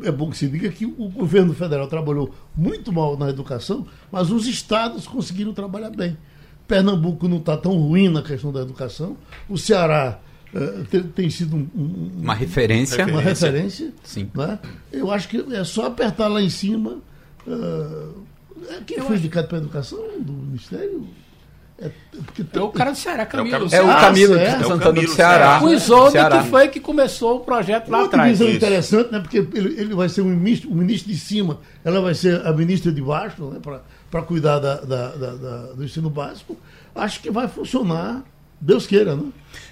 é 0.04 0.12
bom 0.12 0.30
que 0.30 0.36
se 0.36 0.48
diga 0.48 0.68
que 0.70 0.86
o 0.86 1.08
governo 1.08 1.52
federal 1.52 1.88
trabalhou 1.88 2.32
muito 2.56 2.92
mal 2.92 3.16
na 3.16 3.28
educação, 3.28 3.86
mas 4.10 4.30
os 4.30 4.46
estados 4.46 5.06
conseguiram 5.06 5.52
trabalhar 5.52 5.90
bem. 5.90 6.16
Pernambuco 6.68 7.28
não 7.28 7.38
está 7.38 7.56
tão 7.56 7.72
ruim 7.72 8.08
na 8.08 8.22
questão 8.22 8.52
da 8.52 8.60
educação. 8.60 9.16
O 9.48 9.58
Ceará 9.58 10.18
uh, 10.54 10.84
tem, 10.84 11.02
tem, 11.02 11.30
sido 11.30 11.56
um, 11.56 11.68
um, 11.74 12.10
uma 12.22 12.34
referência. 12.34 13.04
Uma 13.04 13.20
referência. 13.20 13.92
Sim. 14.02 14.30
Né? 14.32 14.58
Eu 14.92 15.10
acho 15.10 15.28
que 15.28 15.44
é 15.54 15.64
só 15.64 15.86
apertar 15.86 16.28
lá 16.28 16.40
em 16.40 16.48
cima 16.48 17.02
Uh, 17.46 18.24
quem 18.86 18.98
eu 18.98 19.04
foi 19.04 19.16
indicado 19.16 19.48
para 19.48 19.58
a 19.58 19.60
educação 19.60 19.98
do 20.20 20.32
Ministério? 20.32 21.06
É, 21.76 21.90
é 22.54 22.60
o 22.60 22.68
cara 22.68 22.92
do 22.92 22.96
Ceará, 22.96 23.26
Camilo. 23.26 23.68
É 23.70 23.82
o 23.82 23.86
Camilo 23.86 24.34
é 24.36 24.58
de 24.58 24.64
Santana 24.64 25.02
do 25.02 25.08
Ceará. 25.08 25.60
O 25.62 25.72
Isolde 25.72 26.16
que 26.16 26.48
foi 26.48 26.68
que 26.68 26.78
começou 26.78 27.38
o 27.38 27.40
projeto 27.40 27.90
lá 27.90 28.02
Outra 28.02 28.22
atrás. 28.22 28.40
Uma 28.40 28.46
visão 28.46 28.56
interessante, 28.56 29.10
né? 29.10 29.18
Porque 29.18 29.38
ele, 29.38 29.80
ele 29.80 29.94
vai 29.94 30.08
ser 30.08 30.20
o 30.20 30.24
ministro, 30.24 30.70
o 30.70 30.74
ministro 30.74 31.10
de 31.10 31.18
cima, 31.18 31.58
ela 31.84 32.00
vai 32.00 32.14
ser 32.14 32.46
a 32.46 32.52
ministra 32.52 32.92
de 32.92 33.02
baixo, 33.02 33.44
né? 33.46 33.58
Para 34.08 34.22
cuidar 34.22 34.60
da, 34.60 34.76
da, 34.76 35.08
da, 35.08 35.34
da, 35.34 35.62
do 35.72 35.84
ensino 35.84 36.08
básico. 36.08 36.56
Acho 36.94 37.20
que 37.20 37.28
vai 37.28 37.48
funcionar, 37.48 38.22
Deus 38.60 38.86
queira, 38.86 39.16
né? 39.16 39.24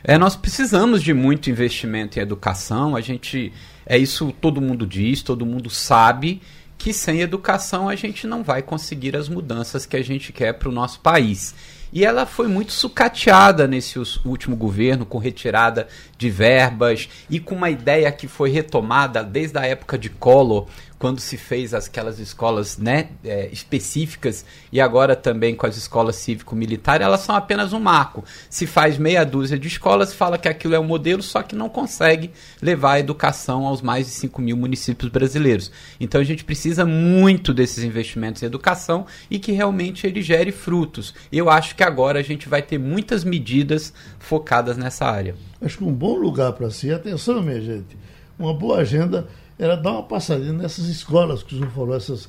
É, 0.03 0.19
nós 0.19 0.35
precisamos 0.35 1.05
de 1.05 1.15
muito 1.15 1.51
investimento 1.51 2.19
em 2.19 2.23
educação. 2.23 2.97
A 2.97 3.01
gente. 3.01 3.53
É 3.87 3.97
isso 3.97 4.33
todo 4.41 4.61
mundo 4.61 4.87
diz, 4.87 5.23
todo 5.23 5.47
mundo 5.47 5.69
sabe 5.71 6.41
que 6.83 6.93
sem 6.93 7.21
educação 7.21 7.89
a 7.89 7.95
gente 7.95 8.27
não 8.27 8.43
vai 8.43 8.61
conseguir 8.61 9.15
as 9.17 9.29
mudanças 9.29 9.87
que 9.87 9.97
a 9.97 10.03
gente 10.03 10.33
quer 10.33 10.55
para 10.55 10.69
o 10.69 10.73
nosso 10.73 10.99
país. 10.99 11.55
E 11.93 12.05
ela 12.05 12.27
foi 12.27 12.49
muito 12.49 12.73
sucateada 12.73 13.69
nesse 13.69 14.01
último 14.25 14.57
governo, 14.57 15.07
com 15.07 15.17
retirada 15.17 15.87
de 16.19 16.29
verbas 16.29 17.09
e 17.31 17.39
com 17.39 17.55
uma 17.55 17.71
ideia 17.71 18.11
que 18.11 18.27
foi 18.27 18.51
retomada 18.51 19.23
desde 19.23 19.57
a 19.61 19.65
época 19.65 19.97
de 19.97 20.11
Collor, 20.11 20.67
quando 21.03 21.19
se 21.19 21.37
fez 21.37 21.75
aquelas 21.75 22.21
escolas 22.21 22.79
né, 22.79 23.09
é, 23.25 23.49
específicas 23.51 24.45
e 24.71 24.81
agora 24.81 25.17
também 25.17 25.53
com 25.53 25.67
as 25.67 25.77
escolas 25.77 26.15
cívico-militares, 26.15 27.05
elas 27.05 27.23
são 27.23 27.35
apenas 27.35 27.73
um 27.73 27.81
marco. 27.81 28.23
Se 28.49 28.69
faz 28.69 28.97
meia 28.99 29.25
dúzia 29.25 29.59
de 29.59 29.67
escolas, 29.67 30.15
fala 30.15 30.39
que 30.39 30.49
aquilo 30.49 30.77
é 30.77 30.79
um 30.79 30.85
modelo, 30.85 31.21
só 31.21 31.43
que 31.43 31.57
não 31.57 31.69
consegue 31.69 32.31
levar 32.63 32.93
a 32.93 33.01
educação 33.01 33.67
aos 33.67 33.83
mais 33.83 34.07
de 34.07 34.13
5 34.13 34.41
mil 34.41 34.57
municípios 34.57 35.11
brasileiros. 35.11 35.73
Então 35.99 36.21
a 36.21 36.25
gente 36.25 36.45
precisa 36.45 36.85
muito 36.85 37.53
desses 37.53 37.83
investimentos 37.83 38.41
em 38.41 38.47
educação 38.47 39.05
e 39.29 39.41
que 39.41 39.51
realmente 39.51 40.07
ele 40.07 40.23
gere 40.23 40.53
frutos. 40.53 41.13
Eu 41.33 41.51
acho 41.51 41.75
que 41.75 41.83
agora 41.83 42.21
a 42.21 42.23
gente 42.23 42.49
vai 42.49 42.63
ter 42.63 42.79
muitas 42.79 43.25
medidas 43.25 43.93
focadas 44.21 44.77
nessa 44.77 45.05
área. 45.07 45.35
Acho 45.61 45.79
que 45.79 45.85
um 45.85 45.93
bom 45.93 46.15
lugar 46.15 46.53
para 46.53 46.71
si, 46.71 46.93
atenção 46.93 47.43
minha 47.43 47.61
gente, 47.61 47.99
uma 48.39 48.55
boa 48.55 48.79
agenda 48.79 49.27
era 49.59 49.77
dar 49.77 49.93
uma 49.93 50.03
passadinha 50.03 50.53
nessas 50.53 50.87
escolas 50.87 51.43
que 51.43 51.55
o 51.55 51.59
senhor 51.59 51.71
falou, 51.71 51.95
essas 51.95 52.29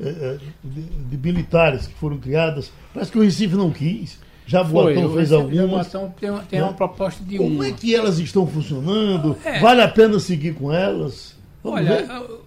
é, 0.00 0.38
de, 0.64 0.82
de, 0.82 1.16
militares 1.16 1.86
que 1.86 1.94
foram 1.94 2.18
criadas. 2.18 2.72
Parece 2.92 3.12
que 3.12 3.18
o 3.18 3.22
Recife 3.22 3.54
não 3.54 3.70
quis. 3.70 4.18
Já 4.46 4.64
Boatão 4.64 5.14
fez 5.14 5.32
algumas. 5.32 5.56
Jaboatão 5.56 6.14
tem, 6.18 6.38
tem 6.48 6.58
né? 6.60 6.64
uma 6.64 6.74
proposta 6.74 7.22
de 7.24 7.36
Como 7.36 7.56
uma. 7.56 7.66
é 7.66 7.72
que 7.72 7.94
elas 7.94 8.18
estão 8.18 8.46
funcionando? 8.46 9.36
É. 9.44 9.60
Vale 9.60 9.82
a 9.82 9.88
pena 9.88 10.18
seguir 10.18 10.54
com 10.54 10.72
elas? 10.72 11.36
Vamos 11.62 11.80
Olha, 11.80 12.00
eu, 12.00 12.44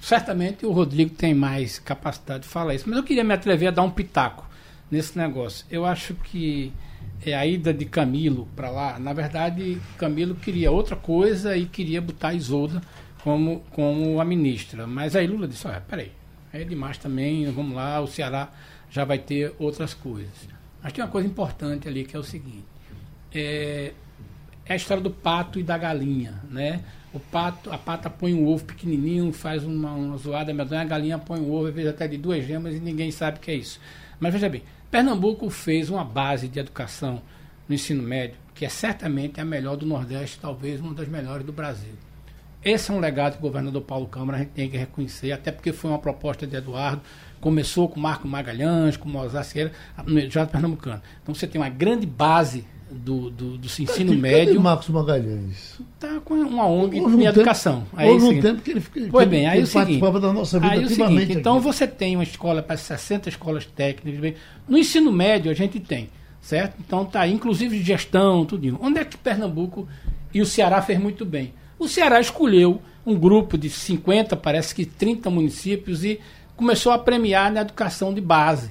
certamente 0.00 0.66
o 0.66 0.72
Rodrigo 0.72 1.14
tem 1.14 1.34
mais 1.34 1.78
capacidade 1.78 2.42
de 2.42 2.48
falar 2.48 2.74
isso, 2.74 2.84
mas 2.86 2.98
eu 2.98 3.02
queria 3.02 3.24
me 3.24 3.32
atrever 3.32 3.68
a 3.68 3.70
dar 3.70 3.82
um 3.82 3.90
pitaco 3.90 4.46
nesse 4.90 5.16
negócio. 5.16 5.64
Eu 5.70 5.86
acho 5.86 6.14
que 6.14 6.72
é, 7.24 7.34
a 7.34 7.46
ida 7.46 7.72
de 7.72 7.84
Camilo 7.84 8.46
para 8.54 8.70
lá, 8.70 8.98
na 8.98 9.12
verdade, 9.12 9.80
Camilo 9.96 10.34
queria 10.34 10.70
outra 10.70 10.96
coisa 10.96 11.56
e 11.56 11.64
queria 11.64 12.00
botar 12.00 12.34
Isolda 12.34 12.82
como, 13.22 13.60
como 13.70 14.20
a 14.20 14.24
ministra. 14.24 14.86
Mas 14.86 15.16
aí 15.16 15.26
Lula 15.26 15.48
disse, 15.48 15.66
olha, 15.66 15.80
peraí, 15.80 16.12
é 16.52 16.64
demais 16.64 16.98
também, 16.98 17.50
vamos 17.50 17.74
lá, 17.74 18.00
o 18.00 18.06
Ceará 18.06 18.50
já 18.90 19.04
vai 19.04 19.18
ter 19.18 19.54
outras 19.58 19.94
coisas. 19.94 20.48
Mas 20.82 20.92
tem 20.92 21.02
uma 21.02 21.10
coisa 21.10 21.28
importante 21.28 21.88
ali 21.88 22.04
que 22.04 22.16
é 22.16 22.18
o 22.18 22.22
seguinte, 22.22 22.64
é, 23.34 23.92
é 24.64 24.72
a 24.72 24.76
história 24.76 25.02
do 25.02 25.10
pato 25.10 25.58
e 25.58 25.62
da 25.62 25.76
galinha, 25.76 26.40
né? 26.50 26.82
O 27.12 27.18
pato, 27.18 27.70
a 27.72 27.78
pata 27.78 28.10
põe 28.10 28.34
um 28.34 28.46
ovo 28.46 28.64
pequenininho, 28.64 29.32
faz 29.32 29.64
uma, 29.64 29.92
uma 29.92 30.16
zoada 30.18 30.52
a 30.52 30.84
galinha 30.84 31.18
põe 31.18 31.40
um 31.40 31.50
ovo, 31.50 31.66
às 31.66 31.74
vezes 31.74 31.90
até 31.90 32.06
de 32.06 32.18
duas 32.18 32.46
gemas 32.46 32.74
e 32.74 32.80
ninguém 32.80 33.10
sabe 33.10 33.38
o 33.38 33.40
que 33.40 33.50
é 33.50 33.54
isso. 33.54 33.80
Mas 34.20 34.32
veja 34.32 34.48
bem, 34.48 34.62
Pernambuco 34.90 35.48
fez 35.48 35.88
uma 35.88 36.04
base 36.04 36.48
de 36.48 36.58
educação 36.58 37.22
no 37.66 37.74
ensino 37.74 38.02
médio 38.02 38.36
que 38.58 38.64
é 38.64 38.68
certamente 38.68 39.40
a 39.40 39.44
melhor 39.44 39.76
do 39.76 39.86
Nordeste, 39.86 40.40
talvez 40.40 40.80
uma 40.80 40.92
das 40.92 41.06
melhores 41.06 41.46
do 41.46 41.52
Brasil. 41.52 41.94
Esse 42.64 42.90
é 42.90 42.94
um 42.94 42.98
legado 42.98 43.34
que 43.34 43.38
o 43.38 43.42
governador 43.42 43.82
Paulo 43.82 44.06
Câmara 44.06 44.38
a 44.38 44.40
gente 44.40 44.50
tem 44.50 44.68
que 44.68 44.76
reconhecer, 44.76 45.32
até 45.32 45.52
porque 45.52 45.72
foi 45.72 45.90
uma 45.90 45.98
proposta 45.98 46.46
de 46.46 46.56
Eduardo, 46.56 47.00
começou 47.40 47.88
com 47.88 48.00
Marco 48.00 48.26
Magalhães, 48.26 48.96
com 48.96 49.08
Mozart 49.08 49.46
Sierra, 49.46 49.72
já 50.28 50.44
pernambucano. 50.44 51.00
Então 51.22 51.34
você 51.34 51.46
tem 51.46 51.60
uma 51.60 51.68
grande 51.68 52.04
base 52.04 52.64
do, 52.90 53.30
do, 53.30 53.58
do 53.58 53.66
ensino 53.66 54.12
tá, 54.12 54.18
médio. 54.18 54.60
Marcos 54.60 54.88
Magalhães? 54.88 55.78
Está 55.94 56.20
com 56.20 56.34
uma 56.34 56.66
ONG 56.66 57.00
um 57.00 57.20
em 57.20 57.26
educação. 57.26 57.86
Aí, 57.94 58.08
houve 58.08 58.24
um 58.26 58.40
tempo 58.40 58.62
que 58.62 58.70
ele, 58.70 58.80
que, 58.80 59.06
pois 59.08 59.28
bem, 59.28 59.46
aí 59.46 59.58
ele 59.58 59.64
o 59.64 59.66
seguinte, 59.66 60.00
da 60.00 60.32
nossa 60.32 60.58
vida 60.58 60.72
aí 60.72 60.84
o 60.84 60.88
seguinte, 60.88 61.32
Então 61.32 61.60
você 61.60 61.86
tem 61.86 62.16
uma 62.16 62.22
escola 62.22 62.62
para 62.62 62.76
60 62.76 63.28
escolas 63.28 63.66
técnicas. 63.66 64.34
No 64.66 64.78
ensino 64.78 65.12
médio 65.12 65.50
a 65.50 65.54
gente 65.54 65.78
tem, 65.78 66.08
certo? 66.40 66.76
Então 66.80 67.04
tá 67.04 67.20
aí, 67.20 67.32
inclusive 67.32 67.78
de 67.78 67.84
gestão, 67.84 68.44
tudo. 68.44 68.78
Onde 68.80 68.98
é 68.98 69.04
que 69.04 69.16
Pernambuco 69.16 69.86
e 70.32 70.40
o 70.40 70.46
Ceará 70.46 70.80
fez 70.82 70.98
muito 70.98 71.24
bem? 71.24 71.52
O 71.78 71.88
Ceará 71.88 72.20
escolheu 72.20 72.82
um 73.06 73.14
grupo 73.14 73.56
de 73.56 73.70
50, 73.70 74.36
parece 74.36 74.74
que 74.74 74.84
30 74.84 75.30
municípios 75.30 76.04
e 76.04 76.20
começou 76.56 76.92
a 76.92 76.98
premiar 76.98 77.52
na 77.52 77.60
educação 77.60 78.12
de 78.12 78.20
base. 78.20 78.70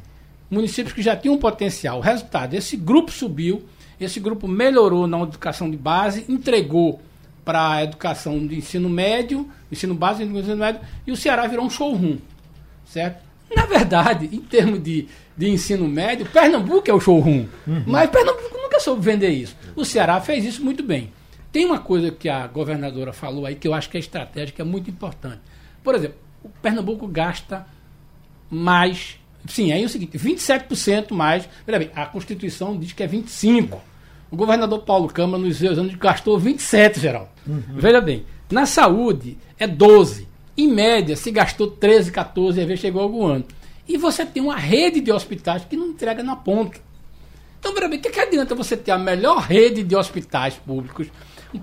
Municípios 0.50 0.94
que 0.94 1.02
já 1.02 1.16
tinham 1.16 1.36
um 1.36 1.40
potencial. 1.40 2.00
O 2.00 2.02
resultado, 2.02 2.54
esse 2.54 2.76
grupo 2.78 3.12
subiu, 3.12 3.64
esse 4.00 4.20
grupo 4.20 4.48
melhorou 4.48 5.08
na 5.08 5.20
educação 5.22 5.72
de 5.72 5.78
base, 5.78 6.26
entregou 6.30 7.02
para 7.44 7.72
a 7.72 7.84
educação 7.84 8.46
de 8.46 8.58
ensino 8.58 8.90
médio, 8.90 9.50
ensino 9.72 9.96
básico 9.96 10.30
e 10.30 10.38
ensino 10.38 10.58
médio, 10.58 10.82
e 11.06 11.12
o 11.12 11.16
Ceará 11.16 11.48
virou 11.48 11.66
um 11.66 11.70
showroom, 11.70 12.18
certo? 12.86 13.26
Na 13.56 13.66
verdade, 13.66 14.30
em 14.32 14.42
termos 14.42 14.84
de, 14.84 15.08
de 15.36 15.50
ensino 15.50 15.88
médio, 15.88 16.26
Pernambuco 16.26 16.92
é 16.92 16.94
o 16.94 17.00
showroom, 17.00 17.46
uhum. 17.66 17.84
mas 17.88 18.10
Pernambuco 18.10 18.58
nunca 18.58 18.80
soube 18.82 19.02
vender 19.02 19.30
isso. 19.30 19.56
O 19.76 19.86
Ceará 19.86 20.20
fez 20.20 20.44
isso 20.44 20.64
muito 20.64 20.84
bem. 20.84 21.10
Tem 21.58 21.66
uma 21.66 21.80
coisa 21.80 22.12
que 22.12 22.30
a 22.30 22.46
governadora 22.46 23.12
falou 23.12 23.44
aí 23.44 23.56
que 23.56 23.68
eu 23.68 23.74
acho 23.74 23.90
que 23.90 23.98
é 23.98 24.00
estratégica, 24.00 24.62
é 24.62 24.64
muito 24.64 24.92
importante. 24.92 25.40
Por 25.84 25.96
exemplo, 25.96 26.18
o 26.44 26.50
Pernambuco 26.50 27.08
gasta 27.08 27.66
mais. 28.48 29.18
Sim, 29.48 29.72
aí 29.72 29.82
é 29.82 29.86
o 29.88 29.90
seguinte: 29.90 30.20
27% 30.20 31.14
mais. 31.14 31.50
Pera 31.66 31.80
bem, 31.80 31.90
a 31.96 32.06
Constituição 32.06 32.78
diz 32.78 32.94
que 32.94 33.02
é 33.02 33.08
25%. 33.08 33.76
O 34.30 34.36
governador 34.36 34.84
Paulo 34.84 35.08
Câmara, 35.08 35.42
nos 35.42 35.58
seus 35.58 35.80
anos, 35.80 35.96
gastou 35.96 36.38
27, 36.38 37.00
geral. 37.00 37.34
Uhum. 37.48 37.64
Veja 37.70 38.02
bem, 38.02 38.24
na 38.52 38.68
saúde 38.68 39.36
é 39.58 39.66
12. 39.66 40.28
Em 40.56 40.72
média, 40.72 41.16
se 41.16 41.32
gastou 41.32 41.72
13, 41.72 42.12
14, 42.12 42.62
às 42.62 42.68
vezes 42.68 42.82
chegou 42.82 43.02
algum 43.02 43.26
ano. 43.26 43.46
E 43.88 43.98
você 43.98 44.24
tem 44.28 44.44
uma 44.44 44.58
rede 44.58 45.02
de 45.02 45.12
hospitais 45.12 45.66
que 45.66 45.76
não 45.76 45.88
entrega 45.88 46.22
na 46.22 46.36
ponta. 46.36 46.80
Então, 47.60 47.74
veja 47.74 47.88
bem, 47.88 47.98
o 47.98 48.02
que, 48.04 48.12
que 48.12 48.20
adianta 48.20 48.54
você 48.54 48.78
ter 48.78 48.92
a 48.92 48.98
melhor 49.00 49.40
rede 49.40 49.82
de 49.82 49.96
hospitais 49.96 50.54
públicos, 50.54 51.08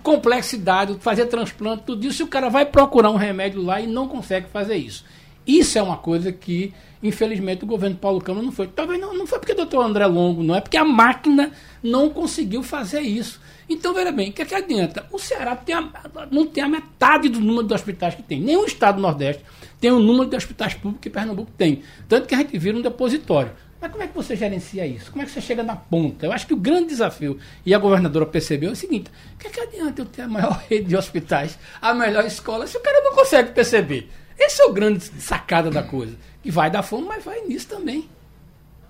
complexidade, 0.02 0.96
fazer 1.00 1.26
transplante, 1.26 1.84
tudo 1.84 2.06
isso, 2.06 2.22
e 2.22 2.24
o 2.24 2.28
cara 2.28 2.48
vai 2.48 2.64
procurar 2.66 3.10
um 3.10 3.16
remédio 3.16 3.62
lá 3.62 3.80
e 3.80 3.86
não 3.86 4.08
consegue 4.08 4.46
fazer 4.48 4.76
isso. 4.76 5.04
Isso 5.46 5.78
é 5.78 5.82
uma 5.82 5.98
coisa 5.98 6.32
que, 6.32 6.72
infelizmente, 7.02 7.64
o 7.64 7.66
governo 7.66 7.96
Paulo 7.96 8.20
Câmara 8.20 8.44
não 8.44 8.52
foi. 8.52 8.66
Talvez 8.66 8.98
não, 8.98 9.14
não 9.14 9.26
foi 9.26 9.38
porque 9.38 9.52
o 9.52 9.56
doutor 9.56 9.84
André 9.84 10.06
Longo, 10.06 10.42
não 10.42 10.54
é 10.54 10.60
porque 10.60 10.76
a 10.76 10.84
máquina 10.84 11.52
não 11.82 12.08
conseguiu 12.08 12.62
fazer 12.62 13.00
isso. 13.00 13.40
Então, 13.68 13.92
veja 13.92 14.10
bem, 14.10 14.30
o 14.30 14.32
que, 14.32 14.42
é 14.42 14.44
que 14.44 14.54
adianta? 14.54 15.06
O 15.10 15.18
Ceará 15.18 15.54
tem 15.56 15.74
a, 15.74 15.88
não 16.30 16.46
tem 16.46 16.62
a 16.64 16.68
metade 16.68 17.28
do 17.28 17.40
número 17.40 17.66
de 17.66 17.74
hospitais 17.74 18.14
que 18.14 18.22
tem. 18.22 18.40
Nenhum 18.40 18.64
estado 18.64 18.96
do 18.96 19.02
Nordeste 19.02 19.42
tem 19.80 19.90
o 19.90 19.98
número 19.98 20.28
de 20.28 20.36
hospitais 20.36 20.74
públicos 20.74 21.00
que 21.02 21.10
Pernambuco 21.10 21.50
tem. 21.58 21.82
Tanto 22.08 22.26
que 22.26 22.34
a 22.34 22.38
gente 22.38 22.56
vira 22.58 22.76
um 22.76 22.82
depositório. 22.82 23.52
Mas 23.84 23.92
como 23.92 24.02
é 24.02 24.06
que 24.06 24.14
você 24.14 24.34
gerencia 24.34 24.86
isso? 24.86 25.10
Como 25.10 25.22
é 25.22 25.26
que 25.26 25.30
você 25.30 25.42
chega 25.42 25.62
na 25.62 25.76
ponta? 25.76 26.24
Eu 26.24 26.32
acho 26.32 26.46
que 26.46 26.54
o 26.54 26.56
grande 26.56 26.86
desafio, 26.86 27.38
e 27.66 27.74
a 27.74 27.78
governadora 27.78 28.24
percebeu, 28.24 28.70
é 28.70 28.72
o 28.72 28.76
seguinte: 28.76 29.10
o 29.34 29.38
que, 29.38 29.46
é 29.46 29.50
que 29.50 29.60
adianta 29.60 30.00
eu 30.00 30.06
ter 30.06 30.22
a 30.22 30.28
maior 30.28 30.58
rede 30.70 30.86
de 30.86 30.96
hospitais, 30.96 31.58
a 31.82 31.92
melhor 31.92 32.24
escola, 32.24 32.66
se 32.66 32.78
o 32.78 32.80
cara 32.80 33.02
não 33.02 33.14
consegue 33.14 33.52
perceber? 33.52 34.10
Esse 34.38 34.62
é 34.62 34.64
o 34.64 34.72
grande 34.72 35.04
sacada 35.04 35.70
da 35.70 35.82
coisa. 35.82 36.16
Que 36.42 36.50
vai 36.50 36.70
dar 36.70 36.82
fome, 36.82 37.06
mas 37.06 37.22
vai 37.22 37.42
nisso 37.42 37.68
também. 37.68 38.08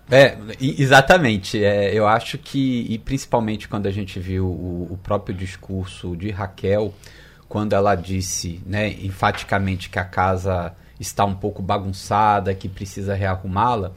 É, 0.09 0.39
exatamente. 0.61 1.65
É, 1.65 1.93
eu 1.93 2.07
acho 2.07 2.39
que, 2.39 2.87
e 2.89 2.97
principalmente 2.97 3.67
quando 3.67 3.87
a 3.87 3.91
gente 3.91 4.21
viu 4.21 4.47
o, 4.47 4.93
o, 4.93 4.99
próprio 5.03 5.35
discurso 5.35 6.15
de 6.17 6.31
Raquel, 6.31 6.95
quando 7.49 7.73
ela 7.73 7.97
disse 7.97 8.63
né, 8.65 8.91
enfaticamente 8.91 9.91
que 9.91 9.99
a 9.99 10.05
casa 10.05 10.73
está 11.01 11.25
um 11.25 11.35
pouco 11.35 11.61
bagunçada, 11.61 12.55
que 12.55 12.69
precisa 12.69 13.13
rearrumá-la, 13.15 13.93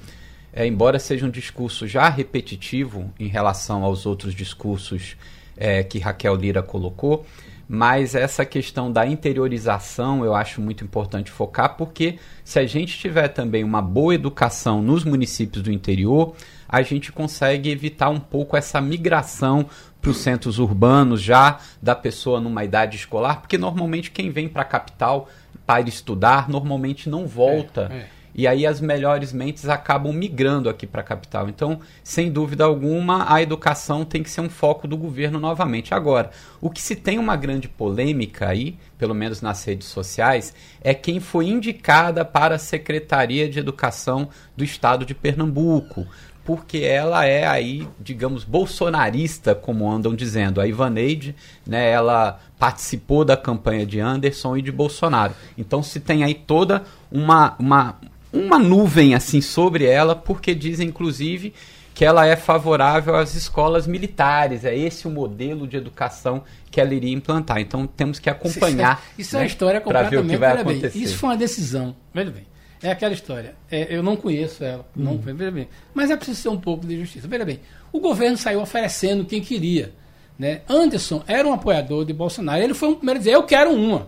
é, 0.57 0.65
embora 0.65 0.97
seja 0.97 1.23
um 1.23 1.29
discurso 1.29 1.85
já 1.87 2.09
repetitivo 2.09 3.13
em 3.19 3.27
relação 3.27 3.83
aos 3.83 4.07
outros 4.07 4.33
discursos 4.33 5.15
é, 5.55 5.83
que 5.83 5.99
Raquel 5.99 6.35
Lira 6.35 6.63
colocou, 6.63 7.27
mas 7.69 8.15
essa 8.15 8.43
questão 8.43 8.91
da 8.91 9.05
interiorização 9.05 10.25
eu 10.25 10.33
acho 10.33 10.59
muito 10.59 10.83
importante 10.83 11.29
focar, 11.29 11.77
porque 11.77 12.17
se 12.43 12.57
a 12.57 12.65
gente 12.65 12.97
tiver 12.97 13.27
também 13.27 13.63
uma 13.63 13.83
boa 13.83 14.15
educação 14.15 14.81
nos 14.81 15.03
municípios 15.03 15.61
do 15.61 15.71
interior, 15.71 16.33
a 16.67 16.81
gente 16.81 17.11
consegue 17.11 17.69
evitar 17.69 18.09
um 18.09 18.19
pouco 18.19 18.57
essa 18.57 18.81
migração 18.81 19.69
para 20.01 20.09
os 20.09 20.17
centros 20.17 20.57
urbanos 20.57 21.21
já 21.21 21.59
da 21.79 21.93
pessoa 21.93 22.41
numa 22.41 22.63
idade 22.63 22.97
escolar, 22.97 23.41
porque 23.41 23.59
normalmente 23.59 24.09
quem 24.09 24.31
vem 24.31 24.49
para 24.49 24.63
a 24.63 24.65
capital 24.65 25.29
para 25.67 25.87
estudar 25.87 26.49
normalmente 26.49 27.07
não 27.07 27.27
volta. 27.27 27.91
É, 27.91 27.97
é 27.97 28.16
e 28.37 28.45
aí 28.45 28.67
as 28.67 28.79
melhores 28.79 29.33
mentes 29.33 29.67
acabam 29.67 30.13
migrando 30.13 30.69
aqui 30.69 30.85
para 30.85 31.01
a 31.01 31.03
capital. 31.03 31.49
Então, 31.49 31.79
sem 32.03 32.31
dúvida 32.31 32.63
alguma, 32.63 33.33
a 33.33 33.41
educação 33.41 34.05
tem 34.05 34.21
que 34.21 34.29
ser 34.29 34.41
um 34.41 34.49
foco 34.49 34.87
do 34.87 34.95
governo 34.95 35.39
novamente. 35.39 35.91
Agora, 35.91 36.29
o 36.61 36.69
que 36.69 36.79
se 36.79 36.95
tem 36.95 37.17
uma 37.17 37.35
grande 37.35 37.67
polêmica 37.67 38.47
aí, 38.47 38.77
pelo 38.95 39.15
menos 39.15 39.41
nas 39.41 39.63
redes 39.65 39.87
sociais, 39.87 40.53
é 40.81 40.93
quem 40.93 41.19
foi 41.19 41.47
indicada 41.47 42.23
para 42.23 42.55
a 42.55 42.59
Secretaria 42.59 43.49
de 43.49 43.57
Educação 43.57 44.29
do 44.55 44.63
Estado 44.63 45.03
de 45.03 45.15
Pernambuco 45.15 46.05
porque 46.45 46.77
ela 46.77 47.25
é 47.25 47.45
aí, 47.45 47.85
digamos, 47.99 48.45
bolsonarista, 48.45 49.53
como 49.53 49.91
andam 49.91 50.15
dizendo. 50.15 50.61
A 50.61 50.67
Ivaneide, 50.67 51.35
né, 51.65 51.91
ela 51.91 52.39
participou 52.57 53.25
da 53.25 53.35
campanha 53.35 53.85
de 53.85 53.99
Anderson 53.99 54.55
e 54.55 54.61
de 54.61 54.71
Bolsonaro. 54.71 55.33
Então 55.57 55.83
se 55.83 55.99
tem 55.99 56.23
aí 56.23 56.33
toda 56.33 56.83
uma, 57.11 57.53
uma, 57.59 57.97
uma 58.31 58.59
nuvem 58.59 59.15
assim 59.15 59.41
sobre 59.41 59.85
ela, 59.85 60.15
porque 60.15 60.53
dizem 60.53 60.89
inclusive 60.89 61.53
que 61.97 62.05
ela 62.05 62.27
é 62.27 62.35
favorável 62.35 63.15
às 63.15 63.33
escolas 63.33 63.87
militares. 63.87 64.63
É 64.63 64.77
esse 64.77 65.07
o 65.07 65.09
modelo 65.09 65.67
de 65.67 65.77
educação 65.77 66.43
que 66.69 66.79
ela 66.79 66.93
iria 66.93 67.11
implantar. 67.11 67.59
Então 67.59 67.87
temos 67.87 68.19
que 68.19 68.29
acompanhar. 68.29 69.03
Isso, 69.17 69.21
isso 69.21 69.35
né, 69.35 69.39
é 69.39 69.39
uma 69.39 69.41
né, 69.41 69.47
história 69.47 69.81
completamente. 69.81 70.11
Ver 70.11 70.27
o 70.27 70.29
que 70.29 70.37
vai 70.37 70.51
acontecer. 70.51 70.89
Bem, 70.93 71.03
isso 71.03 71.17
foi 71.17 71.29
uma 71.29 71.37
decisão. 71.37 71.95
Veja 72.13 72.29
bem. 72.29 72.45
É 72.83 72.91
aquela 72.91 73.13
história. 73.13 73.55
É, 73.71 73.95
eu 73.95 74.03
não 74.03 74.15
conheço 74.15 74.63
ela. 74.63 74.87
Hum. 74.95 75.03
Não, 75.03 75.17
veja 75.17 75.49
bem. 75.49 75.67
Mas 75.93 76.11
é 76.11 76.15
preciso 76.15 76.39
ser 76.39 76.49
um 76.49 76.59
pouco 76.59 76.85
de 76.85 76.99
justiça. 76.99 77.27
Veja 77.27 77.43
bem. 77.43 77.59
O 77.91 77.99
governo 77.99 78.37
saiu 78.37 78.61
oferecendo 78.61 79.25
quem 79.25 79.41
queria. 79.41 79.91
Né? 80.37 80.61
Anderson 80.69 81.23
era 81.25 81.47
um 81.47 81.53
apoiador 81.53 82.05
de 82.05 82.13
Bolsonaro. 82.13 82.61
Ele 82.61 82.75
foi 82.75 82.89
o 82.89 82.95
primeiro 82.95 83.17
a 83.17 83.23
dizer: 83.23 83.31
Eu 83.31 83.41
quero 83.41 83.71
uma. 83.71 84.05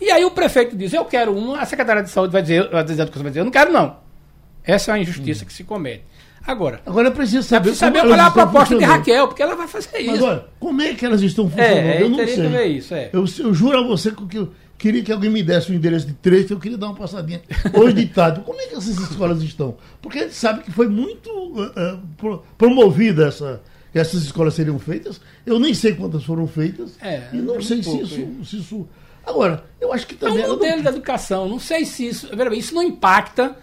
E 0.00 0.10
aí 0.10 0.24
o 0.24 0.30
prefeito 0.30 0.76
diz: 0.76 0.92
Eu 0.92 1.04
quero 1.04 1.34
uma. 1.34 1.60
A 1.60 1.66
secretária 1.66 2.02
de 2.02 2.10
saúde 2.10 2.32
vai 2.32 2.42
dizer: 2.42 2.68
a 2.74 2.80
educação 2.80 3.22
vai 3.22 3.30
dizer: 3.30 3.40
Eu 3.40 3.44
não 3.44 3.52
quero, 3.52 3.72
não. 3.72 3.96
Essa 4.64 4.92
é 4.92 4.94
a 4.94 4.98
injustiça 4.98 5.44
hum. 5.44 5.46
que 5.46 5.52
se 5.52 5.64
comete. 5.64 6.04
Agora, 6.46 6.80
agora 6.86 7.08
eu 7.08 7.12
preciso 7.12 7.42
saber, 7.42 7.74
saber 7.74 8.00
qual 8.00 8.14
é 8.14 8.20
a 8.20 8.30
proposta 8.30 8.78
de 8.78 8.84
Raquel, 8.84 9.28
porque 9.28 9.42
ela 9.42 9.54
vai 9.54 9.68
fazer 9.68 9.98
isso. 9.98 10.12
Mas 10.12 10.22
olha, 10.22 10.44
como 10.58 10.80
é 10.80 10.94
que 10.94 11.04
elas 11.04 11.20
estão 11.20 11.50
funcionando? 11.50 11.76
É, 11.76 12.02
eu 12.02 12.08
não 12.08 12.18
sei. 12.26 12.76
Isso, 12.76 12.94
é. 12.94 13.10
eu, 13.12 13.24
eu 13.40 13.52
juro 13.52 13.78
a 13.78 13.82
você 13.82 14.12
que 14.12 14.48
Queria 14.78 15.02
que 15.02 15.10
alguém 15.10 15.28
me 15.28 15.42
desse 15.42 15.72
o 15.72 15.74
endereço 15.74 16.06
de 16.06 16.14
trecho, 16.14 16.52
eu 16.52 16.60
queria 16.60 16.78
dar 16.78 16.86
uma 16.86 16.94
passadinha 16.94 17.42
hoje 17.74 17.94
de 17.94 18.06
tarde. 18.06 18.40
Como 18.42 18.60
é 18.60 18.66
que 18.66 18.76
essas 18.76 18.96
escolas 18.96 19.42
estão? 19.42 19.76
Porque 20.00 20.20
a 20.20 20.22
gente 20.22 20.36
sabe 20.36 20.62
que 20.62 20.70
foi 20.70 20.86
muito 20.86 21.28
uh, 21.28 22.42
promovida 22.56 23.26
essa, 23.26 23.60
essas 23.92 24.22
escolas 24.22 24.54
seriam 24.54 24.78
feitas. 24.78 25.20
Eu 25.44 25.58
nem 25.58 25.74
sei 25.74 25.94
quantas 25.96 26.22
foram 26.22 26.46
feitas. 26.46 26.96
É, 27.02 27.24
e 27.32 27.38
não 27.38 27.56
é 27.56 27.60
sei 27.60 27.82
se, 27.82 28.00
isso, 28.00 28.44
se 28.44 28.56
isso. 28.58 28.88
Agora, 29.28 29.64
eu 29.78 29.92
acho 29.92 30.06
que 30.06 30.14
também. 30.14 30.42
É 30.42 30.46
um 30.46 30.50
modelo 30.50 30.76
não... 30.76 30.84
da 30.84 30.90
educação. 30.90 31.48
Não 31.48 31.58
sei 31.58 31.84
se 31.84 32.06
isso. 32.06 32.30
Isso 32.54 32.74
não 32.74 32.82
impacta 32.82 33.54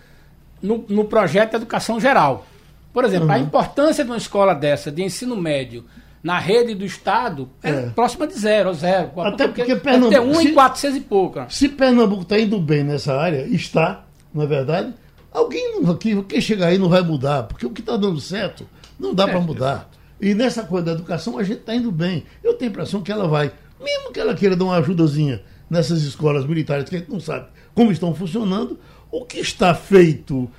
no, 0.62 0.86
no 0.88 1.06
projeto 1.06 1.52
de 1.52 1.56
educação 1.58 2.00
geral. 2.00 2.46
Por 2.94 3.04
exemplo, 3.04 3.28
uhum. 3.28 3.34
a 3.34 3.40
importância 3.40 4.04
de 4.04 4.12
uma 4.12 4.18
escola 4.18 4.54
dessa, 4.54 4.92
de 4.92 5.04
ensino 5.04 5.36
médio, 5.36 5.84
na 6.24 6.40
rede 6.40 6.74
do 6.74 6.86
Estado 6.86 7.50
é, 7.62 7.70
é. 7.70 7.82
próxima 7.90 8.28
de 8.28 8.36
zero, 8.36 8.74
zero. 8.74 9.20
Até 9.20 9.48
porque, 9.48 9.66
porque 9.66 9.76
Pernambuco. 9.76 10.12
Tem 10.12 10.20
um 10.22 10.36
se, 10.36 10.48
em 10.50 10.54
400 10.54 10.98
e 10.98 11.02
pouca. 11.02 11.48
Se 11.50 11.68
Pernambuco 11.68 12.22
está 12.22 12.40
indo 12.40 12.60
bem 12.60 12.84
nessa 12.84 13.16
área, 13.16 13.46
está, 13.48 14.06
não 14.34 14.44
é 14.44 14.48
verdade? 14.48 14.94
Alguém 15.32 15.82
aqui, 15.90 16.24
quem 16.24 16.40
chegar 16.40 16.68
aí 16.68 16.78
não 16.78 16.88
vai 16.88 17.02
mudar, 17.02 17.44
porque 17.44 17.66
o 17.66 17.72
que 17.72 17.82
está 17.82 17.98
dando 17.98 18.22
certo 18.22 18.68
não 19.00 19.14
dá 19.14 19.24
é, 19.24 19.32
para 19.32 19.40
mudar. 19.42 19.90
E 20.22 20.34
nessa 20.34 20.64
coisa 20.64 20.86
da 20.86 20.92
educação 20.94 21.38
a 21.38 21.44
gente 21.44 21.60
está 21.60 21.76
indo 21.76 21.92
bem. 21.92 22.24
Eu 22.44 22.54
tenho 22.54 22.70
a 22.70 22.74
impressão 22.74 23.02
que 23.02 23.12
ela 23.12 23.28
vai, 23.28 23.52
mesmo 23.80 24.14
que 24.14 24.20
ela 24.20 24.34
queira 24.34 24.56
dar 24.56 24.64
uma 24.64 24.78
ajudazinha 24.78 25.44
nessas 25.70 26.04
escolas 26.04 26.46
militares 26.46 26.90
que 26.90 26.96
a 26.96 27.00
gente 27.00 27.12
não 27.12 27.20
sabe 27.20 27.48
como 27.74 27.92
estão 27.92 28.16
funcionando, 28.16 28.80
o 29.12 29.26
que 29.26 29.40
está 29.40 29.74
feito 29.76 30.50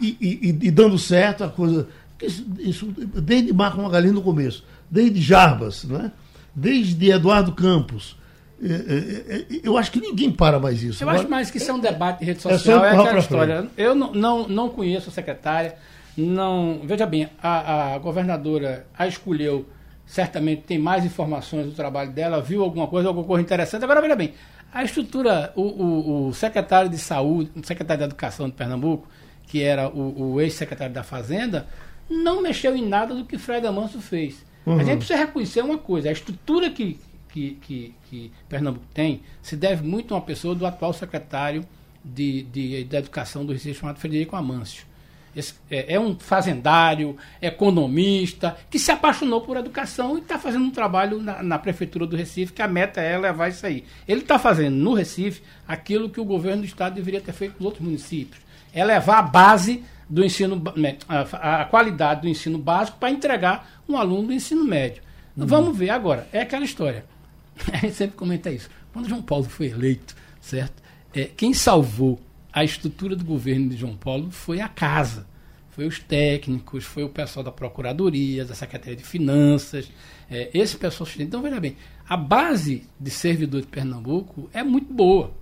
e, 0.00 0.16
e, 0.20 0.48
e 0.66 0.70
dando 0.70 0.98
certo, 0.98 1.44
a 1.44 1.48
coisa. 1.48 1.86
Isso, 2.20 2.46
isso 2.58 2.86
desde 2.86 3.52
Marco 3.52 3.82
Magalhães 3.82 4.14
no 4.14 4.22
começo 4.22 4.64
desde 4.92 5.22
Jarbas, 5.22 5.84
né? 5.84 6.12
desde 6.54 7.10
Eduardo 7.10 7.52
Campos. 7.52 8.14
É, 8.62 8.66
é, 8.68 9.36
é, 9.38 9.60
eu 9.64 9.78
acho 9.78 9.90
que 9.90 9.98
ninguém 9.98 10.30
para 10.30 10.60
mais 10.60 10.82
isso. 10.82 11.02
Eu 11.02 11.08
Agora, 11.08 11.22
acho 11.22 11.30
mais 11.30 11.50
que 11.50 11.56
isso 11.56 11.70
é 11.70 11.74
um 11.74 11.80
debate 11.80 12.20
de 12.20 12.26
rede 12.26 12.42
social. 12.42 12.84
É, 12.84 12.88
é 12.88 12.98
aquela 12.98 13.18
história. 13.18 13.66
Eu 13.76 13.94
não, 13.94 14.12
não, 14.12 14.46
não 14.46 14.68
conheço 14.68 15.08
a 15.08 15.12
secretária. 15.12 15.76
Não, 16.16 16.82
veja 16.84 17.06
bem, 17.06 17.28
a, 17.42 17.94
a 17.94 17.98
governadora 17.98 18.86
a 18.96 19.06
escolheu 19.06 19.66
certamente 20.06 20.62
tem 20.62 20.78
mais 20.78 21.04
informações 21.04 21.66
do 21.66 21.72
trabalho 21.72 22.12
dela, 22.12 22.40
viu 22.40 22.62
alguma 22.62 22.86
coisa, 22.86 23.08
alguma 23.08 23.26
coisa 23.26 23.42
interessante. 23.42 23.84
Agora, 23.84 24.00
veja 24.00 24.16
bem, 24.16 24.34
a 24.72 24.82
estrutura, 24.84 25.52
o, 25.54 25.62
o, 25.62 26.28
o 26.28 26.34
secretário 26.34 26.90
de 26.90 26.98
saúde, 26.98 27.50
o 27.54 27.66
secretário 27.66 28.00
de 28.00 28.04
educação 28.04 28.48
de 28.48 28.54
Pernambuco, 28.54 29.06
que 29.46 29.62
era 29.62 29.88
o, 29.88 30.32
o 30.32 30.40
ex-secretário 30.40 30.94
da 30.94 31.02
Fazenda, 31.02 31.66
não 32.08 32.42
mexeu 32.42 32.74
em 32.76 32.86
nada 32.86 33.14
do 33.14 33.24
que 33.24 33.38
Fred 33.38 33.66
Amanso 33.66 34.00
fez. 34.00 34.44
Uhum. 34.64 34.78
A 34.78 34.84
gente 34.84 34.98
precisa 34.98 35.18
reconhecer 35.18 35.62
uma 35.62 35.78
coisa: 35.78 36.08
a 36.08 36.12
estrutura 36.12 36.70
que, 36.70 36.98
que, 37.28 37.58
que, 37.60 37.94
que, 38.08 38.32
Pernambuco 38.48 38.86
tem 38.94 39.22
se 39.42 39.56
deve 39.56 39.86
muito 39.86 40.14
a 40.14 40.18
uma 40.18 40.24
pessoa 40.24 40.54
do 40.54 40.66
atual 40.66 40.92
secretário 40.92 41.64
de, 42.04 42.42
de, 42.44 42.84
de 42.84 42.96
Educação 42.96 43.44
do 43.44 43.52
Recife, 43.52 43.80
chamado 43.80 43.98
Frederico 43.98 44.36
Amâncio. 44.36 44.86
Esse, 45.34 45.54
é, 45.70 45.94
é, 45.94 46.00
um 46.00 46.18
fazendário, 46.18 47.16
economista, 47.40 48.56
que 48.70 48.78
se 48.78 48.90
apaixonou 48.90 49.40
por 49.40 49.56
educação 49.56 50.16
e 50.16 50.20
está 50.20 50.38
fazendo 50.38 50.64
um 50.64 50.70
trabalho 50.70 51.22
na, 51.22 51.42
na, 51.42 51.58
Prefeitura 51.58 52.06
do 52.06 52.16
Recife, 52.16 52.52
que 52.52 52.60
a 52.60 52.68
meta 52.68 53.00
é 53.00 53.16
levar 53.16 53.48
isso 53.48 53.64
aí. 53.64 53.84
Ele 54.06 54.20
está 54.20 54.38
fazendo 54.38 54.76
no 54.76 54.92
Recife 54.92 55.42
aquilo 55.66 56.10
que 56.10 56.20
o 56.20 56.24
governo 56.24 56.62
do 56.62 56.66
Estado 56.66 56.94
deveria 56.94 57.20
ter 57.20 57.32
feito 57.32 57.54
nos 57.54 57.64
outros 57.64 57.82
municípios. 57.82 58.42
É 58.74 58.84
levar 58.84 59.18
a 59.18 59.22
base 59.22 59.82
do 60.08 60.22
ensino, 60.22 60.62
a, 61.08 61.62
a 61.62 61.64
qualidade 61.64 62.22
do 62.22 62.28
ensino 62.28 62.58
básico 62.58 62.98
para 62.98 63.10
entregar 63.10 63.80
um 63.88 63.96
aluno 63.96 64.28
do 64.28 64.32
ensino 64.34 64.64
médio. 64.64 65.02
Uhum. 65.34 65.46
Vamos 65.46 65.76
ver 65.76 65.90
agora, 65.90 66.28
é 66.32 66.42
aquela 66.42 66.64
história. 66.64 67.06
A 67.72 67.78
gente 67.78 67.94
sempre 67.94 68.16
comenta 68.16 68.50
isso. 68.50 68.68
Quando 68.92 69.08
João 69.08 69.22
Paulo 69.22 69.44
foi 69.44 69.68
eleito, 69.68 70.14
certo? 70.40 70.82
É, 71.14 71.24
quem 71.24 71.54
salvou 71.54 72.20
a 72.52 72.62
estrutura 72.62 73.16
do 73.16 73.24
governo 73.24 73.70
de 73.70 73.76
João 73.76 73.96
Paulo 73.96 74.30
foi 74.30 74.60
a 74.60 74.68
casa. 74.68 75.26
Foi 75.70 75.86
os 75.86 75.98
técnicos, 75.98 76.84
foi 76.84 77.02
o 77.02 77.08
pessoal 77.08 77.42
da 77.42 77.50
Procuradoria, 77.50 78.44
da 78.44 78.54
Secretaria 78.54 78.94
de 78.94 79.04
Finanças, 79.04 79.90
é, 80.30 80.50
esse 80.52 80.76
pessoal. 80.76 81.08
Então, 81.18 81.40
veja 81.40 81.58
bem, 81.58 81.76
a 82.06 82.14
base 82.14 82.86
de 83.00 83.10
servidor 83.10 83.62
de 83.62 83.66
Pernambuco 83.66 84.50
é 84.52 84.62
muito 84.62 84.92
boa. 84.92 85.32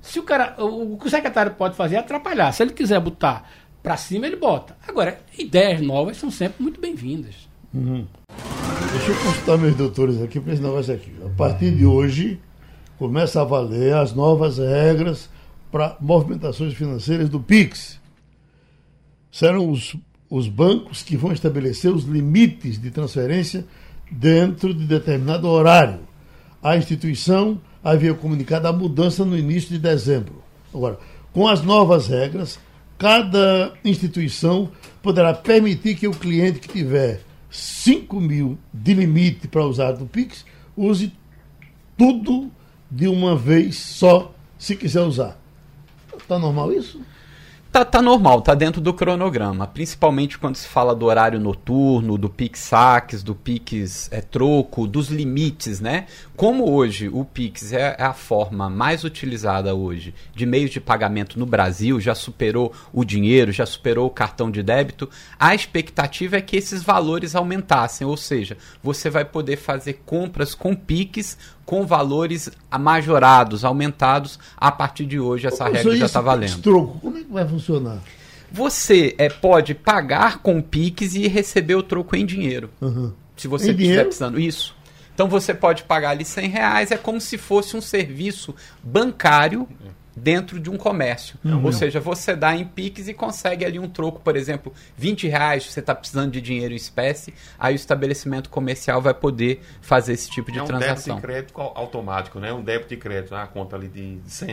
Se 0.00 0.20
o 0.20 0.22
cara, 0.22 0.54
o, 0.62 0.96
que 0.96 1.08
o 1.08 1.10
secretário 1.10 1.54
pode 1.54 1.76
fazer 1.76 1.96
é 1.96 1.98
atrapalhar. 1.98 2.52
Se 2.52 2.62
ele 2.62 2.72
quiser 2.72 3.00
botar 3.00 3.50
para 3.82 3.96
cima, 3.96 4.26
ele 4.26 4.36
bota. 4.36 4.76
Agora, 4.86 5.18
ideias 5.36 5.80
novas 5.80 6.18
são 6.18 6.30
sempre 6.30 6.62
muito 6.62 6.80
bem-vindas. 6.80 7.48
Uhum. 7.72 8.06
Deixa 8.92 9.10
eu 9.10 9.16
consultar 9.24 9.58
meus 9.58 9.74
doutores 9.74 10.22
aqui 10.22 10.38
para 10.38 10.52
esse 10.52 10.62
negócio 10.62 10.94
aqui. 10.94 11.12
A 11.24 11.28
partir 11.30 11.72
de 11.74 11.84
hoje, 11.84 12.40
começa 12.96 13.40
a 13.40 13.44
valer 13.44 13.94
as 13.94 14.12
novas 14.12 14.58
regras 14.58 15.28
para 15.74 15.96
movimentações 16.00 16.72
financeiras 16.72 17.28
do 17.28 17.40
PIX. 17.40 17.98
Serão 19.28 19.68
os, 19.68 19.96
os 20.30 20.46
bancos 20.46 21.02
que 21.02 21.16
vão 21.16 21.32
estabelecer 21.32 21.92
os 21.92 22.04
limites 22.04 22.80
de 22.80 22.92
transferência 22.92 23.66
dentro 24.08 24.72
de 24.72 24.86
determinado 24.86 25.48
horário. 25.48 25.98
A 26.62 26.76
instituição 26.76 27.60
havia 27.82 28.14
comunicado 28.14 28.68
a 28.68 28.72
mudança 28.72 29.24
no 29.24 29.36
início 29.36 29.70
de 29.70 29.80
dezembro. 29.80 30.44
Agora, 30.72 30.96
com 31.32 31.48
as 31.48 31.60
novas 31.62 32.06
regras, 32.06 32.60
cada 32.96 33.72
instituição 33.84 34.70
poderá 35.02 35.34
permitir 35.34 35.96
que 35.96 36.06
o 36.06 36.12
cliente 36.12 36.60
que 36.60 36.68
tiver 36.68 37.20
5 37.50 38.20
mil 38.20 38.56
de 38.72 38.94
limite 38.94 39.48
para 39.48 39.66
usar 39.66 39.90
do 39.90 40.06
Pix 40.06 40.44
use 40.76 41.12
tudo 41.98 42.48
de 42.88 43.08
uma 43.08 43.34
vez 43.34 43.74
só, 43.74 44.32
se 44.56 44.76
quiser 44.76 45.02
usar. 45.02 45.42
Está 46.18 46.38
normal 46.38 46.72
isso? 46.72 47.00
Tá, 47.74 47.84
tá 47.84 48.00
normal, 48.00 48.40
tá 48.40 48.54
dentro 48.54 48.80
do 48.80 48.94
cronograma. 48.94 49.66
Principalmente 49.66 50.38
quando 50.38 50.54
se 50.54 50.68
fala 50.68 50.94
do 50.94 51.06
horário 51.06 51.40
noturno, 51.40 52.16
do 52.16 52.30
Pix 52.30 52.60
saques, 52.60 53.20
do 53.20 53.34
Pix 53.34 54.08
é, 54.12 54.20
troco, 54.20 54.86
dos 54.86 55.08
limites, 55.08 55.80
né? 55.80 56.06
Como 56.36 56.70
hoje 56.70 57.08
o 57.08 57.24
Pix 57.24 57.72
é, 57.72 57.96
é 57.98 58.04
a 58.04 58.12
forma 58.12 58.70
mais 58.70 59.02
utilizada 59.02 59.74
hoje 59.74 60.14
de 60.32 60.46
meios 60.46 60.70
de 60.70 60.80
pagamento 60.80 61.36
no 61.36 61.46
Brasil, 61.46 61.98
já 61.98 62.14
superou 62.14 62.72
o 62.92 63.04
dinheiro, 63.04 63.50
já 63.50 63.66
superou 63.66 64.06
o 64.06 64.10
cartão 64.10 64.52
de 64.52 64.62
débito, 64.62 65.10
a 65.36 65.52
expectativa 65.52 66.36
é 66.36 66.40
que 66.40 66.56
esses 66.56 66.80
valores 66.80 67.34
aumentassem, 67.34 68.06
ou 68.06 68.16
seja, 68.16 68.56
você 68.84 69.10
vai 69.10 69.24
poder 69.24 69.56
fazer 69.56 70.02
compras 70.06 70.54
com 70.54 70.76
Pix 70.76 71.36
com 71.64 71.86
valores 71.86 72.50
majorados, 72.78 73.64
aumentados, 73.64 74.38
a 74.56 74.70
partir 74.70 75.06
de 75.06 75.18
hoje 75.18 75.46
essa 75.46 75.64
regra 75.68 75.96
já 75.96 76.06
está 76.06 76.20
valendo. 76.20 76.60
Troco, 76.60 76.98
como 77.00 77.18
é 77.18 77.22
que 77.22 77.32
vai 77.32 77.46
funcionar? 77.46 77.98
Você 78.52 79.14
é, 79.18 79.28
pode 79.28 79.74
pagar 79.74 80.38
com 80.38 80.62
Pix 80.62 81.14
e 81.14 81.26
receber 81.26 81.74
o 81.74 81.82
troco 81.82 82.14
em 82.14 82.24
dinheiro. 82.24 82.70
Uhum. 82.80 83.12
Se 83.36 83.48
você 83.48 83.72
estiver 83.72 84.04
precisando. 84.04 84.38
Isso. 84.38 84.76
Então 85.12 85.28
você 85.28 85.54
pode 85.54 85.84
pagar 85.84 86.10
ali 86.10 86.24
100 86.24 86.48
reais, 86.48 86.90
é 86.90 86.96
como 86.96 87.20
se 87.20 87.38
fosse 87.38 87.76
um 87.76 87.80
serviço 87.80 88.54
bancário 88.82 89.68
dentro 90.16 90.60
de 90.60 90.70
um 90.70 90.76
comércio. 90.76 91.36
Uhum. 91.44 91.64
Ou 91.64 91.72
seja, 91.72 92.00
você 92.00 92.36
dá 92.36 92.54
em 92.54 92.64
Pix 92.64 93.08
e 93.08 93.14
consegue 93.14 93.64
ali 93.64 93.78
um 93.78 93.88
troco, 93.88 94.20
por 94.20 94.36
exemplo, 94.36 94.72
20 94.96 95.28
reais, 95.28 95.66
você 95.66 95.80
está 95.80 95.94
precisando 95.94 96.32
de 96.32 96.40
dinheiro 96.40 96.72
em 96.72 96.76
espécie, 96.76 97.34
aí 97.58 97.74
o 97.74 97.76
estabelecimento 97.76 98.48
comercial 98.50 99.00
vai 99.00 99.14
poder 99.14 99.60
fazer 99.80 100.12
esse 100.12 100.30
tipo 100.30 100.52
de 100.52 100.58
é 100.58 100.62
um 100.62 100.66
transação. 100.66 101.16
É 101.16 101.18
um 101.18 101.20
débito 101.20 101.26
de 101.26 101.34
crédito 101.34 101.60
automático, 101.60 102.38
né? 102.38 102.52
Um 102.52 102.62
débito 102.62 102.88
de 102.90 102.96
crédito, 102.96 103.34
a 103.34 103.46
conta 103.46 103.76
ali 103.76 103.88
de 103.88 104.18
100, 104.26 104.48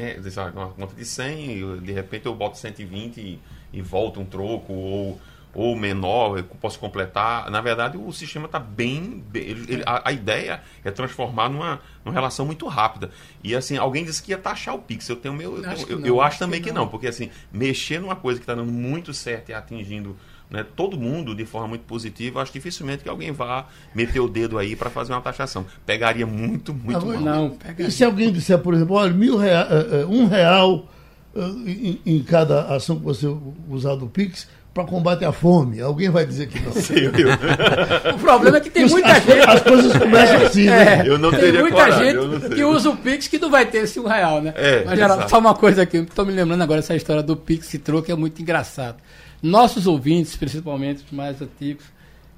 uma 0.53 0.69
conta 0.69 0.95
de 0.95 1.05
100, 1.05 1.51
e 1.51 1.79
de 1.81 1.91
repente 1.91 2.25
eu 2.25 2.35
boto 2.35 2.57
120 2.57 3.17
e, 3.17 3.39
e 3.73 3.81
volta 3.81 4.19
um 4.19 4.25
troco, 4.25 4.73
ou 4.73 5.19
ou 5.53 5.75
menor, 5.75 6.37
eu 6.37 6.43
posso 6.43 6.79
completar. 6.79 7.49
Na 7.51 7.59
verdade, 7.59 7.97
o 7.97 8.11
sistema 8.13 8.45
está 8.45 8.59
bem. 8.59 9.23
Ele, 9.33 9.73
ele, 9.73 9.83
a, 9.85 10.09
a, 10.09 10.11
ideia 10.11 10.61
é 10.83 10.91
transformar 10.91 11.49
numa, 11.49 11.81
numa 12.05 12.13
relação 12.13 12.45
muito 12.45 12.67
rápida. 12.67 13.11
E 13.43 13.55
assim, 13.55 13.77
alguém 13.77 14.05
disse 14.05 14.23
que 14.23 14.31
ia 14.31 14.37
taxar 14.37 14.75
o 14.75 14.79
Pix. 14.79 15.07
Eu 15.09 15.17
tenho 15.17 15.33
meu. 15.33 15.57
Eu, 15.57 15.69
acho, 15.69 15.91
eu, 15.91 16.05
eu 16.05 16.21
acho 16.21 16.39
também 16.39 16.61
que, 16.61 16.69
que 16.69 16.75
não. 16.75 16.87
porque 16.87 17.07
assim, 17.07 17.29
mexer 17.51 17.99
numa 17.99 18.15
coisa 18.15 18.39
que 18.39 18.43
está 18.43 18.55
dando 18.55 18.71
muito 18.71 19.13
certo 19.13 19.49
e 19.49 19.53
atingindo. 19.53 20.15
Né, 20.49 20.65
todo 20.75 20.97
mundo 20.97 21.33
de 21.33 21.45
forma 21.45 21.69
muito 21.69 21.83
positiva, 21.83 22.41
acho 22.41 22.51
dificilmente 22.51 23.03
que 23.03 23.07
alguém 23.07 23.31
vá 23.31 23.67
meter 23.95 24.19
o 24.19 24.27
dedo 24.27 24.57
aí 24.57 24.75
para 24.75 24.89
fazer 24.89 25.13
uma 25.13 25.21
taxação. 25.21 25.65
Pegaria 25.85 26.27
muito, 26.27 26.73
muito 26.73 27.05
não, 27.05 27.21
mal. 27.21 27.21
Não, 27.21 27.49
pegaria. 27.51 27.87
E 27.87 27.91
se 27.91 28.03
alguém 28.03 28.33
disser, 28.33 28.59
por 28.59 28.73
exemplo, 28.73 28.97
olha, 28.97 29.13
mil 29.13 29.37
real, 29.37 29.65
uh, 29.69 30.05
uh, 30.05 30.11
um 30.13 30.27
real 30.27 30.89
uh, 31.33 31.39
em, 31.65 32.01
em, 32.05 32.21
cada 32.21 32.65
ação 32.75 32.99
que 32.99 33.05
você 33.05 33.33
usar 33.69 33.95
do 33.95 34.07
Pix, 34.07 34.49
para 34.73 34.85
combate 34.85 35.25
à 35.25 35.31
fome. 35.31 35.81
Alguém 35.81 36.09
vai 36.09 36.25
dizer 36.25 36.47
que 36.47 36.59
não. 36.59 36.71
Sim, 36.81 36.95
eu... 36.95 38.13
o 38.15 38.19
problema 38.19 38.57
é 38.57 38.61
que 38.61 38.69
tem 38.69 38.87
muita 38.87 39.11
as, 39.11 39.23
gente. 39.23 39.49
As 39.49 39.61
coisas 39.61 39.97
começam 39.97 40.35
é, 40.35 40.45
assim, 40.45 40.65
né? 40.65 41.01
É, 41.01 41.07
eu 41.07 41.17
não 41.17 41.31
tem 41.31 41.51
muita 41.51 41.71
coragem, 41.71 42.13
gente 42.13 42.55
que 42.55 42.63
usa 42.63 42.89
o 42.89 42.97
Pix 42.97 43.27
que 43.27 43.37
não 43.37 43.49
vai 43.49 43.65
ter 43.65 43.79
esse 43.79 43.99
um 43.99 44.07
real, 44.07 44.41
né? 44.41 44.53
É, 44.55 44.85
Mas, 44.85 44.97
Geraldo, 44.97 45.29
só 45.29 45.39
uma 45.39 45.53
coisa 45.53 45.81
aqui, 45.81 45.97
estou 45.97 46.25
me 46.25 46.31
lembrando 46.31 46.61
agora 46.61 46.79
essa 46.79 46.95
história 46.95 47.21
do 47.21 47.35
Pix 47.35 47.73
e 47.73 47.79
troco 47.79 48.11
é 48.11 48.15
muito 48.15 48.41
engraçado. 48.41 48.97
Nossos 49.41 49.87
ouvintes, 49.87 50.35
principalmente 50.35 51.03
os 51.03 51.11
mais 51.11 51.41
antigos, 51.41 51.83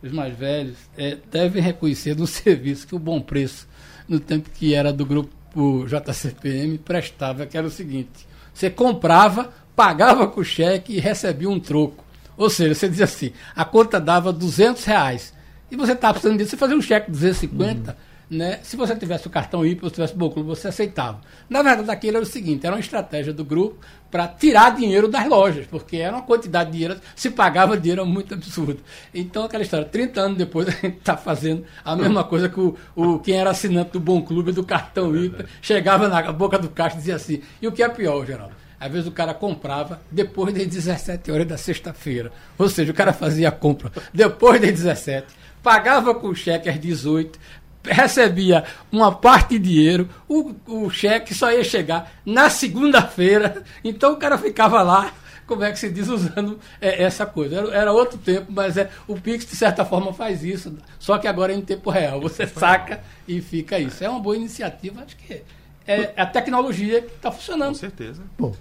os 0.02 0.12
mais 0.12 0.36
velhos, 0.36 0.78
é, 0.98 1.18
devem 1.32 1.62
reconhecer 1.62 2.16
no 2.16 2.26
serviço 2.28 2.88
que 2.88 2.96
o 2.96 3.00
bom 3.00 3.22
preço, 3.22 3.68
no 4.08 4.20
tempo 4.20 4.50
que 4.50 4.74
era 4.74 4.92
do 4.92 5.06
grupo 5.06 5.86
JCPM, 5.86 6.80
prestava, 6.80 7.46
que 7.46 7.58
era 7.58 7.68
o 7.68 7.70
seguinte: 7.72 8.28
você 8.54 8.72
comprava, 8.72 9.52
pagava 9.76 10.28
com 10.28 10.44
cheque 10.44 10.96
e 10.96 11.00
recebia 11.00 11.50
um 11.50 11.60
troco. 11.60 12.04
Ou 12.38 12.50
seja, 12.50 12.74
você 12.74 12.90
dizia 12.90 13.06
assim, 13.06 13.32
a 13.56 13.64
conta 13.66 14.00
dava 14.00 14.34
200 14.34 14.84
reais. 14.86 15.34
E 15.70 15.76
você 15.76 15.94
estava 15.94 16.14
precisando 16.14 16.38
disso, 16.38 16.52
você 16.52 16.58
fazia 16.58 16.78
um 16.78 16.82
cheque 16.82 17.08
de 17.08 17.14
250, 17.14 17.92
uhum. 18.30 18.38
né? 18.38 18.60
Se 18.62 18.76
você 18.76 18.96
tivesse 18.96 19.26
o 19.26 19.30
cartão 19.30 19.66
IP, 19.66 19.84
ou 19.84 19.90
tivesse 19.90 20.14
o 20.14 20.18
Boclube, 20.18 20.48
você 20.48 20.68
aceitava. 20.68 21.20
Na 21.50 21.64
verdade, 21.64 21.90
aquilo 21.90 22.18
era 22.18 22.24
o 22.24 22.30
seguinte, 22.30 22.66
era 22.66 22.76
uma 22.76 22.80
estratégia 22.80 23.34
do 23.34 23.44
grupo 23.44 23.80
para 24.12 24.28
tirar 24.28 24.76
dinheiro 24.76 25.08
das 25.08 25.28
lojas, 25.28 25.66
porque 25.66 25.98
era 25.98 26.16
uma 26.16 26.22
quantidade 26.22 26.70
de 26.70 26.78
dinheiro, 26.78 27.02
se 27.16 27.32
pagava 27.32 27.76
dinheiro 27.76 28.06
muito 28.08 28.36
absurdo. 28.36 28.82
Então, 29.12 29.46
aquela 29.46 29.64
história, 29.64 29.86
30 29.86 30.22
anos 30.22 30.38
depois, 30.38 30.68
a 30.70 30.72
gente 30.72 30.98
está 30.98 31.18
fazendo 31.18 31.66
a 31.84 31.96
mesma 31.96 32.24
coisa 32.26 32.48
que 32.48 32.60
o, 32.60 32.78
o, 32.96 33.18
quem 33.18 33.36
era 33.36 33.50
assinante 33.50 33.94
do 33.94 34.00
Bom 34.00 34.22
Clube, 34.22 34.52
do 34.52 34.64
cartão 34.64 35.16
IP, 35.16 35.44
chegava 35.60 36.08
na 36.08 36.32
boca 36.32 36.60
do 36.60 36.70
caixa 36.70 36.96
e 36.96 37.00
dizia 37.00 37.16
assim, 37.16 37.42
e 37.60 37.68
o 37.68 37.72
que 37.72 37.82
é 37.82 37.90
pior, 37.90 38.24
Geraldo? 38.28 38.63
Às 38.84 38.92
vezes 38.92 39.08
o 39.08 39.12
cara 39.12 39.34
comprava 39.34 40.02
depois 40.12 40.54
das 40.54 40.68
17 40.68 41.32
horas 41.32 41.48
da 41.48 41.58
sexta-feira. 41.58 42.34
Ou 42.58 42.68
seja, 42.68 42.92
o 42.92 42.96
cara 42.96 43.14
fazia 43.14 43.48
a 43.48 43.52
compra 43.52 43.90
depois 44.14 44.60
das 44.60 44.72
17, 44.72 45.28
pagava 45.64 46.14
com 46.14 46.28
o 46.28 46.36
cheque 46.36 46.68
às 46.68 46.78
18, 46.78 47.40
recebia 47.86 48.66
uma 48.92 49.10
parte 49.14 49.58
de 49.58 49.70
dinheiro, 49.70 50.10
o, 50.28 50.54
o 50.68 50.90
cheque 50.90 51.34
só 51.34 51.50
ia 51.50 51.64
chegar 51.64 52.12
na 52.26 52.50
segunda-feira, 52.50 53.64
então 53.86 54.14
o 54.14 54.18
cara 54.18 54.38
ficava 54.38 54.82
lá, 54.82 55.14
como 55.48 55.64
é 55.64 55.72
que 55.72 55.80
se 55.80 55.90
diz, 55.90 56.10
usando 56.10 56.60
é, 56.82 57.04
essa 57.04 57.26
coisa. 57.26 57.58
Era, 57.60 57.74
era, 57.74 57.92
outro 57.94 58.18
tempo, 58.18 58.48
mas 58.50 58.76
é, 58.76 58.90
o 59.08 59.16
Pix, 59.16 59.46
de 59.46 59.56
certa 59.56 59.86
forma, 59.86 60.12
faz 60.12 60.44
isso, 60.44 60.76
só 61.00 61.18
que 61.18 61.28
agora 61.28 61.54
é 61.54 61.56
em 61.56 61.62
tempo 61.62 61.90
real. 61.90 62.20
Você 62.20 62.46
saca 62.48 63.02
e 63.26 63.40
fica 63.40 63.80
isso. 63.80 64.04
É 64.04 64.10
uma 64.10 64.20
boa 64.20 64.36
iniciativa, 64.36 65.04
acho 65.04 65.16
que 65.16 65.34
é, 65.34 65.44
é 65.88 66.14
a 66.18 66.26
tecnologia 66.26 67.02
que 67.02 67.14
está 67.14 67.32
funcionando. 67.32 67.74
Com 67.74 67.80
certeza. 67.80 68.24
Bom, 68.38 68.54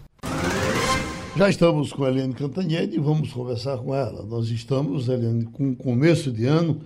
já 1.35 1.49
estamos 1.49 1.93
com 1.93 2.05
a 2.05 2.11
Eliane 2.11 2.35
Cantanhede 2.35 2.97
e 2.97 3.01
vamos 3.01 3.33
conversar 3.33 3.79
com 3.79 3.95
ela. 3.95 4.23
Nós 4.25 4.49
estamos, 4.51 5.09
Eliane, 5.09 5.47
com 5.47 5.75
começo 5.75 6.31
de 6.31 6.45
ano, 6.45 6.83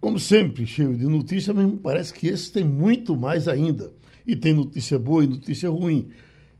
como 0.00 0.20
sempre, 0.20 0.64
cheio 0.66 0.96
de 0.96 1.04
notícias, 1.06 1.54
mas 1.54 1.66
me 1.66 1.76
parece 1.76 2.14
que 2.14 2.28
esse 2.28 2.52
tem 2.52 2.62
muito 2.62 3.16
mais 3.16 3.48
ainda. 3.48 3.92
E 4.24 4.36
tem 4.36 4.52
notícia 4.52 4.98
boa 4.98 5.24
e 5.24 5.26
notícia 5.26 5.68
ruim. 5.68 6.08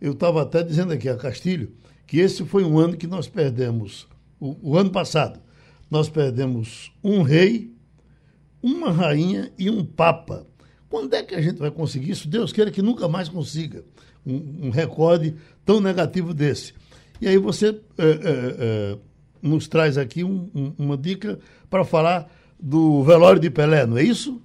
Eu 0.01 0.13
estava 0.13 0.43
até 0.43 0.65
dizendo 0.65 0.93
aqui 0.93 1.09
a 1.09 1.17
Castilho 1.17 1.73
que 2.07 2.19
esse 2.19 2.45
foi 2.45 2.65
um 2.65 2.79
ano 2.79 2.97
que 2.97 3.07
nós 3.07 3.29
perdemos, 3.29 4.07
o, 4.39 4.71
o 4.71 4.77
ano 4.77 4.91
passado, 4.91 5.41
nós 5.91 6.09
perdemos 6.09 6.93
um 7.03 7.23
rei, 7.23 7.73
uma 8.63 8.91
rainha 8.91 9.53
e 9.57 9.71
um 9.71 9.85
papa. 9.85 10.47
Quando 10.89 11.15
é 11.15 11.23
que 11.23 11.35
a 11.35 11.41
gente 11.41 11.59
vai 11.59 11.71
conseguir 11.71 12.11
isso? 12.11 12.29
Deus 12.29 12.53
queira 12.53 12.71
que 12.71 12.83
nunca 12.83 13.09
mais 13.09 13.29
consiga 13.29 13.85
um, 14.25 14.67
um 14.67 14.71
recorde 14.71 15.37
tão 15.65 15.81
negativo 15.81 16.35
desse. 16.35 16.75
E 17.21 17.27
aí 17.29 17.39
você 17.39 17.69
é, 17.99 18.03
é, 18.03 18.99
nos 19.43 19.69
traz 19.69 19.97
aqui 19.97 20.23
um, 20.23 20.51
um, 20.55 20.75
uma 20.79 20.97
dica 20.97 21.39
para 21.71 21.85
falar 21.85 22.27
do 22.59 23.03
velório 23.03 23.41
de 23.41 23.51
Pelé, 23.51 23.87
não 23.87 23.97
é 23.97 24.03
isso? 24.03 24.43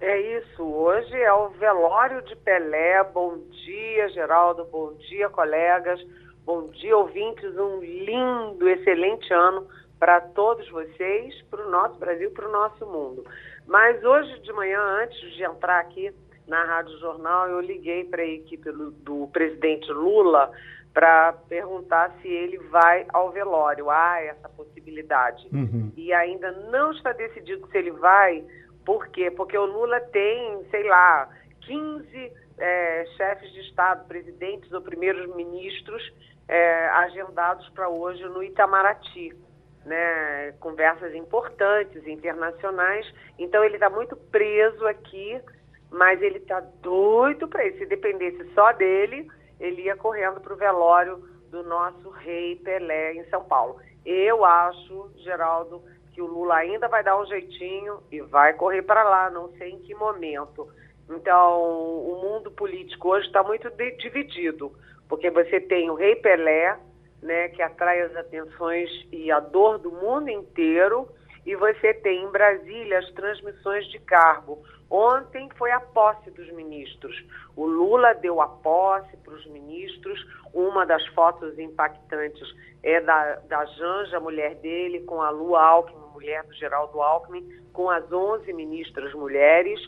É 0.00 0.38
isso. 0.38 0.62
Hoje 0.62 1.14
é 1.14 1.32
o 1.32 1.50
velório 1.50 2.22
de 2.22 2.36
Pelé. 2.36 3.02
Bom 3.04 3.38
dia, 3.64 4.08
Geraldo. 4.10 4.64
Bom 4.66 4.92
dia, 5.08 5.28
colegas. 5.28 6.00
Bom 6.44 6.68
dia, 6.68 6.96
ouvintes. 6.96 7.56
Um 7.56 7.80
lindo, 7.80 8.68
excelente 8.68 9.32
ano 9.32 9.66
para 9.98 10.20
todos 10.20 10.68
vocês, 10.70 11.40
para 11.48 11.66
o 11.66 11.70
nosso 11.70 11.96
Brasil, 11.98 12.30
para 12.32 12.48
o 12.48 12.52
nosso 12.52 12.84
mundo. 12.84 13.24
Mas 13.66 14.02
hoje 14.02 14.40
de 14.40 14.52
manhã, 14.52 14.80
antes 15.02 15.20
de 15.34 15.44
entrar 15.44 15.78
aqui 15.78 16.12
na 16.48 16.64
Rádio 16.64 16.98
Jornal, 16.98 17.48
eu 17.48 17.60
liguei 17.60 18.04
para 18.04 18.22
a 18.22 18.26
equipe 18.26 18.70
do 18.72 19.28
presidente 19.32 19.90
Lula 19.92 20.50
para 20.92 21.32
perguntar 21.48 22.14
se 22.20 22.28
ele 22.28 22.58
vai 22.58 23.06
ao 23.12 23.30
velório. 23.30 23.90
Há 23.90 24.20
essa 24.20 24.48
possibilidade. 24.48 25.46
Uhum. 25.52 25.90
E 25.96 26.12
ainda 26.12 26.52
não 26.70 26.92
está 26.92 27.12
decidido 27.12 27.66
se 27.68 27.78
ele 27.78 27.92
vai. 27.92 28.44
Por 28.84 29.08
quê? 29.08 29.30
Porque 29.30 29.56
o 29.56 29.64
Lula 29.64 30.00
tem, 30.00 30.64
sei 30.70 30.82
lá, 30.84 31.28
15 31.62 32.32
é, 32.58 33.04
chefes 33.16 33.52
de 33.52 33.60
Estado, 33.60 34.06
presidentes 34.06 34.70
ou 34.72 34.82
primeiros 34.82 35.34
ministros 35.34 36.02
é, 36.48 36.88
agendados 36.88 37.68
para 37.70 37.88
hoje 37.88 38.22
no 38.24 38.42
Itamaraty. 38.42 39.34
Né, 39.84 40.52
conversas 40.60 41.12
importantes, 41.12 42.06
internacionais. 42.06 43.04
Então 43.36 43.64
ele 43.64 43.74
está 43.74 43.90
muito 43.90 44.14
preso 44.14 44.86
aqui, 44.86 45.40
mas 45.90 46.22
ele 46.22 46.38
está 46.38 46.60
doido 46.60 47.48
para 47.48 47.66
isso. 47.66 47.78
Se 47.78 47.86
dependesse 47.86 48.48
só 48.54 48.70
dele, 48.74 49.26
ele 49.62 49.82
ia 49.82 49.96
correndo 49.96 50.40
para 50.40 50.52
o 50.52 50.56
velório 50.56 51.22
do 51.50 51.62
nosso 51.62 52.10
rei 52.10 52.56
Pelé 52.56 53.14
em 53.14 53.24
São 53.30 53.44
Paulo. 53.44 53.78
Eu 54.04 54.44
acho, 54.44 55.10
Geraldo, 55.18 55.80
que 56.12 56.20
o 56.20 56.26
Lula 56.26 56.56
ainda 56.56 56.88
vai 56.88 57.04
dar 57.04 57.18
um 57.18 57.24
jeitinho 57.26 58.02
e 58.10 58.20
vai 58.20 58.54
correr 58.54 58.82
para 58.82 59.04
lá, 59.04 59.30
não 59.30 59.50
sei 59.52 59.70
em 59.70 59.78
que 59.78 59.94
momento. 59.94 60.68
Então, 61.08 61.60
o 61.60 62.20
mundo 62.22 62.50
político 62.50 63.10
hoje 63.10 63.26
está 63.26 63.42
muito 63.42 63.70
dividido, 63.98 64.72
porque 65.08 65.30
você 65.30 65.60
tem 65.60 65.90
o 65.90 65.94
rei 65.94 66.16
Pelé, 66.16 66.76
né, 67.22 67.48
que 67.50 67.62
atrai 67.62 68.00
as 68.00 68.16
atenções 68.16 68.90
e 69.12 69.30
a 69.30 69.38
dor 69.38 69.78
do 69.78 69.92
mundo 69.92 70.28
inteiro, 70.28 71.08
e 71.44 71.56
você 71.56 71.92
tem 71.94 72.22
em 72.22 72.30
Brasília 72.30 72.98
as 72.98 73.10
transmissões 73.12 73.86
de 73.88 73.98
cargo. 74.00 74.62
Ontem 74.88 75.48
foi 75.56 75.70
a 75.72 75.80
posse 75.80 76.30
dos 76.30 76.50
ministros. 76.52 77.16
O 77.56 77.66
Lula 77.66 78.14
deu 78.14 78.40
a 78.40 78.46
posse 78.46 79.16
para 79.18 79.34
os 79.34 79.46
ministros. 79.46 80.24
Uma 80.52 80.86
das 80.86 81.04
fotos 81.08 81.58
impactantes 81.58 82.46
é 82.82 83.00
da, 83.00 83.36
da 83.48 83.64
Janja, 83.64 84.20
mulher 84.20 84.54
dele, 84.56 85.00
com 85.00 85.20
a 85.20 85.30
Lu 85.30 85.56
Alckmin, 85.56 86.12
mulher 86.12 86.44
do 86.44 86.52
Geraldo 86.54 87.00
Alckmin, 87.00 87.48
com 87.72 87.90
as 87.90 88.10
11 88.12 88.52
ministras 88.52 89.12
mulheres. 89.14 89.80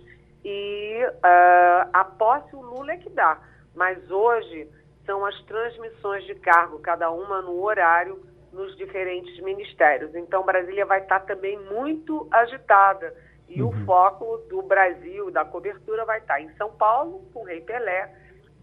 E 0.45 1.07
uh, 1.07 1.91
a 1.93 2.05
posse 2.05 2.57
o 2.57 2.63
Lula 2.63 2.93
é 2.93 2.97
que 2.97 3.11
dá. 3.11 3.39
Mas 3.75 4.11
hoje 4.11 4.69
são 5.07 5.25
as 5.25 5.39
transmissões 5.43 6.25
de 6.25 6.35
cargo, 6.37 6.79
cada 6.81 7.11
uma 7.11 7.43
no 7.43 7.63
horário 7.63 8.34
nos 8.55 8.77
diferentes 8.77 9.39
ministérios. 9.41 10.15
Então, 10.15 10.45
Brasília 10.45 10.87
vai 10.87 11.01
estar 11.01 11.21
também 11.21 11.59
muito 11.59 12.27
agitada. 12.31 13.15
E 13.49 13.61
uhum. 13.61 13.69
o 13.69 13.85
foco 13.85 14.39
do 14.49 14.63
Brasil, 14.63 15.31
da 15.31 15.45
cobertura, 15.45 16.05
vai 16.05 16.19
estar 16.19 16.41
em 16.41 16.49
São 16.57 16.73
Paulo, 16.73 17.25
com 17.33 17.41
o 17.41 17.45
Rei 17.45 17.61
Pelé, 17.61 18.11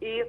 e 0.01 0.25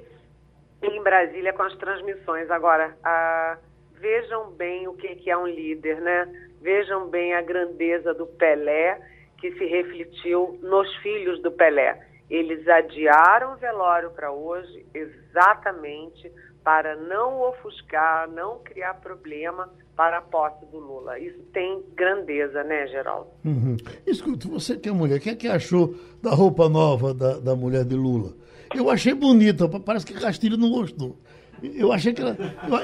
em 0.83 1.01
Brasília 1.01 1.53
com 1.53 1.63
as 1.63 1.75
transmissões. 1.77 2.51
Agora, 2.51 2.95
ah, 3.03 3.57
vejam 3.93 4.51
bem 4.51 4.87
o 4.87 4.93
que 4.93 5.29
é 5.29 5.37
um 5.37 5.47
líder, 5.47 5.99
né? 6.01 6.49
Vejam 6.61 7.09
bem 7.09 7.33
a 7.33 7.41
grandeza 7.41 8.13
do 8.13 8.27
Pelé, 8.27 8.99
que 9.39 9.51
se 9.53 9.65
refletiu 9.65 10.59
nos 10.61 10.93
filhos 10.97 11.41
do 11.41 11.51
Pelé. 11.51 11.99
Eles 12.29 12.67
adiaram 12.67 13.53
o 13.53 13.57
velório 13.57 14.11
para 14.11 14.31
hoje 14.31 14.85
exatamente 14.93 16.31
para 16.63 16.95
não 16.95 17.41
ofuscar, 17.41 18.29
não 18.29 18.59
criar 18.59 18.93
problema 18.95 19.69
para 19.95 20.19
a 20.19 20.21
posse 20.21 20.65
do 20.71 20.79
Lula. 20.79 21.19
Isso 21.19 21.39
tem 21.53 21.83
grandeza, 21.95 22.63
né, 22.63 22.87
Geraldo? 22.87 23.27
Uhum. 23.45 23.77
Escuta, 24.07 24.47
você 24.47 24.77
que 24.77 24.89
é 24.89 24.91
mulher, 24.91 25.17
o 25.17 25.19
que 25.19 25.29
é 25.29 25.35
que 25.35 25.47
achou 25.47 25.95
da 26.21 26.31
roupa 26.31 26.67
nova 26.69 27.13
da, 27.13 27.39
da 27.39 27.55
mulher 27.55 27.83
de 27.85 27.95
Lula? 27.95 28.33
Eu 28.73 28.89
achei 28.89 29.13
bonita, 29.13 29.67
parece 29.67 30.05
que 30.05 30.13
Castilho 30.13 30.57
não 30.57 30.71
gostou. 30.71 31.17
Eu 31.61 31.93
achei 31.93 32.11
que 32.11 32.21
ela, 32.21 32.35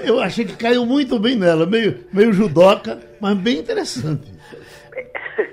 eu, 0.05 0.21
achei 0.21 0.45
que 0.45 0.55
caiu 0.55 0.85
muito 0.85 1.19
bem 1.19 1.35
nela, 1.35 1.65
meio, 1.65 2.05
meio 2.13 2.31
judoca, 2.31 2.99
mas 3.19 3.37
bem 3.37 3.59
interessante. 3.59 4.31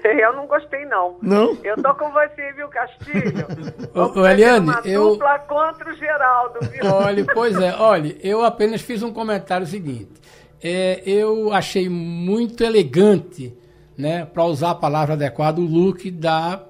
Eu 0.04 0.32
não 0.34 0.46
gostei, 0.46 0.84
não. 0.86 1.16
Não? 1.22 1.56
Eu 1.62 1.80
tô 1.82 1.94
com 1.94 2.10
você, 2.10 2.52
viu, 2.52 2.68
Castilho? 2.68 3.46
Ô, 3.94 4.20
ô 4.20 4.26
Eliane, 4.26 4.70
uma 4.70 4.80
eu. 4.84 5.10
Dupla 5.10 5.38
contra 5.40 5.90
o 5.90 5.94
Geraldo, 5.94 6.60
viu? 6.70 6.92
Olha, 6.92 7.24
pois 7.32 7.58
é, 7.60 7.74
olha, 7.74 8.16
eu 8.22 8.44
apenas 8.44 8.80
fiz 8.80 9.02
um 9.02 9.12
comentário 9.12 9.66
seguinte. 9.66 10.20
É, 10.62 11.02
eu 11.06 11.52
achei 11.52 11.88
muito 11.88 12.64
elegante, 12.64 13.56
né, 13.96 14.24
para 14.24 14.44
usar 14.44 14.70
a 14.70 14.74
palavra 14.74 15.14
adequada, 15.14 15.60
o 15.60 15.64
look 15.64 16.10
da 16.10 16.62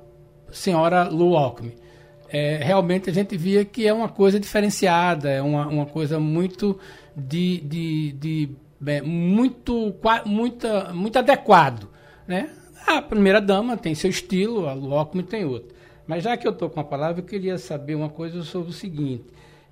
senhora 0.51 1.05
Lu 1.05 1.37
Alckmin. 1.37 1.75
É, 2.29 2.59
realmente 2.62 3.09
a 3.09 3.12
gente 3.12 3.37
via 3.37 3.64
que 3.64 3.87
é 3.87 3.93
uma 3.93 4.09
coisa 4.09 4.41
diferenciada, 4.41 5.31
é 5.31 5.41
uma, 5.41 5.67
uma 5.69 5.87
coisa 5.87 6.19
muito 6.19 6.79
de, 7.17 7.61
de, 7.61 8.12
de 8.12 8.51
bem, 8.81 9.01
muito, 9.03 9.95
muita, 10.25 10.93
muito 10.93 11.19
adequado, 11.19 11.89
né? 12.27 12.51
A 12.87 13.03
primeira 13.03 13.41
dama 13.41 13.76
tem 13.76 13.95
seu 13.95 14.09
estilo, 14.09 14.68
a 14.68 14.72
Locme 14.72 15.22
tem 15.22 15.45
outro. 15.45 15.74
Mas 16.07 16.22
já 16.22 16.37
que 16.37 16.47
eu 16.47 16.53
estou 16.53 16.70
com 16.70 16.78
a 16.78 16.84
palavra, 16.84 17.20
eu 17.20 17.26
queria 17.26 17.59
saber 17.59 17.97
uma 17.97 18.09
coisa 18.09 18.45
sobre 18.45 18.70
o 18.70 18.72
seguinte. 18.72 19.24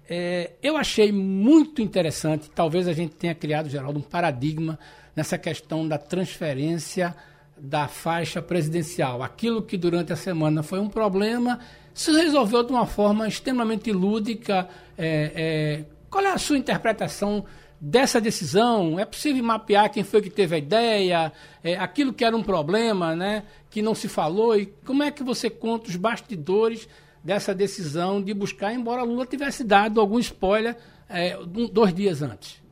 É, 0.09 0.51
eu 0.61 0.77
achei 0.77 1.13
muito 1.13 1.81
interessante, 1.81 2.51
talvez 2.51 2.89
a 2.89 2.93
gente 2.93 3.15
tenha 3.15 3.35
criado, 3.35 3.69
Geraldo, 3.69 4.01
um 4.01 4.03
paradigma 4.03 4.79
nessa 5.15 5.39
questão 5.39 5.87
da 5.87 5.97
transferência 5.97 7.15
da 7.57 7.87
faixa 7.87 8.43
presidencial. 8.43 9.23
Aquilo 9.23 9.63
que 9.63 9.77
durante 9.77 10.13
a 10.13 10.17
semana 10.17 10.63
foi 10.63 10.81
um 10.81 10.89
problema, 10.89 11.61
se 11.95 12.11
resolveu 12.11 12.65
de 12.65 12.73
uma 12.73 12.85
forma 12.85 13.29
extremamente 13.29 13.93
lúdica. 13.93 14.69
É, 14.99 15.33
é, 15.35 15.85
qual 16.11 16.25
é 16.25 16.33
a 16.33 16.39
sua 16.39 16.59
interpretação 16.59 17.45
dessa 17.85 18.19
decisão? 18.19 18.99
É 18.99 19.05
possível 19.05 19.45
mapear 19.45 19.93
quem 19.93 20.03
foi 20.03 20.23
que 20.23 20.31
teve 20.31 20.57
a 20.57 20.59
ideia, 20.59 21.33
é, 21.63 21.77
aquilo 21.77 22.15
que 22.15 22.25
era 22.25 22.35
um 22.35 22.43
problema, 22.43 23.15
né, 23.15 23.45
que 23.71 23.83
não 23.83 23.95
se 23.95 24.09
falou? 24.09 24.57
E 24.57 24.67
como 24.87 25.03
é 25.03 25.11
que 25.11 25.23
você 25.23 25.51
conta 25.51 25.89
os 25.89 25.97
bastidores 25.97 26.89
dessa 27.23 27.55
decisão 27.55 28.23
de 28.23 28.33
buscar, 28.33 28.73
embora 28.73 29.03
Lula 29.03 29.27
tivesse 29.27 29.65
dado 29.65 30.01
algum 30.01 30.19
spoiler 30.19 30.77
é, 31.09 31.37
dois 31.71 31.93
dias 31.93 32.23
antes? 32.23 32.63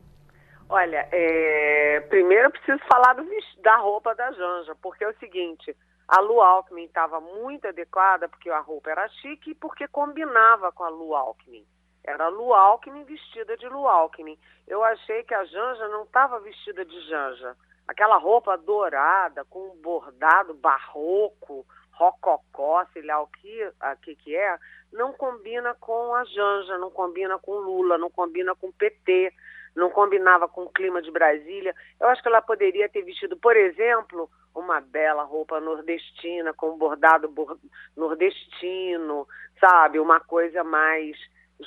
Olha, 0.67 1.07
é, 1.11 1.99
primeiro 2.09 2.47
eu 2.47 2.51
preciso 2.51 2.79
falar 2.91 3.13
do, 3.13 3.23
da 3.61 3.77
roupa 3.77 4.15
da 4.15 4.31
Janja, 4.31 4.75
porque 4.81 5.03
é 5.03 5.09
o 5.09 5.19
seguinte, 5.19 5.75
a 6.07 6.19
Lu 6.21 6.41
Alckmin 6.41 6.85
estava 6.85 7.19
muito 7.19 7.67
adequada 7.67 8.27
porque 8.27 8.49
a 8.49 8.59
roupa 8.59 8.89
era 8.89 9.07
chique 9.09 9.51
e 9.51 9.55
porque 9.55 9.87
combinava 9.87 10.71
com 10.71 10.83
a 10.83 10.89
Lu 10.89 11.15
Alckmin. 11.15 11.63
Era 12.03 12.27
Lu 12.27 12.53
Alckmin 12.53 13.03
vestida 13.05 13.55
de 13.55 13.67
Lu 13.67 13.87
Alckmin. 13.87 14.37
Eu 14.67 14.83
achei 14.83 15.23
que 15.23 15.33
a 15.33 15.45
Janja 15.45 15.87
não 15.87 16.03
estava 16.03 16.39
vestida 16.39 16.83
de 16.83 16.99
Janja. 17.07 17.55
Aquela 17.87 18.17
roupa 18.17 18.57
dourada, 18.57 19.45
com 19.45 19.69
um 19.69 19.81
bordado 19.81 20.53
barroco, 20.53 21.65
rococó, 21.91 22.85
sei 22.91 23.03
lá 23.03 23.21
o 23.21 23.27
que, 23.27 23.71
a, 23.79 23.95
que, 23.95 24.15
que 24.15 24.35
é, 24.35 24.57
não 24.91 25.13
combina 25.13 25.73
com 25.75 26.13
a 26.15 26.23
Janja, 26.25 26.77
não 26.77 26.91
combina 26.91 27.37
com 27.39 27.53
Lula, 27.53 27.97
não 27.97 28.09
combina 28.09 28.55
com 28.55 28.71
PT, 28.71 29.33
não 29.75 29.89
combinava 29.89 30.47
com 30.47 30.63
o 30.63 30.69
clima 30.69 31.01
de 31.01 31.11
Brasília. 31.11 31.75
Eu 31.99 32.07
acho 32.09 32.21
que 32.21 32.27
ela 32.27 32.41
poderia 32.41 32.89
ter 32.89 33.03
vestido, 33.03 33.37
por 33.37 33.55
exemplo, 33.55 34.29
uma 34.53 34.81
bela 34.81 35.23
roupa 35.23 35.59
nordestina, 35.59 36.53
com 36.53 36.77
bordado 36.77 37.33
nordestino, 37.95 39.27
sabe? 39.59 39.99
Uma 39.99 40.19
coisa 40.19 40.63
mais 40.63 41.17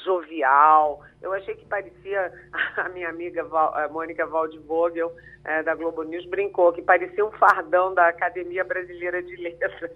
jovial. 0.05 1.03
Eu 1.23 1.33
achei 1.33 1.55
que 1.55 1.65
parecia, 1.67 2.33
a 2.77 2.89
minha 2.91 3.09
amiga 3.09 3.45
Val, 3.45 3.75
a 3.75 3.89
Mônica 3.89 4.27
Waldvogel, 4.27 5.15
é, 5.45 5.63
da 5.63 5.75
Globo 5.75 6.03
News, 6.03 6.27
brincou 6.27 6.73
que 6.73 6.83
parecia 6.83 7.25
um 7.25 7.31
fardão 7.33 7.95
da 7.95 8.09
Academia 8.09 8.65
Brasileira 8.65 9.23
de 9.23 9.37
Letras. 9.37 9.93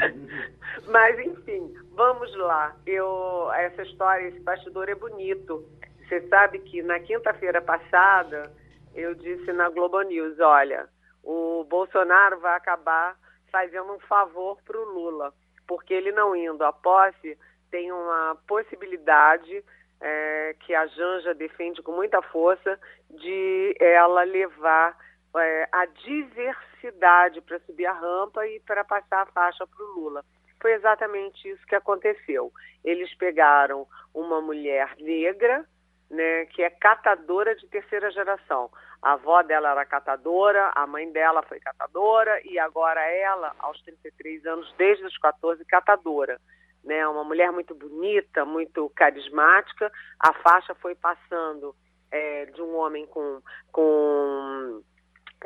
Mas, 0.88 1.18
enfim, 1.18 1.74
vamos 1.92 2.34
lá. 2.36 2.74
Eu, 2.86 3.52
essa 3.52 3.82
história, 3.82 4.28
esse 4.28 4.40
bastidor 4.40 4.88
é 4.88 4.94
bonito. 4.94 5.64
Você 6.08 6.26
sabe 6.28 6.58
que 6.60 6.82
na 6.82 6.98
quinta-feira 6.98 7.60
passada, 7.60 8.52
eu 8.94 9.14
disse 9.14 9.52
na 9.52 9.68
Globo 9.68 10.00
News, 10.02 10.40
olha, 10.40 10.88
o 11.22 11.64
Bolsonaro 11.64 12.40
vai 12.40 12.56
acabar 12.56 13.16
fazendo 13.50 13.92
um 13.92 14.00
favor 14.00 14.58
para 14.64 14.78
o 14.78 14.84
Lula, 14.84 15.32
porque 15.66 15.92
ele 15.92 16.12
não 16.12 16.34
indo 16.34 16.64
à 16.64 16.72
posse 16.72 17.36
tem 17.70 17.90
uma 17.92 18.36
possibilidade 18.46 19.64
é, 20.00 20.56
que 20.60 20.74
a 20.74 20.86
Janja 20.86 21.34
defende 21.34 21.82
com 21.82 21.92
muita 21.92 22.22
força 22.22 22.78
de 23.10 23.76
ela 23.78 24.22
levar 24.22 24.96
é, 25.36 25.68
a 25.70 25.86
diversidade 25.86 27.40
para 27.42 27.60
subir 27.60 27.86
a 27.86 27.92
rampa 27.92 28.46
e 28.46 28.60
para 28.60 28.84
passar 28.84 29.22
a 29.22 29.26
faixa 29.26 29.66
para 29.66 29.84
o 29.84 30.00
Lula. 30.00 30.24
Foi 30.60 30.72
exatamente 30.72 31.48
isso 31.48 31.66
que 31.66 31.74
aconteceu. 31.74 32.52
Eles 32.84 33.14
pegaram 33.14 33.86
uma 34.14 34.40
mulher 34.40 34.94
negra, 34.98 35.64
né, 36.10 36.46
que 36.46 36.62
é 36.62 36.70
catadora 36.70 37.54
de 37.54 37.66
terceira 37.68 38.10
geração. 38.10 38.70
A 39.02 39.12
avó 39.12 39.42
dela 39.42 39.70
era 39.70 39.86
catadora, 39.86 40.70
a 40.74 40.86
mãe 40.86 41.10
dela 41.10 41.42
foi 41.42 41.60
catadora 41.60 42.40
e 42.44 42.58
agora 42.58 43.00
ela, 43.00 43.54
aos 43.58 43.80
33 43.82 44.44
anos, 44.44 44.74
desde 44.76 45.04
os 45.04 45.16
14, 45.18 45.64
catadora 45.64 46.38
né? 46.84 47.06
Uma 47.08 47.24
mulher 47.24 47.52
muito 47.52 47.74
bonita, 47.74 48.44
muito 48.44 48.90
carismática. 48.94 49.90
A 50.18 50.32
faixa 50.32 50.74
foi 50.76 50.94
passando 50.94 51.74
é, 52.10 52.46
de 52.46 52.62
um 52.62 52.76
homem 52.76 53.06
com, 53.06 53.40
com 53.72 54.82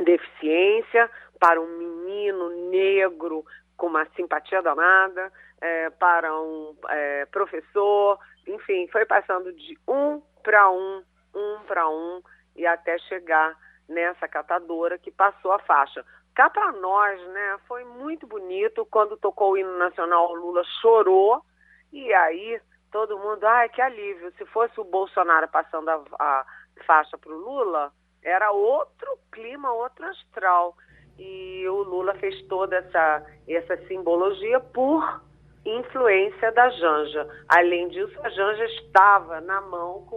deficiência 0.03 1.11
para 1.39 1.61
um 1.61 1.78
menino 1.78 2.70
negro 2.70 3.45
com 3.76 3.89
uma 3.89 4.07
simpatia 4.16 4.62
danada, 4.62 5.32
é, 5.61 5.91
para 5.91 6.32
um 6.41 6.76
é, 6.89 7.26
professor, 7.26 8.18
enfim, 8.47 8.87
foi 8.89 9.05
passando 9.05 9.53
de 9.53 9.78
um 9.89 10.22
para 10.43 10.70
um, 10.70 11.03
um 11.35 11.59
para 11.66 11.89
um, 11.89 12.22
e 12.55 12.66
até 12.66 12.99
chegar 12.99 13.57
nessa 13.89 14.28
catadora 14.28 14.99
que 14.99 15.11
passou 15.11 15.53
a 15.53 15.59
faixa. 15.59 16.05
Cá 16.35 16.51
para 16.51 16.72
nós, 16.72 17.20
né, 17.28 17.59
foi 17.68 17.85
muito 17.85 18.26
bonito. 18.26 18.85
Quando 18.87 19.16
tocou 19.16 19.53
o 19.53 19.57
hino 19.57 19.78
nacional, 19.78 20.30
o 20.30 20.35
Lula 20.35 20.62
chorou. 20.80 21.45
E 21.93 22.12
aí 22.12 22.61
todo 22.91 23.18
mundo, 23.18 23.45
ai, 23.45 23.68
que 23.68 23.80
alívio. 23.80 24.32
Se 24.37 24.45
fosse 24.47 24.80
o 24.80 24.85
Bolsonaro 24.85 25.49
passando 25.49 25.89
a, 25.89 26.03
a 26.18 26.47
faixa 26.87 27.16
para 27.16 27.32
o 27.32 27.39
Lula, 27.39 27.93
era 28.22 28.51
outro 28.51 29.18
clima, 29.30 29.72
outro 29.72 30.05
astral. 30.07 30.76
E 31.18 31.64
o 31.68 31.82
Lula 31.82 32.14
fez 32.14 32.43
toda 32.49 32.76
essa, 32.76 33.24
essa 33.49 33.76
simbologia 33.87 34.59
por 34.59 35.22
influência 35.64 36.51
da 36.53 36.68
Janja. 36.70 37.28
Além 37.49 37.89
disso, 37.89 38.18
a 38.22 38.28
Janja 38.28 38.64
estava 38.64 39.41
na 39.41 39.61
mão 39.61 40.05
com 40.07 40.16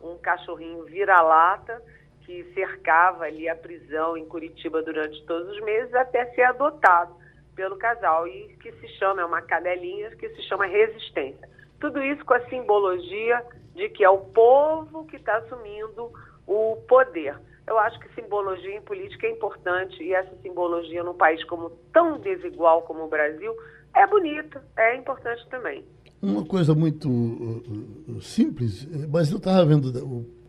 um, 0.00 0.12
um 0.12 0.18
cachorrinho 0.18 0.84
vira-lata 0.84 1.82
que 2.24 2.44
cercava 2.54 3.24
ali 3.24 3.48
a 3.48 3.56
prisão 3.56 4.16
em 4.16 4.26
Curitiba 4.26 4.82
durante 4.82 5.24
todos 5.26 5.48
os 5.48 5.60
meses 5.62 5.94
até 5.94 6.26
ser 6.34 6.42
adotado 6.42 7.14
pelo 7.54 7.76
casal 7.76 8.26
e 8.26 8.56
que 8.60 8.72
se 8.72 8.88
chama, 8.98 9.22
é 9.22 9.24
uma 9.24 9.42
cadelinha 9.42 10.10
que 10.16 10.28
se 10.30 10.42
chama 10.42 10.66
resistência. 10.66 11.48
Tudo 11.80 12.02
isso 12.02 12.24
com 12.24 12.34
a 12.34 12.48
simbologia 12.48 13.44
de 13.74 13.88
que 13.88 14.04
é 14.04 14.10
o 14.10 14.18
povo 14.18 15.04
que 15.06 15.16
está 15.16 15.36
assumindo 15.36 16.10
o 16.46 16.76
poder. 16.88 17.36
Eu 17.66 17.78
acho 17.78 17.98
que 18.00 18.14
simbologia 18.14 18.76
em 18.76 18.82
política 18.82 19.26
é 19.26 19.30
importante 19.30 20.02
e 20.02 20.12
essa 20.12 20.34
simbologia 20.42 21.02
num 21.02 21.14
país 21.14 21.42
como 21.44 21.70
tão 21.92 22.18
desigual 22.18 22.82
como 22.82 23.04
o 23.04 23.08
Brasil 23.08 23.54
é 23.94 24.06
bonita, 24.06 24.64
é 24.76 24.96
importante 24.96 25.46
também. 25.48 25.84
Uma 26.20 26.44
coisa 26.44 26.74
muito 26.74 27.08
uh, 27.08 28.20
simples, 28.20 28.86
mas 29.08 29.30
eu 29.30 29.38
estava 29.38 29.64
vendo 29.64 29.88
o 30.04 30.41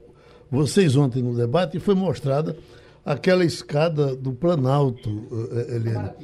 vocês 0.53 0.95
ontem 0.95 1.23
no 1.23 1.35
debate 1.35 1.77
e 1.77 1.79
foi 1.79 1.95
mostrada 1.95 2.55
aquela 3.03 3.43
escada 3.43 4.15
do 4.15 4.31
Planalto, 4.31 5.09
uh, 5.09 5.59
Helena, 5.73 6.15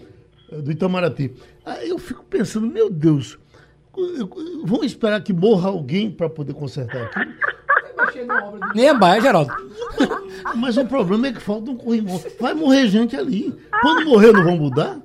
uh, 0.51 0.61
do 0.61 0.71
Itamaraty. 0.71 1.33
Aí 1.65 1.89
eu 1.89 1.97
fico 1.97 2.23
pensando, 2.23 2.67
meu 2.67 2.91
Deus, 2.91 3.39
vão 4.63 4.83
esperar 4.83 5.23
que 5.23 5.33
morra 5.33 5.69
alguém 5.69 6.11
para 6.11 6.29
poder 6.29 6.53
consertar 6.53 7.05
aquilo? 7.05 7.39
Nem 8.75 8.89
é 8.89 8.93
baia, 8.93 9.19
Geraldo. 9.19 9.51
Mas 10.55 10.77
o 10.77 10.85
problema 10.85 11.27
é 11.27 11.33
que 11.33 11.39
falta 11.39 11.71
um 11.71 11.77
corrimão. 11.77 12.21
Vai 12.39 12.53
morrer 12.53 12.87
gente 12.87 13.15
ali. 13.15 13.51
Quando 13.81 14.05
morrer, 14.05 14.31
não 14.31 14.43
vão 14.43 14.57
mudar? 14.57 14.99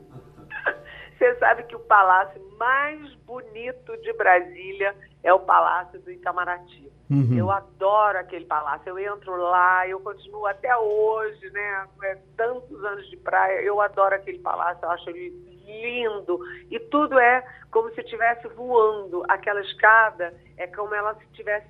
Você 1.17 1.35
sabe 1.37 1.63
que 1.63 1.75
o 1.75 1.81
palácio 1.81 2.41
mais 2.59 3.15
bonito 3.27 3.97
de 4.03 4.13
Brasília 4.13 4.95
é 5.23 5.33
o 5.33 5.41
Palácio 5.41 5.99
do 6.01 6.11
Itamaraty. 6.11 6.94
Uhum. 7.11 7.37
Eu 7.37 7.51
adoro 7.51 8.19
aquele 8.19 8.45
palácio. 8.47 8.89
Eu 8.89 8.99
entro 8.99 9.37
lá, 9.37 9.87
eu 9.87 10.01
continuo 10.01 10.47
até 10.47 10.75
hoje, 10.77 11.51
né? 11.51 11.87
É, 12.03 12.19
tantos 12.37 12.83
anos 12.85 13.09
de 13.11 13.17
praia. 13.17 13.61
Eu 13.61 13.81
adoro 13.81 14.15
aquele 14.15 14.39
palácio, 14.39 14.85
eu 14.85 14.91
acho 14.91 15.11
ele 15.11 15.31
lindo. 15.67 16.41
E 16.71 16.79
tudo 16.79 17.19
é 17.19 17.45
como 17.71 17.91
se 17.91 18.01
estivesse 18.01 18.49
voando. 18.49 19.23
Aquela 19.29 19.61
escada 19.61 20.35
é 20.57 20.67
como 20.67 20.95
ela 20.95 21.15
se 21.15 21.25
estivesse 21.25 21.69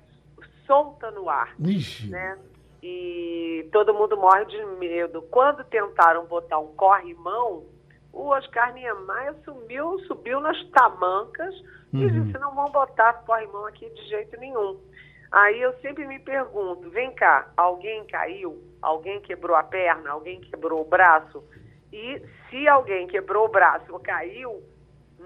solta 0.65 1.11
no 1.11 1.29
ar. 1.29 1.53
Ixi. 1.59 2.09
Né? 2.09 2.37
E 2.81 3.67
todo 3.71 3.93
mundo 3.93 4.15
morre 4.15 4.45
de 4.45 4.63
medo. 4.77 5.21
Quando 5.23 5.63
tentaram 5.63 6.25
botar 6.25 6.59
um 6.59 6.67
corrimão, 6.75 7.63
o 8.13 8.27
Oscar 8.27 8.73
Niemeyer 8.73 9.35
subiu, 9.43 9.99
subiu 10.07 10.39
nas 10.39 10.63
tamancas 10.69 11.53
uhum. 11.91 12.01
e 12.01 12.09
disse, 12.11 12.37
não 12.37 12.53
vão 12.55 12.71
botar 12.71 13.13
corrimão 13.25 13.65
aqui 13.65 13.89
de 13.89 14.07
jeito 14.07 14.39
nenhum. 14.39 14.79
Aí 15.35 15.61
eu 15.61 15.73
sempre 15.81 16.07
me 16.07 16.17
pergunto, 16.17 16.89
vem 16.91 17.11
cá, 17.11 17.51
alguém 17.57 18.05
caiu? 18.05 18.57
Alguém 18.81 19.19
quebrou 19.19 19.53
a 19.57 19.63
perna? 19.63 20.11
Alguém 20.11 20.39
quebrou 20.39 20.79
o 20.79 20.85
braço? 20.85 21.43
E 21.91 22.21
se 22.49 22.65
alguém 22.69 23.05
quebrou 23.05 23.43
o 23.43 23.51
braço 23.51 23.91
ou 23.91 23.99
caiu, 23.99 24.63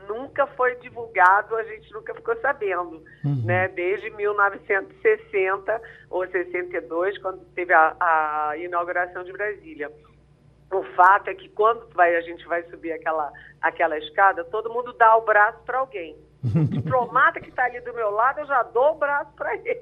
nunca 0.08 0.48
foi 0.48 0.74
divulgado, 0.78 1.56
a 1.56 1.64
gente 1.64 1.94
nunca 1.94 2.16
ficou 2.16 2.36
sabendo, 2.42 3.04
uhum. 3.24 3.44
né? 3.46 3.68
Desde 3.68 4.10
1960 4.10 5.80
ou 6.10 6.28
62, 6.28 7.20
quando 7.20 7.46
teve 7.54 7.72
a, 7.72 7.96
a, 8.00 8.58
inauguração 8.58 9.24
de 9.24 9.32
Brasília. 9.32 9.92
O 10.74 10.84
fato 10.96 11.30
é 11.30 11.36
que 11.36 11.50
quando 11.50 11.88
vai, 11.94 12.16
a 12.16 12.22
gente 12.22 12.48
vai 12.48 12.64
subir 12.64 12.94
aquela, 12.94 13.32
aquela 13.62 13.96
escada, 14.00 14.44
todo 14.44 14.74
mundo 14.74 14.92
dá 14.94 15.16
o 15.18 15.22
braço 15.22 15.60
para 15.66 15.78
alguém. 15.78 16.18
O 16.56 16.64
diplomata 16.66 17.40
que 17.40 17.50
está 17.50 17.66
ali 17.66 17.82
do 17.82 17.94
meu 17.94 18.12
lado, 18.12 18.40
eu 18.40 18.48
já 18.48 18.64
dou 18.64 18.94
o 18.94 18.98
braço 18.98 19.32
para 19.36 19.56
ele. 19.56 19.82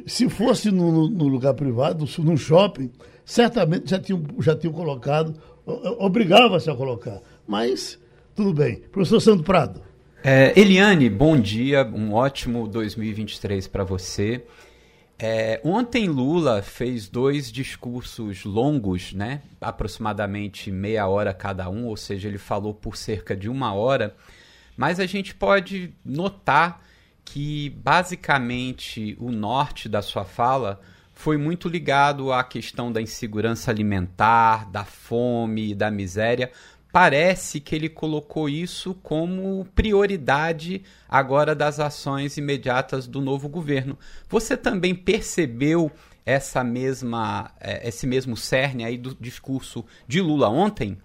Se 0.06 0.28
fosse 0.28 0.70
no, 0.70 1.08
no, 1.08 1.28
lugar 1.28 1.52
privado, 1.54 2.06
no 2.18 2.36
shopping, 2.36 2.90
certamente 3.24 3.90
já 3.90 3.98
tinham, 3.98 4.22
já 4.38 4.56
tinham 4.56 4.72
colocado, 4.72 5.34
obrigava-se 5.98 6.70
a 6.70 6.74
colocar. 6.74 7.20
Mas, 7.46 8.00
tudo 8.34 8.54
bem. 8.54 8.76
Professor 8.90 9.20
Santo 9.20 9.42
Prado. 9.42 9.82
É, 10.22 10.58
Eliane, 10.58 11.10
bom 11.10 11.38
dia, 11.38 11.84
um 11.84 12.14
ótimo 12.14 12.66
2023 12.68 13.66
para 13.66 13.84
você. 13.84 14.44
É, 15.18 15.60
ontem 15.62 16.08
Lula 16.08 16.62
fez 16.62 17.06
dois 17.06 17.52
discursos 17.52 18.44
longos, 18.44 19.12
né? 19.12 19.42
Aproximadamente 19.60 20.70
meia 20.70 21.06
hora 21.06 21.34
cada 21.34 21.68
um, 21.68 21.86
ou 21.86 21.96
seja, 21.96 22.26
ele 22.26 22.38
falou 22.38 22.72
por 22.72 22.96
cerca 22.96 23.36
de 23.36 23.48
uma 23.48 23.74
hora. 23.74 24.14
Mas 24.76 25.00
a 25.00 25.06
gente 25.06 25.34
pode 25.34 25.94
notar 26.04 26.82
que 27.24 27.70
basicamente 27.70 29.16
o 29.20 29.30
norte 29.30 29.88
da 29.88 30.02
sua 30.02 30.24
fala 30.24 30.80
foi 31.14 31.36
muito 31.36 31.68
ligado 31.68 32.32
à 32.32 32.42
questão 32.42 32.90
da 32.90 33.00
insegurança 33.00 33.70
alimentar, 33.70 34.70
da 34.70 34.84
fome, 34.84 35.74
da 35.74 35.90
miséria. 35.90 36.50
Parece 36.92 37.60
que 37.60 37.76
ele 37.76 37.88
colocou 37.88 38.48
isso 38.48 38.94
como 38.94 39.64
prioridade 39.74 40.82
agora 41.08 41.54
das 41.54 41.78
ações 41.78 42.36
imediatas 42.36 43.06
do 43.06 43.20
novo 43.20 43.48
governo. 43.48 43.98
Você 44.28 44.56
também 44.56 44.94
percebeu 44.94 45.92
essa 46.26 46.64
mesma, 46.64 47.52
eh, 47.60 47.86
esse 47.88 48.06
mesmo 48.06 48.36
cerne 48.36 48.84
aí 48.84 48.96
do 48.96 49.14
discurso 49.14 49.84
de 50.08 50.20
Lula 50.20 50.48
ontem? 50.48 50.98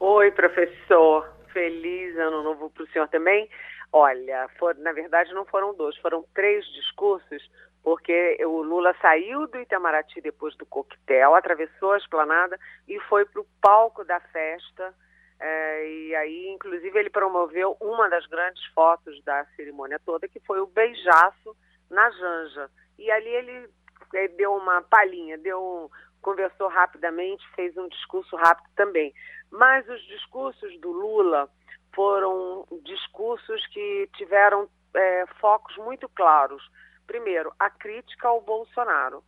Oi, 0.00 0.30
professor. 0.32 1.31
Feliz 1.52 2.16
ano 2.16 2.42
novo 2.42 2.70
para 2.70 2.84
o 2.84 2.86
senhor 2.88 3.08
também. 3.08 3.48
Olha, 3.92 4.48
for, 4.58 4.74
na 4.76 4.92
verdade 4.92 5.32
não 5.34 5.44
foram 5.44 5.74
dois, 5.74 5.96
foram 5.98 6.24
três 6.34 6.64
discursos, 6.72 7.50
porque 7.82 8.38
o 8.44 8.62
Lula 8.62 8.94
saiu 9.02 9.46
do 9.46 9.58
Itamaraty 9.58 10.20
depois 10.20 10.56
do 10.56 10.64
coquetel, 10.64 11.34
atravessou 11.34 11.92
a 11.92 11.98
esplanada 11.98 12.58
e 12.88 12.98
foi 13.00 13.24
para 13.24 13.40
o 13.40 13.46
palco 13.60 14.04
da 14.04 14.18
festa. 14.20 14.94
É, 15.38 15.88
e 15.88 16.14
aí, 16.14 16.48
inclusive, 16.48 16.96
ele 16.96 17.10
promoveu 17.10 17.76
uma 17.80 18.08
das 18.08 18.24
grandes 18.26 18.64
fotos 18.66 19.22
da 19.24 19.44
cerimônia 19.56 20.00
toda, 20.04 20.28
que 20.28 20.38
foi 20.40 20.60
o 20.60 20.66
beijaço 20.66 21.56
na 21.90 22.08
Janja. 22.10 22.70
E 22.96 23.10
ali 23.10 23.28
ele, 23.28 23.68
ele 24.14 24.28
deu 24.28 24.54
uma 24.54 24.82
palhinha, 24.82 25.36
deu 25.36 25.90
conversou 26.22 26.68
rapidamente, 26.68 27.46
fez 27.54 27.76
um 27.76 27.88
discurso 27.88 28.34
rápido 28.36 28.70
também. 28.74 29.12
Mas 29.50 29.86
os 29.88 30.00
discursos 30.06 30.80
do 30.80 30.90
Lula 30.90 31.50
foram 31.94 32.66
discursos 32.84 33.66
que 33.66 34.08
tiveram 34.16 34.68
é, 34.94 35.26
focos 35.40 35.76
muito 35.76 36.08
claros. 36.08 36.62
Primeiro, 37.06 37.52
a 37.58 37.68
crítica 37.68 38.28
ao 38.28 38.40
Bolsonaro. 38.40 39.22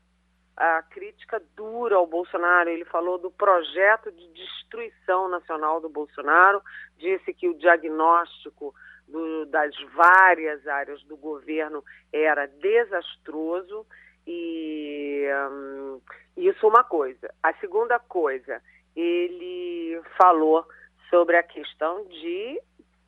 A 0.57 0.83
crítica 0.83 1.43
dura 1.57 1.97
ao 1.97 2.07
Bolsonaro. 2.07 2.71
Ele 2.71 2.85
falou 2.85 3.19
do 3.19 3.31
projeto 3.31 4.11
de 4.13 4.29
destruição 4.29 5.29
nacional 5.29 5.81
do 5.81 5.89
Bolsonaro, 5.89 6.63
disse 6.97 7.35
que 7.35 7.49
o 7.49 7.59
diagnóstico 7.59 8.75
do, 9.07 9.47
das 9.47 9.75
várias 9.93 10.67
áreas 10.67 11.03
do 11.05 11.17
governo 11.17 11.85
era 12.13 12.47
desastroso 12.47 13.87
e 14.27 15.27
hum, 15.51 16.01
isso 16.37 16.67
uma 16.67 16.85
coisa. 16.85 17.33
A 17.43 17.53
segunda 17.55 17.99
coisa, 17.99 18.63
ele 18.97 20.01
falou 20.17 20.67
sobre 21.11 21.37
a 21.37 21.43
questão 21.43 22.05
de 22.07 22.61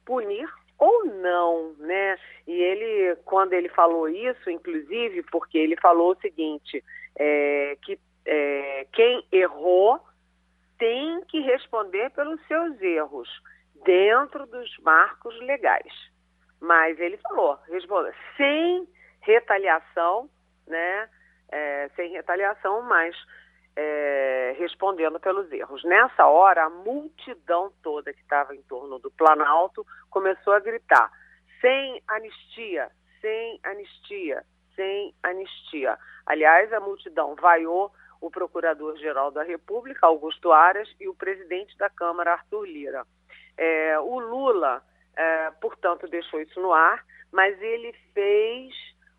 punir 0.05 0.49
ou 0.79 1.07
não, 1.07 1.73
né? 1.79 2.19
E 2.47 2.53
ele, 2.53 3.17
quando 3.25 3.55
ele 3.55 3.69
falou 3.71 4.09
isso, 4.09 4.51
inclusive, 4.51 5.23
porque 5.25 5.59
ele 5.59 5.77
falou 5.77 6.13
o 6.13 6.21
seguinte, 6.21 6.85
é, 7.19 7.77
que 7.83 7.99
é, 8.27 8.87
quem 8.93 9.25
errou 9.33 10.01
tem 10.79 11.23
que 11.25 11.41
responder 11.41 12.11
pelos 12.11 12.41
seus 12.47 12.81
erros 12.83 13.29
dentro 13.85 14.47
dos 14.47 14.77
marcos 14.79 15.39
legais. 15.41 15.93
Mas 16.61 16.99
ele 16.99 17.17
falou, 17.19 17.59
responda, 17.69 18.15
sem 18.37 18.87
retaliação, 19.21 20.29
né? 20.67 21.09
É, 21.49 21.89
sem 21.95 22.11
retaliação, 22.11 22.83
mas 22.83 23.15
é, 23.77 24.57
respondendo 24.59 25.21
pelos 25.21 25.53
erros. 25.53 25.85
Nessa 25.85 26.27
hora, 26.27 26.65
a 26.65 26.71
multidão 26.71 27.71
toda 27.83 28.13
que 28.13 28.21
estava 28.21 28.55
em 28.55 28.63
torno 28.63 28.99
do 28.99 29.11
Planalto 29.11 29.87
começou 30.11 30.55
a 30.55 30.61
gritar: 30.61 31.11
sem 31.61 32.03
anistia, 32.09 32.91
sem 33.21 33.61
anistia, 33.63 34.43
sem 34.75 35.15
anistia. 35.23 35.99
Aliás, 36.25 36.73
a 36.73 36.81
multidão 36.81 37.35
vaiou 37.37 37.93
o 38.21 38.31
Procurador-Geral 38.31 39.31
da 39.31 39.43
República, 39.43 40.07
Augusto 40.07 40.51
Aras, 40.51 40.89
e 40.99 41.07
o 41.07 41.15
presidente 41.15 41.77
da 41.77 41.91
Câmara, 41.91 42.33
Arthur 42.33 42.65
Lira. 42.65 43.07
É, 43.59 43.99
o 44.01 44.19
Lula, 44.19 44.83
é, 45.15 45.51
portanto, 45.61 46.09
deixou 46.09 46.41
isso 46.41 46.61
no 46.61 46.73
ar, 46.73 47.05
mas 47.31 47.61
ele 47.61 47.93
fez 48.15 48.75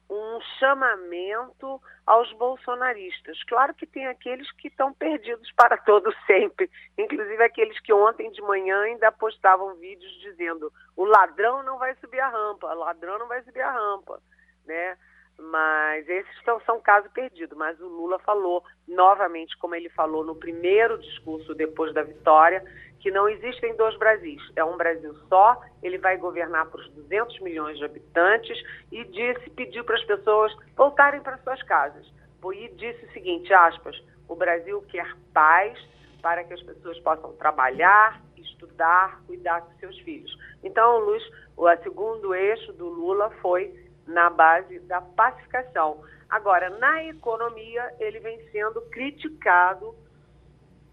um 0.09 0.39
chamamento 0.59 1.81
aos 2.05 2.31
bolsonaristas. 2.33 3.43
Claro 3.43 3.73
que 3.73 3.85
tem 3.85 4.07
aqueles 4.07 4.49
que 4.53 4.69
estão 4.69 4.93
perdidos 4.93 5.51
para 5.51 5.77
todo 5.77 6.13
sempre, 6.25 6.69
inclusive 6.97 7.43
aqueles 7.43 7.79
que 7.81 7.91
ontem 7.91 8.31
de 8.31 8.41
manhã 8.41 8.81
ainda 8.81 9.11
postavam 9.11 9.75
vídeos 9.75 10.11
dizendo 10.21 10.71
o 10.95 11.03
ladrão 11.03 11.63
não 11.63 11.77
vai 11.77 11.93
subir 11.95 12.19
a 12.19 12.29
rampa, 12.29 12.67
o 12.67 12.79
ladrão 12.79 13.19
não 13.19 13.27
vai 13.27 13.41
subir 13.43 13.61
a 13.61 13.71
rampa, 13.71 14.21
né? 14.65 14.97
Mas 15.39 16.09
esses 16.09 16.43
são, 16.43 16.59
são 16.61 16.81
caso 16.81 17.09
perdido. 17.11 17.55
Mas 17.55 17.79
o 17.79 17.87
Lula 17.87 18.17
falou 18.19 18.63
novamente, 18.87 19.55
como 19.57 19.75
ele 19.75 19.89
falou 19.89 20.23
no 20.23 20.35
primeiro 20.35 20.97
discurso 20.97 21.53
depois 21.53 21.93
da 21.93 22.01
vitória, 22.01 22.63
que 22.99 23.11
não 23.11 23.27
existem 23.29 23.75
dois 23.75 23.97
Brasis. 23.97 24.41
É 24.55 24.63
um 24.63 24.77
Brasil 24.77 25.13
só, 25.29 25.61
ele 25.81 25.97
vai 25.97 26.17
governar 26.17 26.65
para 26.67 26.79
os 26.79 26.89
200 26.91 27.39
milhões 27.41 27.77
de 27.77 27.85
habitantes 27.85 28.57
e 28.91 29.03
disse, 29.05 29.49
pediu 29.51 29.83
para 29.83 29.95
as 29.95 30.03
pessoas 30.03 30.55
voltarem 30.75 31.21
para 31.21 31.37
suas 31.39 31.61
casas. 31.63 32.05
E 32.53 32.69
disse 32.69 33.05
o 33.05 33.11
seguinte, 33.11 33.53
aspas, 33.53 34.01
o 34.27 34.35
Brasil 34.35 34.81
quer 34.89 35.13
paz 35.33 35.77
para 36.21 36.43
que 36.45 36.53
as 36.53 36.61
pessoas 36.63 36.97
possam 36.99 37.33
trabalhar, 37.33 38.21
estudar, 38.37 39.21
cuidar 39.27 39.59
dos 39.59 39.77
seus 39.79 39.99
filhos. 39.99 40.31
Então, 40.63 40.99
Luiz, 40.99 41.23
o 41.57 41.69
segundo 41.83 42.33
eixo 42.33 42.71
do 42.73 42.87
Lula 42.87 43.29
foi 43.41 43.73
na 44.07 44.29
base 44.29 44.79
da 44.79 45.01
pacificação. 45.01 46.01
Agora, 46.29 46.69
na 46.69 47.03
economia, 47.03 47.93
ele 47.99 48.19
vem 48.19 48.39
sendo 48.49 48.81
criticado 48.83 49.93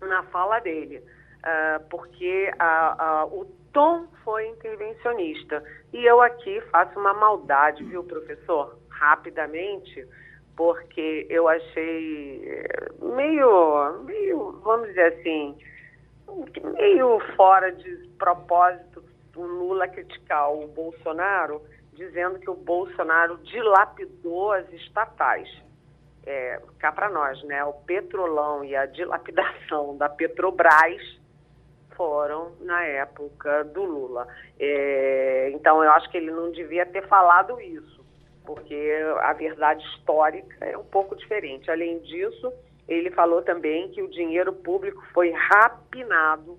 na 0.00 0.24
fala 0.24 0.58
dele 0.58 1.02
uh, 1.44 1.84
porque 1.88 2.52
a, 2.58 3.20
a, 3.20 3.26
o 3.26 3.44
tom 3.72 4.06
foi 4.24 4.48
intervencionista. 4.48 5.62
E 5.92 6.04
eu 6.04 6.20
aqui 6.20 6.60
faço 6.72 6.98
uma 6.98 7.14
maldade, 7.14 7.84
viu, 7.84 8.02
professor? 8.04 8.78
Rapidamente, 8.88 10.06
porque 10.56 11.26
eu 11.28 11.48
achei 11.48 12.66
meio, 13.00 14.02
meio 14.04 14.52
vamos 14.62 14.88
dizer 14.88 15.14
assim, 15.14 15.56
meio 16.76 17.20
fora 17.36 17.70
de 17.72 18.08
propósito 18.18 19.04
o 19.36 19.42
Lula 19.42 19.88
criticar 19.88 20.52
o 20.52 20.68
Bolsonaro, 20.68 21.60
dizendo 21.92 22.38
que 22.38 22.48
o 22.48 22.54
Bolsonaro 22.54 23.38
dilapidou 23.38 24.52
as 24.52 24.72
estatais. 24.72 25.48
É, 26.26 26.58
cá 26.78 26.90
para 26.90 27.10
nós, 27.10 27.42
né? 27.44 27.62
O 27.64 27.72
petrolão 27.72 28.64
e 28.64 28.74
a 28.74 28.86
dilapidação 28.86 29.96
da 29.98 30.08
Petrobras 30.08 31.20
foram 31.96 32.52
na 32.60 32.84
época 32.84 33.64
do 33.64 33.84
Lula. 33.84 34.26
É, 34.58 35.50
então, 35.54 35.82
eu 35.82 35.90
acho 35.92 36.10
que 36.10 36.16
ele 36.16 36.30
não 36.30 36.50
devia 36.50 36.86
ter 36.86 37.06
falado 37.08 37.60
isso, 37.60 38.04
porque 38.44 38.92
a 39.20 39.32
verdade 39.32 39.84
histórica 39.94 40.64
é 40.64 40.76
um 40.76 40.84
pouco 40.84 41.16
diferente. 41.16 41.70
Além 41.70 41.98
disso, 42.00 42.52
ele 42.86 43.10
falou 43.10 43.42
também 43.42 43.88
que 43.90 44.02
o 44.02 44.10
dinheiro 44.10 44.52
público 44.52 45.02
foi 45.12 45.30
rapinado 45.30 46.58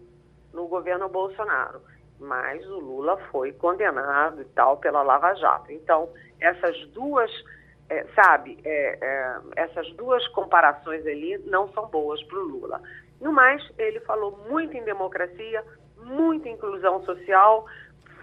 no 0.53 0.67
governo 0.67 1.07
Bolsonaro, 1.09 1.81
mas 2.19 2.65
o 2.65 2.79
Lula 2.79 3.17
foi 3.31 3.51
condenado 3.51 4.41
e 4.41 4.45
tal 4.45 4.77
pela 4.77 5.03
Lava 5.03 5.33
Jato. 5.35 5.71
Então, 5.71 6.09
essas 6.39 6.75
duas, 6.87 7.29
é, 7.89 8.05
sabe, 8.15 8.57
é, 8.63 8.97
é, 9.01 9.37
essas 9.57 9.91
duas 9.93 10.25
comparações 10.29 11.05
ali 11.05 11.37
não 11.45 11.71
são 11.73 11.87
boas 11.87 12.23
para 12.23 12.39
o 12.39 12.43
Lula. 12.43 12.81
No 13.19 13.31
mais, 13.31 13.61
ele 13.77 13.99
falou 14.01 14.37
muito 14.49 14.75
em 14.75 14.83
democracia, 14.83 15.63
muito 15.97 16.47
em 16.47 16.53
inclusão 16.53 17.03
social, 17.05 17.65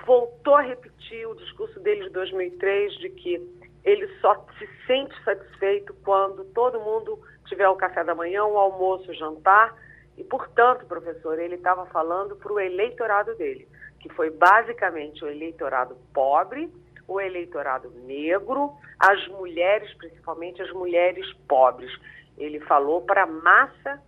voltou 0.07 0.55
a 0.57 0.63
repetir 0.63 1.27
o 1.27 1.35
discurso 1.35 1.79
dele 1.81 2.05
de 2.05 2.11
2003 2.11 2.93
de 2.99 3.11
que 3.11 3.63
ele 3.85 4.07
só 4.21 4.47
se 4.59 4.69
sente 4.87 5.15
satisfeito 5.25 5.95
quando 6.05 6.45
todo 6.53 6.81
mundo 6.81 7.19
tiver 7.47 7.69
o 7.69 7.77
café 7.77 8.05
da 8.05 8.15
manhã, 8.15 8.45
o 8.45 8.57
almoço, 8.57 9.11
o 9.11 9.15
jantar. 9.15 9.75
E, 10.17 10.23
portanto, 10.25 10.87
professor, 10.87 11.39
ele 11.39 11.57
estava 11.57 11.87
falando 11.87 12.37
para 12.37 12.53
o 12.53 12.61
eleitorado 12.61 13.35
dele, 13.35 13.67
que 13.99 14.09
foi 14.11 14.31
basicamente 14.31 15.25
o 15.25 15.29
eleitorado 15.29 15.97
pobre, 16.13 16.73
o 17.09 17.21
eleitorado 17.21 17.91
negro, 18.05 18.73
as 18.99 19.27
mulheres, 19.29 19.93
principalmente 19.95 20.63
as 20.63 20.71
mulheres 20.73 21.31
pobres. 21.49 21.91
Ele 22.39 22.61
falou 22.61 23.03
para 23.03 23.25
a 23.25 23.27
massa 23.27 24.01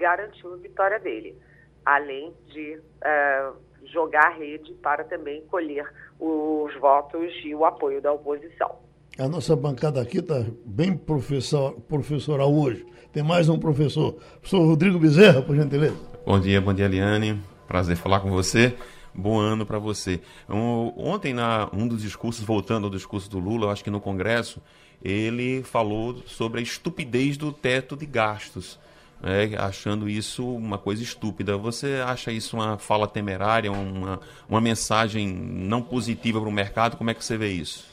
garantiu 0.00 0.54
a 0.54 0.56
vitória 0.56 0.98
dele, 0.98 1.36
além 1.84 2.32
de 2.46 2.76
uh, 2.78 3.56
jogar 3.92 4.28
a 4.28 4.30
rede 4.30 4.72
para 4.82 5.04
também 5.04 5.42
colher 5.42 5.86
os 6.18 6.74
votos 6.80 7.30
e 7.44 7.54
o 7.54 7.64
apoio 7.64 8.00
da 8.00 8.12
oposição. 8.12 8.78
A 9.18 9.28
nossa 9.28 9.54
bancada 9.54 10.00
aqui 10.00 10.18
está 10.18 10.42
bem 10.64 10.96
professor, 10.96 11.78
professoral 11.82 12.52
hoje. 12.52 12.86
Tem 13.12 13.22
mais 13.22 13.48
um 13.48 13.58
professor. 13.58 14.14
Professor 14.40 14.64
Rodrigo 14.64 14.98
Bezerra, 14.98 15.42
por 15.42 15.54
gentileza. 15.54 15.96
Bom 16.24 16.40
dia, 16.40 16.60
bom 16.60 16.72
dia, 16.72 16.86
Eliane. 16.86 17.40
Prazer 17.66 17.96
falar 17.96 18.20
com 18.20 18.30
você. 18.30 18.74
Bom 19.12 19.38
ano 19.38 19.66
para 19.66 19.78
você. 19.78 20.20
Um, 20.48 20.92
ontem, 20.96 21.34
na 21.34 21.68
um 21.72 21.86
dos 21.86 22.02
discursos, 22.02 22.44
voltando 22.44 22.84
ao 22.84 22.90
discurso 22.90 23.28
do 23.28 23.38
Lula, 23.38 23.66
eu 23.66 23.70
acho 23.70 23.82
que 23.82 23.90
no 23.90 24.00
Congresso, 24.00 24.62
ele 25.02 25.62
falou 25.64 26.16
sobre 26.26 26.60
a 26.60 26.62
estupidez 26.62 27.36
do 27.36 27.52
teto 27.52 27.96
de 27.96 28.06
gastos 28.06 28.78
né, 29.22 29.56
achando 29.58 30.08
isso 30.08 30.54
uma 30.54 30.78
coisa 30.78 31.02
estúpida. 31.02 31.56
Você 31.56 32.02
acha 32.06 32.30
isso 32.30 32.56
uma 32.56 32.78
fala 32.78 33.06
temerária, 33.06 33.70
uma, 33.70 34.20
uma 34.48 34.60
mensagem 34.60 35.28
não 35.28 35.82
positiva 35.82 36.40
para 36.40 36.48
o 36.48 36.52
mercado? 36.52 36.96
Como 36.96 37.10
é 37.10 37.14
que 37.14 37.24
você 37.24 37.36
vê 37.36 37.48
isso? 37.48 37.88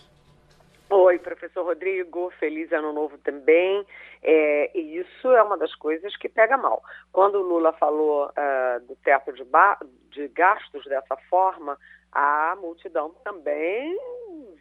Oi, 0.90 1.20
professor 1.20 1.66
Rodrigo, 1.66 2.32
feliz 2.40 2.72
ano 2.72 2.94
novo 2.94 3.18
também. 3.18 3.86
É, 4.24 4.72
e 4.78 4.98
isso 5.00 5.30
é 5.32 5.44
uma 5.44 5.58
das 5.58 5.76
coisas 5.76 6.16
que 6.16 6.30
pega 6.30 6.58
mal. 6.58 6.82
Quando 7.12 7.36
o 7.36 7.44
Lula 7.44 7.74
falou 7.74 8.28
uh, 8.28 8.88
do 8.88 8.96
teto 8.96 9.34
de, 9.34 9.46
de 10.12 10.28
gastos 10.30 10.86
dessa 10.86 11.18
forma, 11.30 11.78
a 12.12 12.58
multidão 12.60 13.14
também 13.24 13.98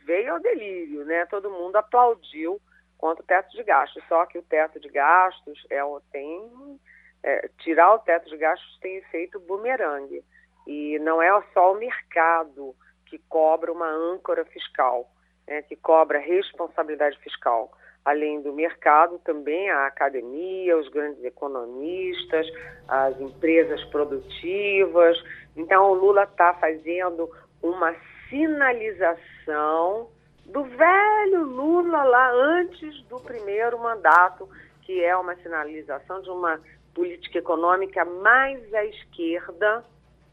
veio 0.05 0.33
ao 0.33 0.41
delírio, 0.41 1.05
né? 1.05 1.27
Todo 1.27 1.51
mundo 1.51 1.77
aplaudiu 1.77 2.61
quanto 2.99 3.21
o 3.21 3.27
teto 3.27 3.51
de 3.51 3.63
gastos. 3.63 4.03
Só 4.09 4.27
que 4.27 4.39
o 4.39 4.43
teto 4.43 4.81
de 4.81 4.89
gastos 4.89 5.67
é, 5.71 5.81
tem. 6.11 6.81
É, 7.23 7.49
tirar 7.59 7.95
o 7.95 7.99
teto 7.99 8.29
de 8.29 8.37
gastos 8.37 8.79
tem 8.81 8.97
efeito 8.97 9.41
bumerangue. 9.41 10.23
E 10.67 10.99
não 11.01 11.23
é 11.23 11.31
só 11.53 11.73
o 11.73 11.79
mercado 11.79 12.75
que 13.07 13.19
cobra 13.29 13.73
uma 13.73 13.89
âncora 13.89 14.45
fiscal, 14.45 15.09
né, 15.47 15.63
que 15.63 15.77
cobra 15.77 16.19
responsabilidade 16.19 17.19
fiscal. 17.21 17.71
Além 18.05 18.41
do 18.41 18.53
mercado, 18.53 19.19
também 19.21 19.69
a 19.71 19.87
academia, 19.87 20.77
os 20.77 20.89
grandes 20.89 21.25
economistas, 21.25 22.47
as 22.87 23.21
empresas 23.21 23.83
produtivas. 23.87 25.21
Então, 25.57 25.91
o 25.91 25.95
Lula 25.95 26.23
está 26.25 26.55
fazendo 26.55 27.29
uma 27.63 27.95
sinalização 28.29 30.09
do 30.47 30.65
velho 30.65 31.45
Lula 31.45 32.05
lá 32.05 32.31
antes 32.33 33.03
do 33.05 33.21
primeiro 33.21 33.79
mandato, 33.79 34.49
que 34.83 35.03
é 35.03 35.17
uma 35.17 35.35
sinalização 35.37 36.23
de 36.23 36.31
uma 36.31 36.61
política 36.95 37.39
econômica 37.39 38.05
mais 38.05 38.73
à 38.73 38.85
esquerda, 38.85 39.85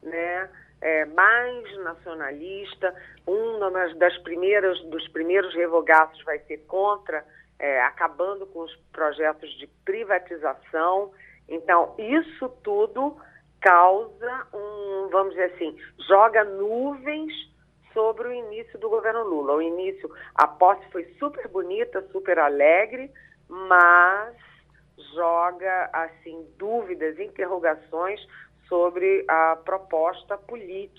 né? 0.01 0.49
É, 0.81 1.05
mais 1.05 1.77
nacionalista. 1.77 2.93
Um 3.25 3.59
das 3.97 4.17
primeiras 4.19 4.79
dos 4.85 5.07
primeiros 5.07 5.53
revogados 5.55 6.21
vai 6.23 6.39
ser 6.39 6.57
contra, 6.67 7.25
é, 7.57 7.81
acabando 7.83 8.45
com 8.47 8.59
os 8.59 8.75
projetos 8.91 9.49
de 9.57 9.67
privatização. 9.85 11.11
Então, 11.47 11.95
isso 11.97 12.49
tudo 12.63 13.17
causa 13.61 14.47
um, 14.53 15.07
vamos 15.09 15.33
dizer 15.33 15.53
assim, 15.53 15.77
joga 16.05 16.43
nuvens 16.43 17.31
sobre 17.93 18.27
o 18.27 18.33
início 18.33 18.77
do 18.79 18.89
governo 18.89 19.23
Lula. 19.23 19.55
O 19.55 19.61
início, 19.61 20.09
a 20.35 20.47
posse 20.47 20.85
foi 20.91 21.05
super 21.19 21.47
bonita, 21.47 22.01
super 22.11 22.39
alegre, 22.39 23.11
mas 23.47 24.35
joga 25.13 25.89
assim 25.93 26.47
dúvidas, 26.57 27.19
interrogações 27.19 28.19
sobre 28.67 29.23
a 29.27 29.55
proposta, 29.63 30.39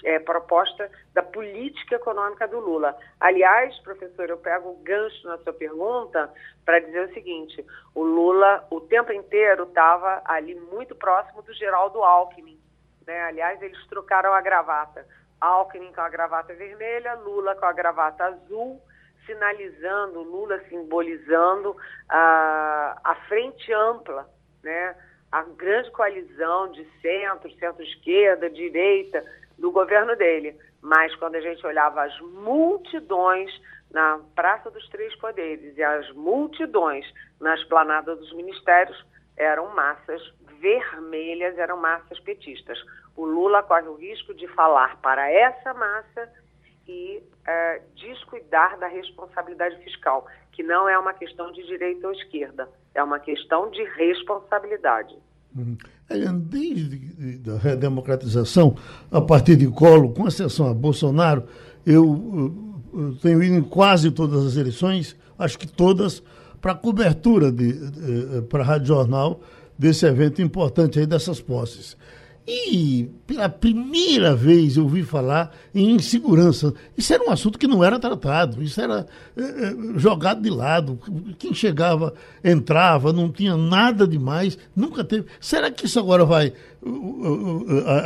é, 0.05 0.19
proposta 0.21 0.91
da 1.13 1.23
política 1.23 1.97
econômica 1.97 2.47
do 2.47 2.61
Lula. 2.61 2.97
Aliás, 3.19 3.77
professor, 3.81 4.29
eu 4.31 4.37
pego 4.37 4.71
o 4.71 4.83
gancho 4.83 5.27
na 5.27 5.39
sua 5.39 5.53
pergunta 5.53 6.33
para 6.65 6.79
dizer 6.79 7.09
o 7.09 7.15
seguinte: 7.15 7.65
o 7.95 8.03
Lula 8.03 8.67
o 8.71 8.81
tempo 8.81 9.13
inteiro 9.13 9.65
estava 9.65 10.23
ali 10.25 10.55
muito 10.55 10.95
próximo 10.95 11.43
do 11.43 11.53
Geraldo 11.55 12.03
Alckmin. 12.03 12.61
Né? 13.07 13.21
Aliás, 13.23 13.61
eles 13.61 13.85
trocaram 13.89 14.33
a 14.33 14.41
gravata. 14.41 15.07
Alckmin 15.45 15.93
com 15.93 16.01
a 16.01 16.09
gravata 16.09 16.55
vermelha, 16.55 17.15
Lula 17.15 17.55
com 17.55 17.67
a 17.67 17.73
gravata 17.73 18.25
azul, 18.25 18.81
sinalizando, 19.27 20.23
Lula 20.23 20.59
simbolizando 20.69 21.77
a, 22.09 22.99
a 23.05 23.15
frente 23.29 23.73
ampla, 23.73 24.29
né? 24.63 24.97
a 25.31 25.43
grande 25.43 25.91
coalizão 25.91 26.71
de 26.73 26.85
centro, 27.03 27.51
centro-esquerda, 27.59 28.49
direita 28.49 29.25
do 29.59 29.71
governo 29.71 30.17
dele. 30.17 30.57
Mas 30.81 31.15
quando 31.17 31.35
a 31.35 31.41
gente 31.41 31.67
olhava 31.67 32.05
as 32.05 32.19
multidões 32.21 33.51
na 33.91 34.21
Praça 34.35 34.71
dos 34.71 34.89
Três 34.89 35.15
Poderes 35.17 35.77
e 35.77 35.83
as 35.83 36.11
multidões 36.13 37.05
na 37.41 37.55
esplanada 37.55 38.17
dos 38.17 38.33
ministérios, 38.33 39.05
eram 39.37 39.75
massas 39.75 40.23
vermelhas, 40.61 41.59
eram 41.59 41.77
massas 41.77 42.19
petistas 42.21 42.79
o 43.17 43.25
Lula 43.25 43.63
corre 43.63 43.89
o 43.89 43.95
risco 43.95 44.35
de 44.35 44.47
falar 44.49 44.97
para 45.01 45.31
essa 45.31 45.73
massa 45.75 46.29
e 46.87 47.23
é, 47.47 47.81
descuidar 47.97 48.79
da 48.79 48.87
responsabilidade 48.87 49.83
fiscal, 49.85 50.27
que 50.53 50.63
não 50.63 50.89
é 50.89 50.99
uma 50.99 51.15
questão 51.15 51.51
de 51.53 51.65
direita 51.67 52.07
ou 52.07 52.13
esquerda, 52.13 52.69
é 52.95 53.03
uma 53.03 53.19
questão 53.19 53.71
de 53.71 53.83
responsabilidade. 53.85 55.17
Uhum. 55.57 55.77
Desde 56.49 57.51
a 57.51 57.57
redemocratização, 57.57 58.77
a 59.11 59.21
partir 59.21 59.57
de 59.57 59.69
Colo, 59.71 60.13
com 60.13 60.27
exceção 60.27 60.69
a 60.69 60.75
Bolsonaro, 60.75 61.45
eu, 61.87 62.53
eu 62.93 63.17
tenho 63.23 63.43
ido 63.43 63.55
em 63.55 63.63
quase 63.63 64.11
todas 64.11 64.45
as 64.45 64.57
eleições, 64.57 65.17
acho 65.39 65.59
que 65.59 65.67
todas, 65.67 66.21
para 66.61 66.75
cobertura 66.75 67.51
de, 67.51 67.73
de 67.91 68.43
para 68.43 68.63
a 68.63 68.67
Rádio 68.67 68.89
Jornal 68.89 69.41
desse 69.79 70.07
evento 70.07 70.43
importante 70.43 70.99
aí 70.99 71.07
dessas 71.07 71.41
posses. 71.41 71.97
E 72.47 73.09
pela 73.27 73.49
primeira 73.49 74.37
vez 74.37 74.77
eu 74.77 74.83
ouvi 74.83 75.03
falar 75.03 75.51
em 75.75 75.93
insegurança. 75.93 76.75
Isso 76.97 77.15
era 77.15 77.25
um 77.25 77.31
assunto 77.31 77.59
que 77.59 77.67
não 77.67 77.83
era 77.83 77.99
tratado, 77.99 78.63
isso 78.63 78.79
era 78.79 79.07
é, 79.35 79.75
jogado 79.97 80.43
de 80.43 80.51
lado. 80.51 80.99
Quem 81.39 81.55
chegava, 81.55 82.13
entrava, 82.43 83.15
não 83.15 83.33
tinha 83.33 83.57
nada 83.57 84.07
demais, 84.07 84.59
nunca 84.77 85.03
teve. 85.03 85.27
Será 85.41 85.71
que 85.71 85.87
isso 85.87 85.99
agora 85.99 86.27
vai. 86.27 86.53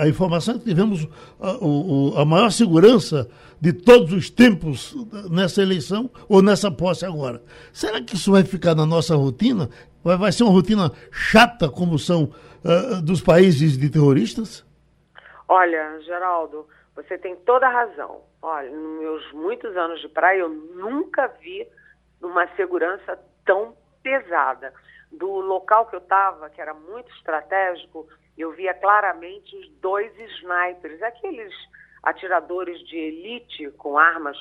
A, 0.00 0.08
informação 0.08 0.54
é 0.54 0.58
que 0.58 0.66
tivemos 0.66 1.08
a, 1.40 2.22
a 2.22 2.24
maior 2.24 2.52
segurança 2.52 3.28
de 3.60 3.72
todos 3.72 4.12
os 4.12 4.30
tempos 4.30 4.96
nessa 5.30 5.60
eleição 5.60 6.08
ou 6.28 6.40
nessa 6.40 6.70
posse 6.70 7.04
agora. 7.04 7.42
Será 7.72 8.00
que 8.00 8.14
isso 8.14 8.30
vai 8.30 8.44
ficar 8.44 8.74
na 8.74 8.86
nossa 8.86 9.16
rotina? 9.16 9.68
Vai, 10.08 10.16
vai 10.16 10.32
ser 10.32 10.44
uma 10.44 10.52
rotina 10.52 10.90
chata 11.12 11.68
como 11.68 11.98
são 11.98 12.32
uh, 12.64 13.02
dos 13.02 13.20
países 13.20 13.76
de 13.76 13.90
terroristas? 13.90 14.64
Olha, 15.46 16.00
Geraldo, 16.00 16.66
você 16.96 17.18
tem 17.18 17.36
toda 17.36 17.66
a 17.66 17.70
razão. 17.70 18.22
Olha, 18.40 18.70
nos 18.70 19.00
meus 19.00 19.32
muitos 19.32 19.76
anos 19.76 20.00
de 20.00 20.08
praia, 20.08 20.38
eu 20.38 20.48
nunca 20.48 21.26
vi 21.42 21.68
uma 22.22 22.48
segurança 22.56 23.18
tão 23.44 23.76
pesada. 24.02 24.72
Do 25.12 25.28
local 25.40 25.84
que 25.84 25.96
eu 25.96 26.00
estava, 26.00 26.48
que 26.48 26.60
era 26.62 26.72
muito 26.72 27.12
estratégico, 27.16 28.08
eu 28.38 28.52
via 28.52 28.72
claramente 28.72 29.54
os 29.56 29.68
dois 29.82 30.10
snipers, 30.18 31.02
aqueles 31.02 31.52
atiradores 32.02 32.80
de 32.88 32.96
elite 32.96 33.70
com 33.72 33.98
armas 33.98 34.38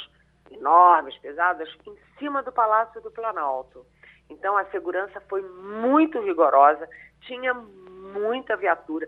enormes, 0.50 1.18
pesadas, 1.18 1.68
em 1.86 1.98
cima 2.18 2.42
do 2.42 2.54
Palácio 2.54 3.02
do 3.02 3.12
Planalto. 3.12 3.86
Então 4.30 4.58
a 4.58 4.66
segurança 4.66 5.22
foi 5.22 5.42
muito 5.42 6.20
rigorosa, 6.20 6.88
tinha 7.22 7.54
muita 7.54 8.56
viatura, 8.56 9.08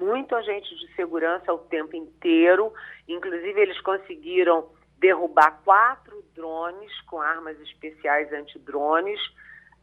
muito 0.00 0.34
agente 0.34 0.74
de 0.76 0.94
segurança 0.94 1.52
o 1.52 1.58
tempo 1.58 1.96
inteiro. 1.96 2.72
Inclusive, 3.06 3.60
eles 3.60 3.80
conseguiram 3.80 4.70
derrubar 4.98 5.60
quatro 5.64 6.24
drones 6.34 7.00
com 7.02 7.20
armas 7.20 7.58
especiais 7.60 8.32
antidrones. 8.32 9.20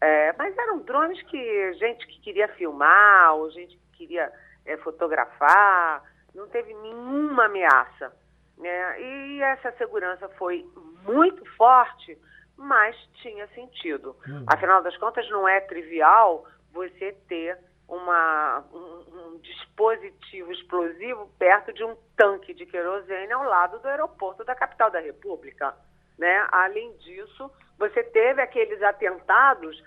É, 0.02 0.34
mas 0.38 0.58
eram 0.58 0.80
drones 0.80 1.22
que 1.24 1.74
gente 1.74 2.06
que 2.08 2.20
queria 2.20 2.48
filmar 2.50 3.36
ou 3.36 3.50
gente 3.52 3.78
que 3.78 3.98
queria 3.98 4.32
é, 4.66 4.78
fotografar, 4.78 6.04
não 6.34 6.48
teve 6.48 6.74
nenhuma 6.74 7.46
ameaça. 7.46 8.14
Né? 8.58 9.02
E 9.02 9.42
essa 9.42 9.72
segurança 9.74 10.28
foi 10.30 10.66
muito 11.04 11.46
forte, 11.56 12.18
mas 12.58 12.96
tinha 13.22 13.48
sentido. 13.50 14.16
Uhum. 14.28 14.46
Afinal 14.48 14.82
das 14.82 14.96
contas, 14.98 15.30
não 15.30 15.48
é 15.48 15.60
trivial 15.62 16.46
você 16.72 17.14
ter 17.28 17.58
uma, 17.88 18.64
um, 18.74 19.34
um, 19.34 19.40
dispositivo 19.40 20.52
explosivo 20.52 21.30
perto 21.38 21.72
de 21.72 21.84
um 21.84 21.96
tanque 22.18 22.54
de 22.54 22.66
querosene 22.66 23.32
ao 23.32 23.44
lado 23.44 23.80
do 23.80 23.88
aeroporto 23.88 24.44
da 24.44 24.56
capital 24.56 24.90
da 24.90 25.00
República. 25.00 25.76
Né? 26.18 26.48
Além 26.52 26.96
disso, 26.98 27.52
você 27.78 28.04
teve 28.04 28.42
aqueles 28.42 28.82
atentados 28.82 29.82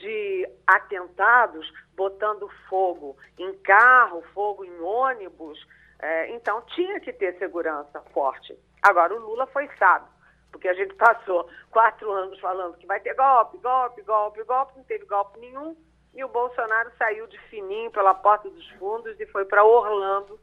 de 0.00 0.48
atentados 0.66 1.72
botando 1.96 2.48
fogo 2.68 3.16
em 3.38 3.52
carro, 3.58 4.22
fogo 4.34 4.64
em 4.64 4.80
ônibus. 4.80 5.58
É, 6.00 6.30
então 6.30 6.62
tinha 6.74 7.00
que 7.00 7.12
ter 7.12 7.36
segurança 7.38 8.00
forte. 8.12 8.56
Agora, 8.82 9.14
o 9.14 9.18
Lula 9.18 9.46
foi 9.48 9.68
sábio, 9.78 10.08
porque 10.50 10.68
a 10.68 10.74
gente 10.74 10.94
passou 10.94 11.48
quatro 11.70 12.10
anos 12.10 12.38
falando 12.40 12.76
que 12.76 12.86
vai 12.86 13.00
ter 13.00 13.14
golpe, 13.14 13.58
golpe, 13.58 14.02
golpe, 14.02 14.42
golpe, 14.44 14.76
não 14.76 14.84
teve 14.84 15.04
golpe 15.04 15.38
nenhum 15.38 15.76
e 16.14 16.24
o 16.24 16.28
Bolsonaro 16.28 16.90
saiu 16.98 17.26
de 17.26 17.38
fininho 17.48 17.90
pela 17.90 18.14
porta 18.14 18.48
dos 18.50 18.68
fundos 18.72 19.18
e 19.20 19.26
foi 19.26 19.44
para 19.44 19.64
Orlando 19.64 20.38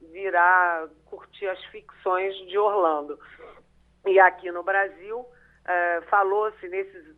virar, 0.00 0.88
curtir 1.06 1.46
as 1.48 1.62
ficções 1.66 2.34
de 2.48 2.58
Orlando. 2.58 3.18
E 4.06 4.18
aqui 4.18 4.50
no 4.50 4.62
Brasil, 4.62 5.18
uh, 5.18 6.02
falou-se 6.08 6.66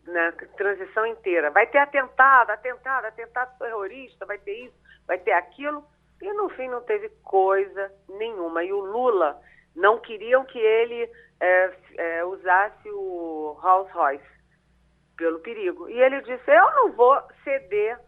na 0.06 0.32
transição 0.56 1.06
inteira, 1.06 1.50
vai 1.50 1.66
ter 1.66 1.78
atentado, 1.78 2.50
atentado, 2.50 3.04
atentado 3.04 3.58
terrorista, 3.58 4.26
vai 4.26 4.38
ter 4.38 4.64
isso, 4.64 4.74
vai 5.06 5.18
ter 5.18 5.32
aquilo, 5.32 5.84
e 6.20 6.32
no 6.32 6.48
fim 6.50 6.68
não 6.68 6.82
teve 6.82 7.08
coisa 7.22 7.92
nenhuma. 8.08 8.64
E 8.64 8.72
o 8.72 8.80
Lula 8.80 9.40
não 9.74 9.98
queriam 9.98 10.44
que 10.44 10.58
ele 10.58 11.10
é, 11.40 11.74
é, 11.96 12.24
usasse 12.24 12.90
o 12.90 13.56
Rolls 13.60 13.92
Royce 13.92 14.40
pelo 15.16 15.40
perigo. 15.40 15.88
E 15.88 16.00
ele 16.00 16.20
disse: 16.22 16.50
Eu 16.50 16.70
não 16.72 16.92
vou 16.92 17.20
ceder, 17.44 17.98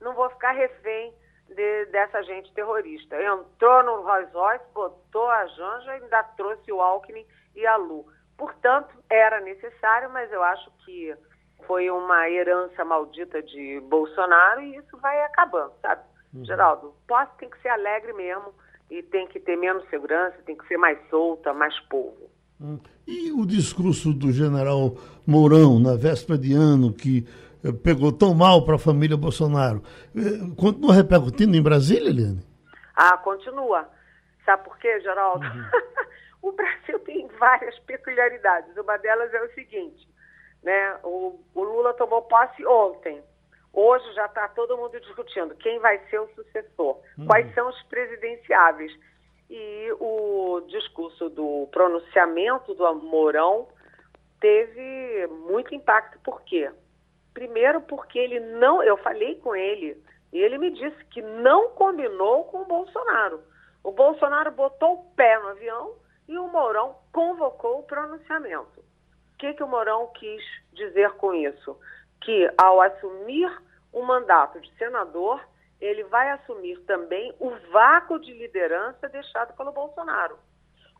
não 0.00 0.14
vou 0.14 0.30
ficar 0.30 0.52
refém 0.52 1.12
de, 1.48 1.86
dessa 1.86 2.22
gente 2.22 2.52
terrorista. 2.54 3.16
Entrou 3.22 3.82
no 3.82 4.02
Rolls 4.02 4.32
Royce, 4.32 4.64
botou 4.72 5.28
a 5.28 5.46
Janja 5.46 5.96
e 5.96 6.02
ainda 6.02 6.22
trouxe 6.36 6.72
o 6.72 6.80
Alckmin 6.80 7.26
e 7.54 7.66
a 7.66 7.76
Lu. 7.76 8.06
Portanto, 8.36 8.94
era 9.10 9.40
necessário, 9.40 10.10
mas 10.10 10.30
eu 10.32 10.42
acho 10.42 10.70
que 10.84 11.14
foi 11.66 11.90
uma 11.90 12.30
herança 12.30 12.84
maldita 12.84 13.42
de 13.42 13.80
Bolsonaro 13.88 14.60
e 14.62 14.76
isso 14.76 14.96
vai 14.98 15.20
acabando, 15.24 15.72
sabe? 15.82 16.02
Uhum. 16.32 16.44
Geraldo, 16.44 16.94
posse 17.06 17.36
tem 17.38 17.50
que 17.50 17.60
ser 17.60 17.68
alegre 17.68 18.12
mesmo 18.12 18.54
e 18.90 19.02
tem 19.02 19.26
que 19.26 19.38
ter 19.38 19.56
menos 19.56 19.88
segurança, 19.90 20.36
tem 20.46 20.56
que 20.56 20.66
ser 20.66 20.76
mais 20.76 20.98
solta, 21.10 21.52
mais 21.52 21.78
povo. 21.80 22.30
E 23.06 23.30
o 23.32 23.46
discurso 23.46 24.12
do 24.12 24.32
general 24.32 24.96
Mourão, 25.26 25.78
na 25.78 25.94
véspera 25.96 26.38
de 26.38 26.52
ano, 26.52 26.92
que 26.92 27.24
eh, 27.64 27.72
pegou 27.72 28.12
tão 28.12 28.34
mal 28.34 28.64
para 28.64 28.74
a 28.74 28.78
família 28.78 29.16
Bolsonaro, 29.16 29.82
eh, 30.16 30.54
continua 30.56 30.94
repercutindo 30.94 31.56
em 31.56 31.62
Brasília, 31.62 32.08
Eliane? 32.08 32.40
Ah, 32.96 33.16
continua. 33.18 33.88
Sabe 34.44 34.64
por 34.64 34.76
quê, 34.78 34.98
Geraldo? 35.00 35.46
Uhum. 35.46 35.64
o 36.50 36.52
Brasil 36.52 36.98
tem 37.00 37.28
várias 37.38 37.78
peculiaridades. 37.80 38.76
Uma 38.76 38.96
delas 38.96 39.32
é 39.32 39.42
o 39.42 39.54
seguinte, 39.54 40.08
né? 40.64 40.96
O, 41.04 41.38
o 41.54 41.62
Lula 41.62 41.94
tomou 41.94 42.22
posse 42.22 42.66
ontem. 42.66 43.22
Hoje 43.72 44.12
já 44.14 44.26
está 44.26 44.48
todo 44.48 44.76
mundo 44.76 44.98
discutindo 45.00 45.54
quem 45.56 45.78
vai 45.78 45.98
ser 46.08 46.18
o 46.20 46.28
sucessor, 46.34 46.98
uhum. 47.18 47.26
quais 47.26 47.52
são 47.54 47.68
os 47.68 47.82
presidenciáveis 47.84 48.92
e 49.50 49.92
o 49.98 50.60
discurso 50.68 51.28
do 51.30 51.68
pronunciamento 51.70 52.74
do 52.74 52.94
Mourão 52.96 53.68
teve 54.40 55.26
muito 55.46 55.74
impacto. 55.74 56.18
Por 56.20 56.42
quê? 56.42 56.70
Primeiro 57.32 57.80
porque 57.82 58.18
ele 58.18 58.40
não, 58.40 58.82
eu 58.82 58.96
falei 58.98 59.36
com 59.36 59.54
ele 59.54 59.96
e 60.32 60.38
ele 60.38 60.58
me 60.58 60.70
disse 60.70 61.04
que 61.06 61.22
não 61.22 61.70
combinou 61.70 62.44
com 62.44 62.62
o 62.62 62.66
Bolsonaro. 62.66 63.40
O 63.82 63.92
Bolsonaro 63.92 64.50
botou 64.50 64.94
o 64.94 65.04
pé 65.14 65.38
no 65.38 65.48
avião 65.48 65.94
e 66.28 66.36
o 66.36 66.48
Mourão 66.48 66.96
convocou 67.12 67.78
o 67.78 67.82
pronunciamento. 67.84 68.80
O 68.80 69.38
que, 69.38 69.54
que 69.54 69.62
o 69.62 69.68
Mourão 69.68 70.08
quis 70.14 70.42
dizer 70.72 71.12
com 71.12 71.32
isso? 71.32 71.78
Que 72.20 72.50
ao 72.56 72.80
assumir 72.80 73.50
o 73.92 74.02
mandato 74.02 74.60
de 74.60 74.72
senador, 74.76 75.40
ele 75.80 76.04
vai 76.04 76.30
assumir 76.30 76.78
também 76.84 77.34
o 77.38 77.50
vácuo 77.70 78.18
de 78.18 78.32
liderança 78.32 79.08
deixado 79.08 79.56
pelo 79.56 79.72
Bolsonaro. 79.72 80.38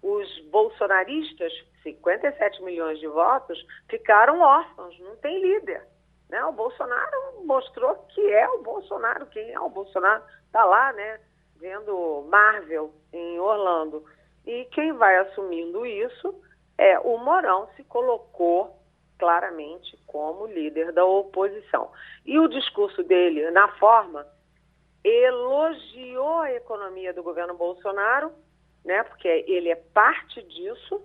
Os 0.03 0.39
bolsonaristas, 0.51 1.53
57 1.83 2.63
milhões 2.63 3.01
de 3.01 3.09
votos, 3.09 3.59
ficaram 3.89 4.41
órfãos, 4.41 4.99
não 5.01 5.17
tem 5.17 5.43
líder. 5.43 5.85
Né? 6.29 6.45
O 6.45 6.53
Bolsonaro 6.53 7.45
mostrou 7.45 7.95
que 8.15 8.21
é 8.33 8.49
o 8.49 8.63
Bolsonaro, 8.63 9.27
quem 9.27 9.51
é 9.51 9.59
o 9.59 9.69
Bolsonaro, 9.69 10.23
está 10.47 10.65
lá, 10.65 10.93
né, 10.93 11.21
vendo 11.57 12.27
Marvel 12.29 12.93
em 13.13 13.41
Orlando. 13.41 14.05
E 14.47 14.65
quem 14.67 14.93
vai 14.93 15.17
assumindo 15.17 15.85
isso 15.85 16.35
é 16.77 16.99
o 17.01 17.19
Morão, 17.19 17.69
se 17.75 17.83
colocou 17.85 18.78
claramente 19.19 19.99
como 20.07 20.47
líder 20.47 20.93
da 20.93 21.05
oposição. 21.05 21.91
E 22.25 22.39
o 22.39 22.49
discurso 22.49 23.03
dele, 23.03 23.51
na 23.51 23.69
forma, 23.77 24.27
elogiou 25.05 26.41
a 26.41 26.53
economia 26.53 27.13
do 27.13 27.23
governo 27.23 27.55
Bolsonaro, 27.55 28.33
né, 28.85 29.03
porque 29.03 29.29
ele 29.47 29.69
é 29.69 29.77
parte 29.77 30.43
disso, 30.43 31.03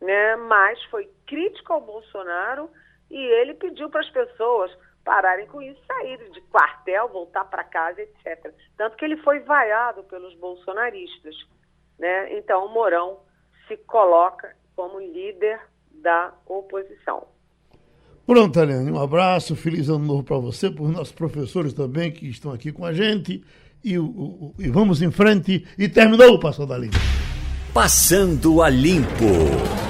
né, 0.00 0.36
mas 0.36 0.82
foi 0.84 1.10
crítico 1.26 1.72
ao 1.72 1.80
Bolsonaro 1.80 2.70
e 3.10 3.18
ele 3.18 3.54
pediu 3.54 3.90
para 3.90 4.00
as 4.00 4.10
pessoas 4.10 4.70
pararem 5.04 5.46
com 5.46 5.60
isso, 5.62 5.80
saírem 5.86 6.30
de 6.30 6.40
quartel, 6.42 7.08
voltar 7.08 7.44
para 7.44 7.64
casa, 7.64 8.00
etc. 8.00 8.54
Tanto 8.76 8.96
que 8.96 9.04
ele 9.04 9.16
foi 9.18 9.40
vaiado 9.40 10.04
pelos 10.04 10.34
bolsonaristas. 10.36 11.34
Né? 11.98 12.38
Então, 12.38 12.66
o 12.66 12.68
Mourão 12.68 13.20
se 13.66 13.76
coloca 13.78 14.54
como 14.76 15.00
líder 15.00 15.60
da 15.90 16.32
oposição. 16.46 17.26
Pronto, 18.30 18.60
Helene, 18.60 18.92
um 18.92 19.02
abraço, 19.02 19.56
feliz 19.56 19.88
ano 19.88 20.06
novo 20.06 20.22
para 20.22 20.36
você, 20.38 20.70
para 20.70 20.84
os 20.84 20.90
nossos 20.92 21.10
professores 21.10 21.72
também 21.72 22.12
que 22.12 22.28
estão 22.28 22.52
aqui 22.52 22.70
com 22.70 22.86
a 22.86 22.92
gente. 22.92 23.42
E, 23.82 23.98
o, 23.98 24.54
e 24.56 24.68
vamos 24.68 25.02
em 25.02 25.10
frente. 25.10 25.64
E 25.76 25.88
terminou 25.88 26.34
o 26.34 26.38
Passando 26.38 26.72
a 26.72 26.78
Limpo. 26.78 26.96
Passando 27.74 28.62
a 28.62 28.70
Limpo. 28.70 29.89